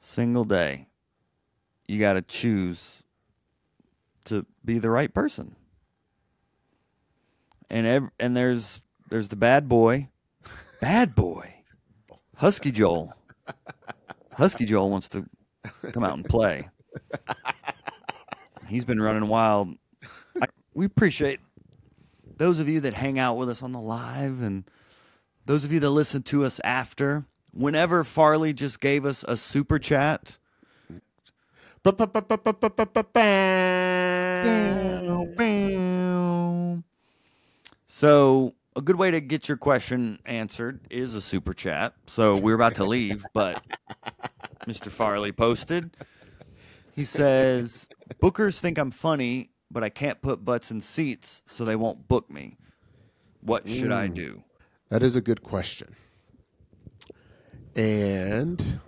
single 0.00 0.44
day. 0.44 0.88
You 1.86 2.00
got 2.00 2.14
to 2.14 2.22
choose 2.22 3.03
to 4.24 4.46
be 4.64 4.78
the 4.78 4.90
right 4.90 5.12
person. 5.12 5.56
And 7.70 7.86
ev- 7.86 8.10
and 8.18 8.36
there's 8.36 8.80
there's 9.10 9.28
the 9.28 9.36
bad 9.36 9.68
boy. 9.68 10.08
Bad 10.80 11.14
boy. 11.14 11.54
Husky 12.36 12.70
Joel. 12.70 13.14
Husky 14.34 14.64
Joel 14.64 14.90
wants 14.90 15.08
to 15.08 15.24
come 15.92 16.04
out 16.04 16.14
and 16.14 16.24
play. 16.24 16.68
He's 18.68 18.84
been 18.84 19.00
running 19.00 19.28
wild. 19.28 19.76
I, 20.40 20.46
we 20.74 20.84
appreciate 20.86 21.40
those 22.36 22.60
of 22.60 22.68
you 22.68 22.80
that 22.80 22.94
hang 22.94 23.18
out 23.18 23.36
with 23.36 23.48
us 23.48 23.62
on 23.62 23.72
the 23.72 23.80
live 23.80 24.42
and 24.42 24.64
those 25.46 25.64
of 25.64 25.72
you 25.72 25.80
that 25.80 25.90
listen 25.90 26.22
to 26.24 26.44
us 26.44 26.60
after. 26.64 27.24
Whenever 27.52 28.02
Farley 28.02 28.52
just 28.52 28.80
gave 28.80 29.06
us 29.06 29.24
a 29.28 29.36
super 29.36 29.78
chat, 29.78 30.38
So, 38.04 38.54
a 38.76 38.82
good 38.82 38.96
way 38.96 39.12
to 39.12 39.20
get 39.20 39.48
your 39.48 39.56
question 39.56 40.18
answered 40.26 40.80
is 40.90 41.14
a 41.14 41.20
super 41.20 41.54
chat. 41.54 41.94
So, 42.06 42.38
we're 42.38 42.56
about 42.56 42.74
to 42.74 42.84
leave, 42.84 43.24
but 43.32 43.64
Mr. 44.66 44.90
Farley 44.90 45.32
posted. 45.32 45.96
He 46.94 47.04
says, 47.04 47.88
Bookers 48.22 48.60
think 48.60 48.78
I'm 48.78 48.90
funny, 48.90 49.52
but 49.70 49.84
I 49.84 49.88
can't 49.88 50.20
put 50.20 50.44
butts 50.44 50.70
in 50.70 50.80
seats, 50.80 51.42
so 51.46 51.64
they 51.64 51.76
won't 51.76 52.06
book 52.08 52.28
me. 52.30 52.58
What 53.40 53.68
should 53.68 53.92
I 53.92 54.08
hmm. 54.08 54.14
do? 54.14 54.42
That 54.90 55.02
is 55.02 55.16
a 55.16 55.20
good 55.20 55.42
question. 55.42 55.94
And 57.74 58.80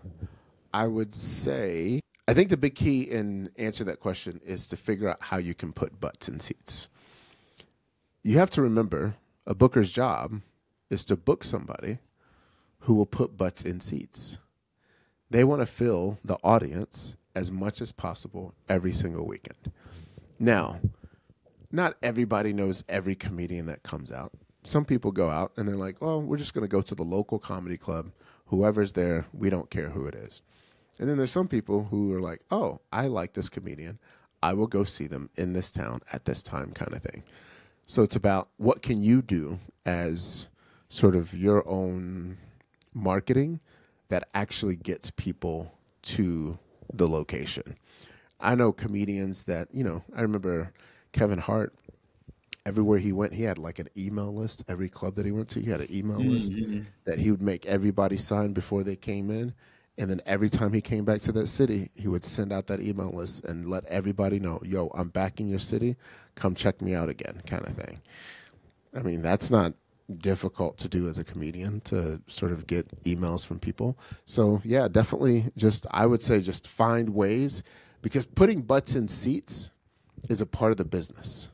I 0.75 0.89
would 0.89 1.15
say, 1.15 2.01
I 2.29 2.35
think 2.35 2.51
the 2.51 2.57
big 2.57 2.75
key 2.75 3.03
in 3.03 3.51
answering 3.57 3.87
that 3.87 4.01
question 4.01 4.41
is 4.45 4.67
to 4.69 4.77
figure 4.77 5.09
out 5.09 5.19
how 5.21 5.37
you 5.37 5.55
can 5.55 5.73
put 5.73 6.01
butts 6.01 6.29
in 6.29 6.41
seats. 6.41 6.89
You 8.25 8.39
have 8.39 8.51
to 8.51 8.63
remember 8.63 9.15
a 9.47 9.55
booker's 9.55 9.93
job 9.93 10.41
is 10.91 11.05
to 11.05 11.17
book 11.17 11.45
somebody 11.45 11.99
who 12.81 12.95
will 12.95 13.07
put 13.07 13.37
butts 13.37 13.63
in 13.63 13.81
seats. 13.81 14.39
They 15.31 15.45
want 15.45 15.63
to 15.63 15.67
fill 15.67 16.19
the 16.25 16.39
audience 16.43 17.17
as 17.37 17.53
much 17.53 17.81
as 17.81 17.93
possible 17.93 18.55
every 18.69 18.93
single 18.93 19.25
weekend. 19.25 19.71
Now, 20.41 20.81
not 21.71 21.97
everybody 22.03 22.53
knows 22.53 22.83
every 22.89 23.15
comedian 23.15 23.67
that 23.67 23.85
comes 23.85 24.11
out. 24.11 24.33
Some 24.65 24.85
people 24.85 25.13
go 25.13 25.31
out 25.31 25.53
and 25.57 25.69
they're 25.69 25.77
like, 25.77 25.99
"Oh, 26.01 26.19
we're 26.19 26.39
just 26.39 26.55
going 26.55 26.65
to 26.65 26.69
go 26.69 26.83
to 26.83 26.95
the 26.95 27.05
local 27.05 27.39
comedy 27.39 27.77
club. 27.77 28.11
Whoever's 28.47 28.95
there, 28.95 29.27
we 29.33 29.49
don't 29.49 29.71
care 29.71 29.91
who 29.91 30.07
it 30.07 30.15
is." 30.15 30.43
And 30.99 31.09
then 31.09 31.19
there's 31.19 31.33
some 31.33 31.49
people 31.49 31.85
who 31.85 32.13
are 32.15 32.21
like, 32.21 32.41
"Oh, 32.51 32.81
I 32.93 33.07
like 33.07 33.33
this 33.33 33.49
comedian. 33.49 33.99
I 34.43 34.53
will 34.53 34.67
go 34.67 34.85
see 34.85 35.07
them 35.07 35.31
in 35.37 35.53
this 35.53 35.71
town 35.71 36.01
at 36.13 36.25
this 36.25 36.43
time," 36.43 36.73
kind 36.73 36.93
of 36.95 37.03
thing. 37.03 37.23
So 37.87 38.03
it's 38.03 38.17
about 38.17 38.49
what 38.57 38.83
can 38.83 39.03
you 39.03 39.23
do 39.23 39.59
as 39.85 40.49
sort 40.89 41.15
of 41.15 41.35
your 41.35 41.67
own 41.69 42.39
marketing 42.95 43.61
that 44.09 44.29
actually 44.35 44.77
gets 44.77 45.11
people 45.11 45.73
to 46.03 46.59
the 46.93 47.09
location. 47.09 47.77
I 48.41 48.55
know 48.55 48.73
comedians 48.73 49.43
that, 49.45 49.69
you 49.73 49.85
know, 49.85 50.03
I 50.15 50.23
remember 50.23 50.73
Kevin 51.13 51.39
Hart 51.39 51.75
everywhere 52.65 52.99
he 52.99 53.13
went, 53.13 53.33
he 53.33 53.45
had 53.45 53.59
like 53.59 53.79
an 53.79 53.89
email 53.97 54.35
list. 54.35 54.65
Every 54.69 54.89
club 54.89 55.15
that 55.15 55.25
he 55.25 55.33
went 55.33 55.49
to, 55.51 55.61
he 55.61 55.71
had 55.71 55.81
an 55.81 55.95
email 55.95 56.19
mm-hmm. 56.19 56.31
list 56.31 56.55
that 57.05 57.19
he 57.19 57.31
would 57.31 57.43
make 57.43 57.65
everybody 57.67 58.17
sign 58.17 58.53
before 58.53 58.83
they 58.83 58.97
came 58.97 59.31
in. 59.31 59.55
And 59.99 60.11
then 60.11 60.21
every 60.27 60.51
time 60.51 60.73
he 60.73 60.81
came 60.81 61.05
back 61.05 61.23
to 61.23 61.33
that 61.33 61.47
city, 61.47 61.91
he 61.95 62.07
would 62.07 62.25
send 62.25 62.53
out 62.53 62.67
that 62.67 62.81
email 62.81 63.11
list 63.11 63.45
and 63.45 63.69
let 63.71 63.85
everybody 63.87 64.39
know, 64.39 64.61
yo, 64.63 64.91
I'm 64.95 65.09
back 65.09 65.41
in 65.41 65.49
your 65.49 65.59
city. 65.59 65.97
Come 66.35 66.55
check 66.55 66.83
me 66.83 66.95
out 66.95 67.09
again, 67.09 67.43
kind 67.47 67.67
of 67.67 67.75
thing. 67.75 68.01
I 68.95 69.01
mean, 69.01 69.23
that's 69.23 69.51
not 69.51 69.73
difficult 70.19 70.77
to 70.79 70.89
do 70.89 71.09
as 71.09 71.19
a 71.19 71.25
comedian 71.25 71.81
to 71.81 72.21
sort 72.27 72.53
of 72.53 72.67
get 72.67 73.05
emails 73.05 73.45
from 73.45 73.59
people. 73.59 73.99
So, 74.27 74.61
yeah, 74.65 74.87
definitely 74.89 75.47
just, 75.57 75.87
I 75.91 76.07
would 76.07 76.23
say, 76.23 76.41
just 76.41 76.69
find 76.69 77.11
ways 77.11 77.63
because 78.03 78.27
putting 78.27 78.63
butts 78.63 78.95
in 78.95 79.09
seats 79.09 79.71
is 80.29 80.41
a 80.41 80.47
part 80.47 80.71
of 80.73 80.77
the 80.77 80.85
business. 80.85 81.49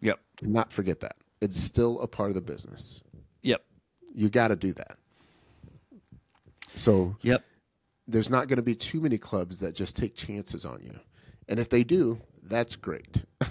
Yep. 0.00 0.18
Not 0.42 0.72
forget 0.72 1.00
that. 1.00 1.16
It's 1.40 1.60
still 1.60 2.00
a 2.00 2.08
part 2.08 2.30
of 2.30 2.34
the 2.34 2.40
business. 2.40 3.02
Yep. 3.42 3.62
You 4.14 4.28
got 4.28 4.48
to 4.48 4.56
do 4.56 4.72
that. 4.72 4.96
So, 6.74 7.16
Yep. 7.22 7.44
There's 8.08 8.30
not 8.30 8.48
going 8.48 8.56
to 8.56 8.62
be 8.62 8.74
too 8.74 9.00
many 9.00 9.18
clubs 9.18 9.60
that 9.60 9.74
just 9.74 9.94
take 9.96 10.16
chances 10.16 10.64
on 10.64 10.82
you. 10.82 10.98
And 11.48 11.60
if 11.60 11.68
they 11.68 11.84
do, 11.84 12.20
that's 12.42 12.74
great. 12.76 13.18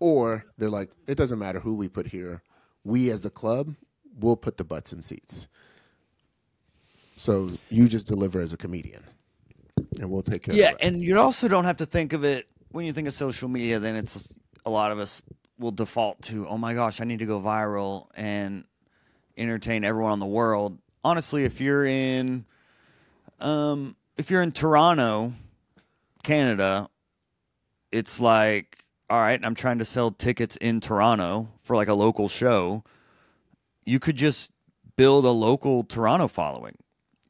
or 0.00 0.44
they're 0.58 0.70
like, 0.70 0.90
it 1.06 1.16
doesn't 1.16 1.38
matter 1.38 1.60
who 1.60 1.74
we 1.74 1.88
put 1.88 2.06
here. 2.06 2.42
We 2.84 3.10
as 3.10 3.22
the 3.22 3.30
club 3.30 3.74
will 4.20 4.36
put 4.36 4.58
the 4.58 4.64
butts 4.64 4.92
in 4.92 5.02
seats. 5.02 5.48
So 7.16 7.50
you 7.70 7.88
just 7.88 8.06
deliver 8.06 8.40
as 8.40 8.52
a 8.52 8.58
comedian 8.58 9.02
and 10.00 10.10
we'll 10.10 10.22
take 10.22 10.44
care 10.44 10.54
Yeah, 10.54 10.70
of 10.70 10.74
it. 10.74 10.78
Yeah, 10.80 10.88
and 10.88 11.02
you 11.02 11.18
also 11.18 11.48
don't 11.48 11.64
have 11.64 11.78
to 11.78 11.86
think 11.86 12.12
of 12.12 12.24
it 12.24 12.46
when 12.70 12.84
you 12.84 12.92
think 12.92 13.08
of 13.08 13.14
social 13.14 13.48
media. 13.48 13.78
Then 13.78 13.96
it's 13.96 14.34
a 14.66 14.70
lot 14.70 14.92
of 14.92 14.98
us 14.98 15.22
will 15.58 15.70
default 15.72 16.20
to, 16.22 16.46
oh 16.48 16.58
my 16.58 16.74
gosh, 16.74 17.00
I 17.00 17.04
need 17.04 17.20
to 17.20 17.26
go 17.26 17.40
viral 17.40 18.08
and 18.14 18.64
entertain 19.38 19.84
everyone 19.84 20.14
in 20.14 20.20
the 20.20 20.26
world. 20.26 20.78
Honestly, 21.02 21.44
if 21.44 21.60
you're 21.60 21.86
in, 21.86 22.44
um, 23.40 23.96
if 24.16 24.30
you're 24.30 24.42
in 24.42 24.52
Toronto, 24.52 25.32
Canada, 26.22 26.88
it's 27.92 28.20
like, 28.20 28.78
all 29.08 29.20
right, 29.20 29.40
I'm 29.42 29.54
trying 29.54 29.78
to 29.78 29.84
sell 29.84 30.10
tickets 30.10 30.56
in 30.56 30.80
Toronto 30.80 31.48
for 31.62 31.76
like 31.76 31.88
a 31.88 31.94
local 31.94 32.28
show. 32.28 32.82
You 33.84 33.98
could 34.00 34.16
just 34.16 34.50
build 34.96 35.24
a 35.24 35.30
local 35.30 35.84
Toronto 35.84 36.28
following. 36.28 36.76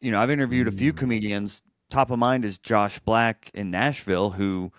You 0.00 0.11
know, 0.11 0.20
I've 0.20 0.30
interviewed 0.30 0.68
a 0.68 0.72
few 0.72 0.92
comedians. 0.92 1.62
Top 1.90 2.11
of 2.11 2.18
mind 2.18 2.44
is 2.44 2.59
Josh 2.59 2.98
Black 2.98 3.50
in 3.54 3.70
Nashville, 3.70 4.30
who 4.30 4.72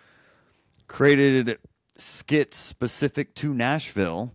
created 0.87 1.59
skits 1.97 2.57
specific 2.57 3.35
to 3.35 3.53
Nashville 3.53 4.33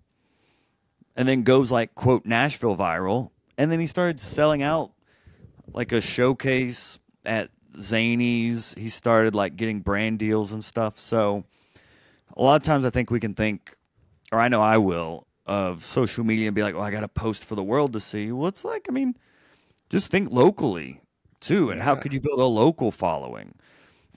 and 1.16 1.28
then 1.28 1.42
goes 1.42 1.70
like, 1.70 1.94
quote, 1.94 2.24
Nashville 2.24 2.76
viral. 2.76 3.30
And 3.58 3.70
then 3.70 3.80
he 3.80 3.86
started 3.86 4.20
selling 4.20 4.62
out 4.62 4.92
like 5.72 5.92
a 5.92 6.00
showcase 6.00 6.98
at 7.24 7.50
zanies. 7.76 8.76
He 8.78 8.88
started 8.88 9.34
like 9.34 9.56
getting 9.56 9.80
brand 9.80 10.18
deals 10.18 10.52
and 10.52 10.64
stuff. 10.64 10.98
So 10.98 11.44
a 12.36 12.42
lot 12.42 12.56
of 12.56 12.62
times 12.62 12.84
I 12.84 12.90
think 12.90 13.10
we 13.10 13.20
can 13.20 13.34
think, 13.34 13.76
or 14.30 14.40
I 14.40 14.48
know 14.48 14.60
I 14.60 14.78
will, 14.78 15.26
of 15.46 15.84
social 15.84 16.24
media 16.24 16.48
and 16.48 16.54
be 16.54 16.62
like, 16.62 16.74
well, 16.74 16.84
I 16.84 16.90
got 16.90 17.00
to 17.00 17.08
post 17.08 17.44
for 17.44 17.54
the 17.54 17.64
world 17.64 17.92
to 17.94 18.00
see. 18.00 18.30
Well, 18.32 18.48
it's 18.48 18.64
like, 18.64 18.86
I 18.88 18.92
mean, 18.92 19.16
just 19.90 20.10
think 20.10 20.30
locally 20.30 21.00
too. 21.40 21.70
And 21.70 21.82
how 21.82 21.96
could 21.96 22.12
you 22.12 22.20
build 22.20 22.38
a 22.38 22.44
local 22.44 22.90
following? 22.90 23.54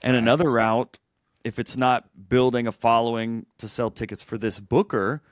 And 0.02 0.16
another 0.16 0.50
route, 0.50 0.98
if 1.42 1.58
it's 1.58 1.76
not 1.76 2.28
building 2.28 2.66
a 2.66 2.72
following 2.72 3.46
to 3.58 3.68
sell 3.68 3.90
tickets 3.90 4.22
for 4.22 4.38
this 4.38 4.60
booker, 4.60 5.22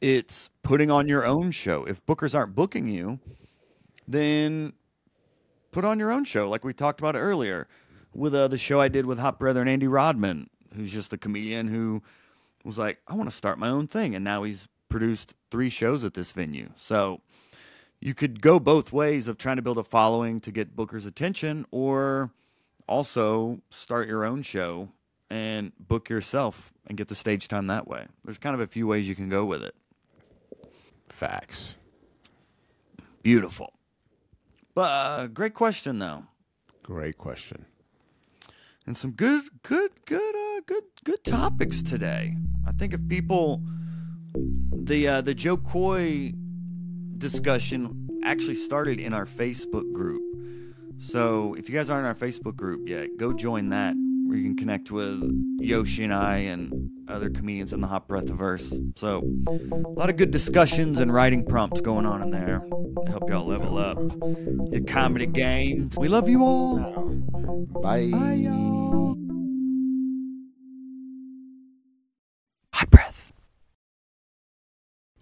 it's 0.00 0.48
putting 0.62 0.90
on 0.90 1.08
your 1.08 1.26
own 1.26 1.50
show. 1.50 1.84
If 1.84 2.04
bookers 2.06 2.34
aren't 2.34 2.54
booking 2.54 2.88
you, 2.88 3.20
then 4.08 4.72
put 5.70 5.84
on 5.84 5.98
your 5.98 6.10
own 6.10 6.24
show, 6.24 6.48
like 6.48 6.64
we 6.64 6.72
talked 6.72 7.00
about 7.00 7.16
earlier 7.16 7.68
with 8.14 8.34
uh, 8.34 8.48
the 8.48 8.58
show 8.58 8.80
I 8.80 8.88
did 8.88 9.06
with 9.06 9.18
Hot 9.18 9.38
Brother 9.38 9.60
and 9.60 9.70
Andy 9.70 9.86
Rodman, 9.86 10.50
who's 10.74 10.92
just 10.92 11.12
a 11.12 11.18
comedian 11.18 11.68
who 11.68 12.02
was 12.64 12.78
like, 12.78 12.98
I 13.06 13.14
want 13.14 13.30
to 13.30 13.36
start 13.36 13.58
my 13.58 13.68
own 13.68 13.86
thing. 13.86 14.14
And 14.14 14.24
now 14.24 14.42
he's 14.42 14.68
produced 14.88 15.34
three 15.50 15.68
shows 15.70 16.04
at 16.04 16.14
this 16.14 16.32
venue. 16.32 16.70
So 16.76 17.20
you 18.00 18.14
could 18.14 18.42
go 18.42 18.58
both 18.58 18.92
ways 18.92 19.28
of 19.28 19.38
trying 19.38 19.56
to 19.56 19.62
build 19.62 19.78
a 19.78 19.84
following 19.84 20.40
to 20.40 20.50
get 20.50 20.76
bookers' 20.76 21.06
attention 21.06 21.66
or 21.70 22.30
also 22.88 23.60
start 23.70 24.08
your 24.08 24.24
own 24.24 24.42
show 24.42 24.88
and 25.30 25.72
book 25.78 26.08
yourself 26.08 26.72
and 26.86 26.98
get 26.98 27.08
the 27.08 27.14
stage 27.14 27.46
time 27.46 27.68
that 27.68 27.86
way. 27.86 28.06
There's 28.24 28.38
kind 28.38 28.54
of 28.54 28.60
a 28.60 28.66
few 28.66 28.86
ways 28.86 29.08
you 29.08 29.14
can 29.14 29.28
go 29.28 29.44
with 29.44 29.62
it. 29.62 29.74
Facts. 31.08 31.76
Beautiful. 33.22 33.72
But 34.74 34.90
uh, 34.90 35.26
great 35.28 35.54
question 35.54 35.98
though. 35.98 36.24
Great 36.82 37.18
question. 37.18 37.66
And 38.86 38.96
some 38.96 39.12
good 39.12 39.44
good 39.62 39.90
good 40.06 40.34
uh 40.34 40.60
good 40.66 40.84
good 41.04 41.22
topics 41.24 41.82
today. 41.82 42.36
I 42.66 42.72
think 42.72 42.94
if 42.94 43.00
people 43.08 43.62
the 44.72 45.06
uh 45.06 45.20
the 45.20 45.34
Jo 45.34 45.56
Koy 45.56 46.34
discussion 47.18 48.08
actually 48.24 48.54
started 48.54 48.98
in 48.98 49.12
our 49.12 49.26
Facebook 49.26 49.92
group. 49.92 50.22
So 50.98 51.54
if 51.54 51.68
you 51.68 51.74
guys 51.74 51.90
aren't 51.90 52.04
in 52.04 52.08
our 52.08 52.14
Facebook 52.14 52.56
group 52.56 52.88
yet, 52.88 53.16
go 53.16 53.32
join 53.32 53.68
that 53.70 53.94
where 54.30 54.38
you 54.38 54.44
can 54.44 54.56
connect 54.56 54.92
with 54.92 55.20
Yoshi 55.58 56.04
and 56.04 56.14
I 56.14 56.36
and 56.36 56.88
other 57.08 57.30
comedians 57.30 57.72
in 57.72 57.80
the 57.80 57.88
Hot 57.88 58.06
Breath 58.06 58.26
Breathiverse. 58.26 58.96
So 58.96 59.24
a 59.48 59.88
lot 59.98 60.08
of 60.08 60.16
good 60.16 60.30
discussions 60.30 61.00
and 61.00 61.12
writing 61.12 61.44
prompts 61.44 61.80
going 61.80 62.06
on 62.06 62.22
in 62.22 62.30
there. 62.30 62.60
Help 63.08 63.28
y'all 63.28 63.44
level 63.44 63.76
up 63.76 63.98
your 64.72 64.84
comedy 64.84 65.26
games. 65.26 65.98
We 65.98 66.06
love 66.06 66.28
you 66.28 66.44
all. 66.44 66.76
Bye. 67.82 68.08
Bye 68.12 68.34
y'all. 68.34 69.16
Hot 72.72 72.88
breath. 72.88 73.32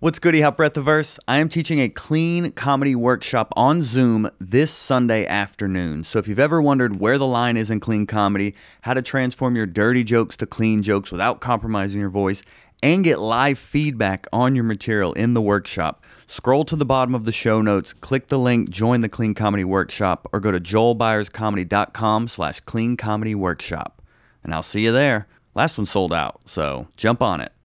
What's 0.00 0.20
goody, 0.20 0.42
Hot 0.42 0.56
Breathiverse? 0.56 1.18
I 1.26 1.38
am 1.38 1.48
teaching 1.48 1.80
a 1.80 1.88
clean 1.88 2.52
comedy 2.52 2.94
workshop 2.94 3.52
on 3.56 3.82
Zoom 3.82 4.30
this 4.38 4.70
Sunday 4.70 5.26
afternoon. 5.26 6.04
So 6.04 6.20
if 6.20 6.28
you've 6.28 6.38
ever 6.38 6.62
wondered 6.62 7.00
where 7.00 7.18
the 7.18 7.26
line 7.26 7.56
is 7.56 7.68
in 7.68 7.80
clean 7.80 8.06
comedy, 8.06 8.54
how 8.82 8.94
to 8.94 9.02
transform 9.02 9.56
your 9.56 9.66
dirty 9.66 10.04
jokes 10.04 10.36
to 10.36 10.46
clean 10.46 10.84
jokes 10.84 11.10
without 11.10 11.40
compromising 11.40 12.00
your 12.00 12.10
voice, 12.10 12.44
and 12.80 13.02
get 13.02 13.18
live 13.18 13.58
feedback 13.58 14.28
on 14.32 14.54
your 14.54 14.62
material 14.62 15.14
in 15.14 15.34
the 15.34 15.42
workshop, 15.42 16.04
scroll 16.28 16.64
to 16.66 16.76
the 16.76 16.86
bottom 16.86 17.12
of 17.12 17.24
the 17.24 17.32
show 17.32 17.60
notes, 17.60 17.92
click 17.92 18.28
the 18.28 18.38
link, 18.38 18.70
join 18.70 19.00
the 19.00 19.08
Clean 19.08 19.34
Comedy 19.34 19.64
Workshop, 19.64 20.28
or 20.32 20.38
go 20.38 20.52
to 20.52 20.60
joelbyerscomedy.com 20.60 22.28
slash 22.28 22.60
clean 22.60 22.96
comedy 22.96 23.34
workshop. 23.34 24.00
And 24.44 24.54
I'll 24.54 24.62
see 24.62 24.84
you 24.84 24.92
there. 24.92 25.26
Last 25.56 25.76
one 25.76 25.86
sold 25.86 26.12
out, 26.12 26.42
so 26.44 26.86
jump 26.96 27.20
on 27.20 27.40
it. 27.40 27.50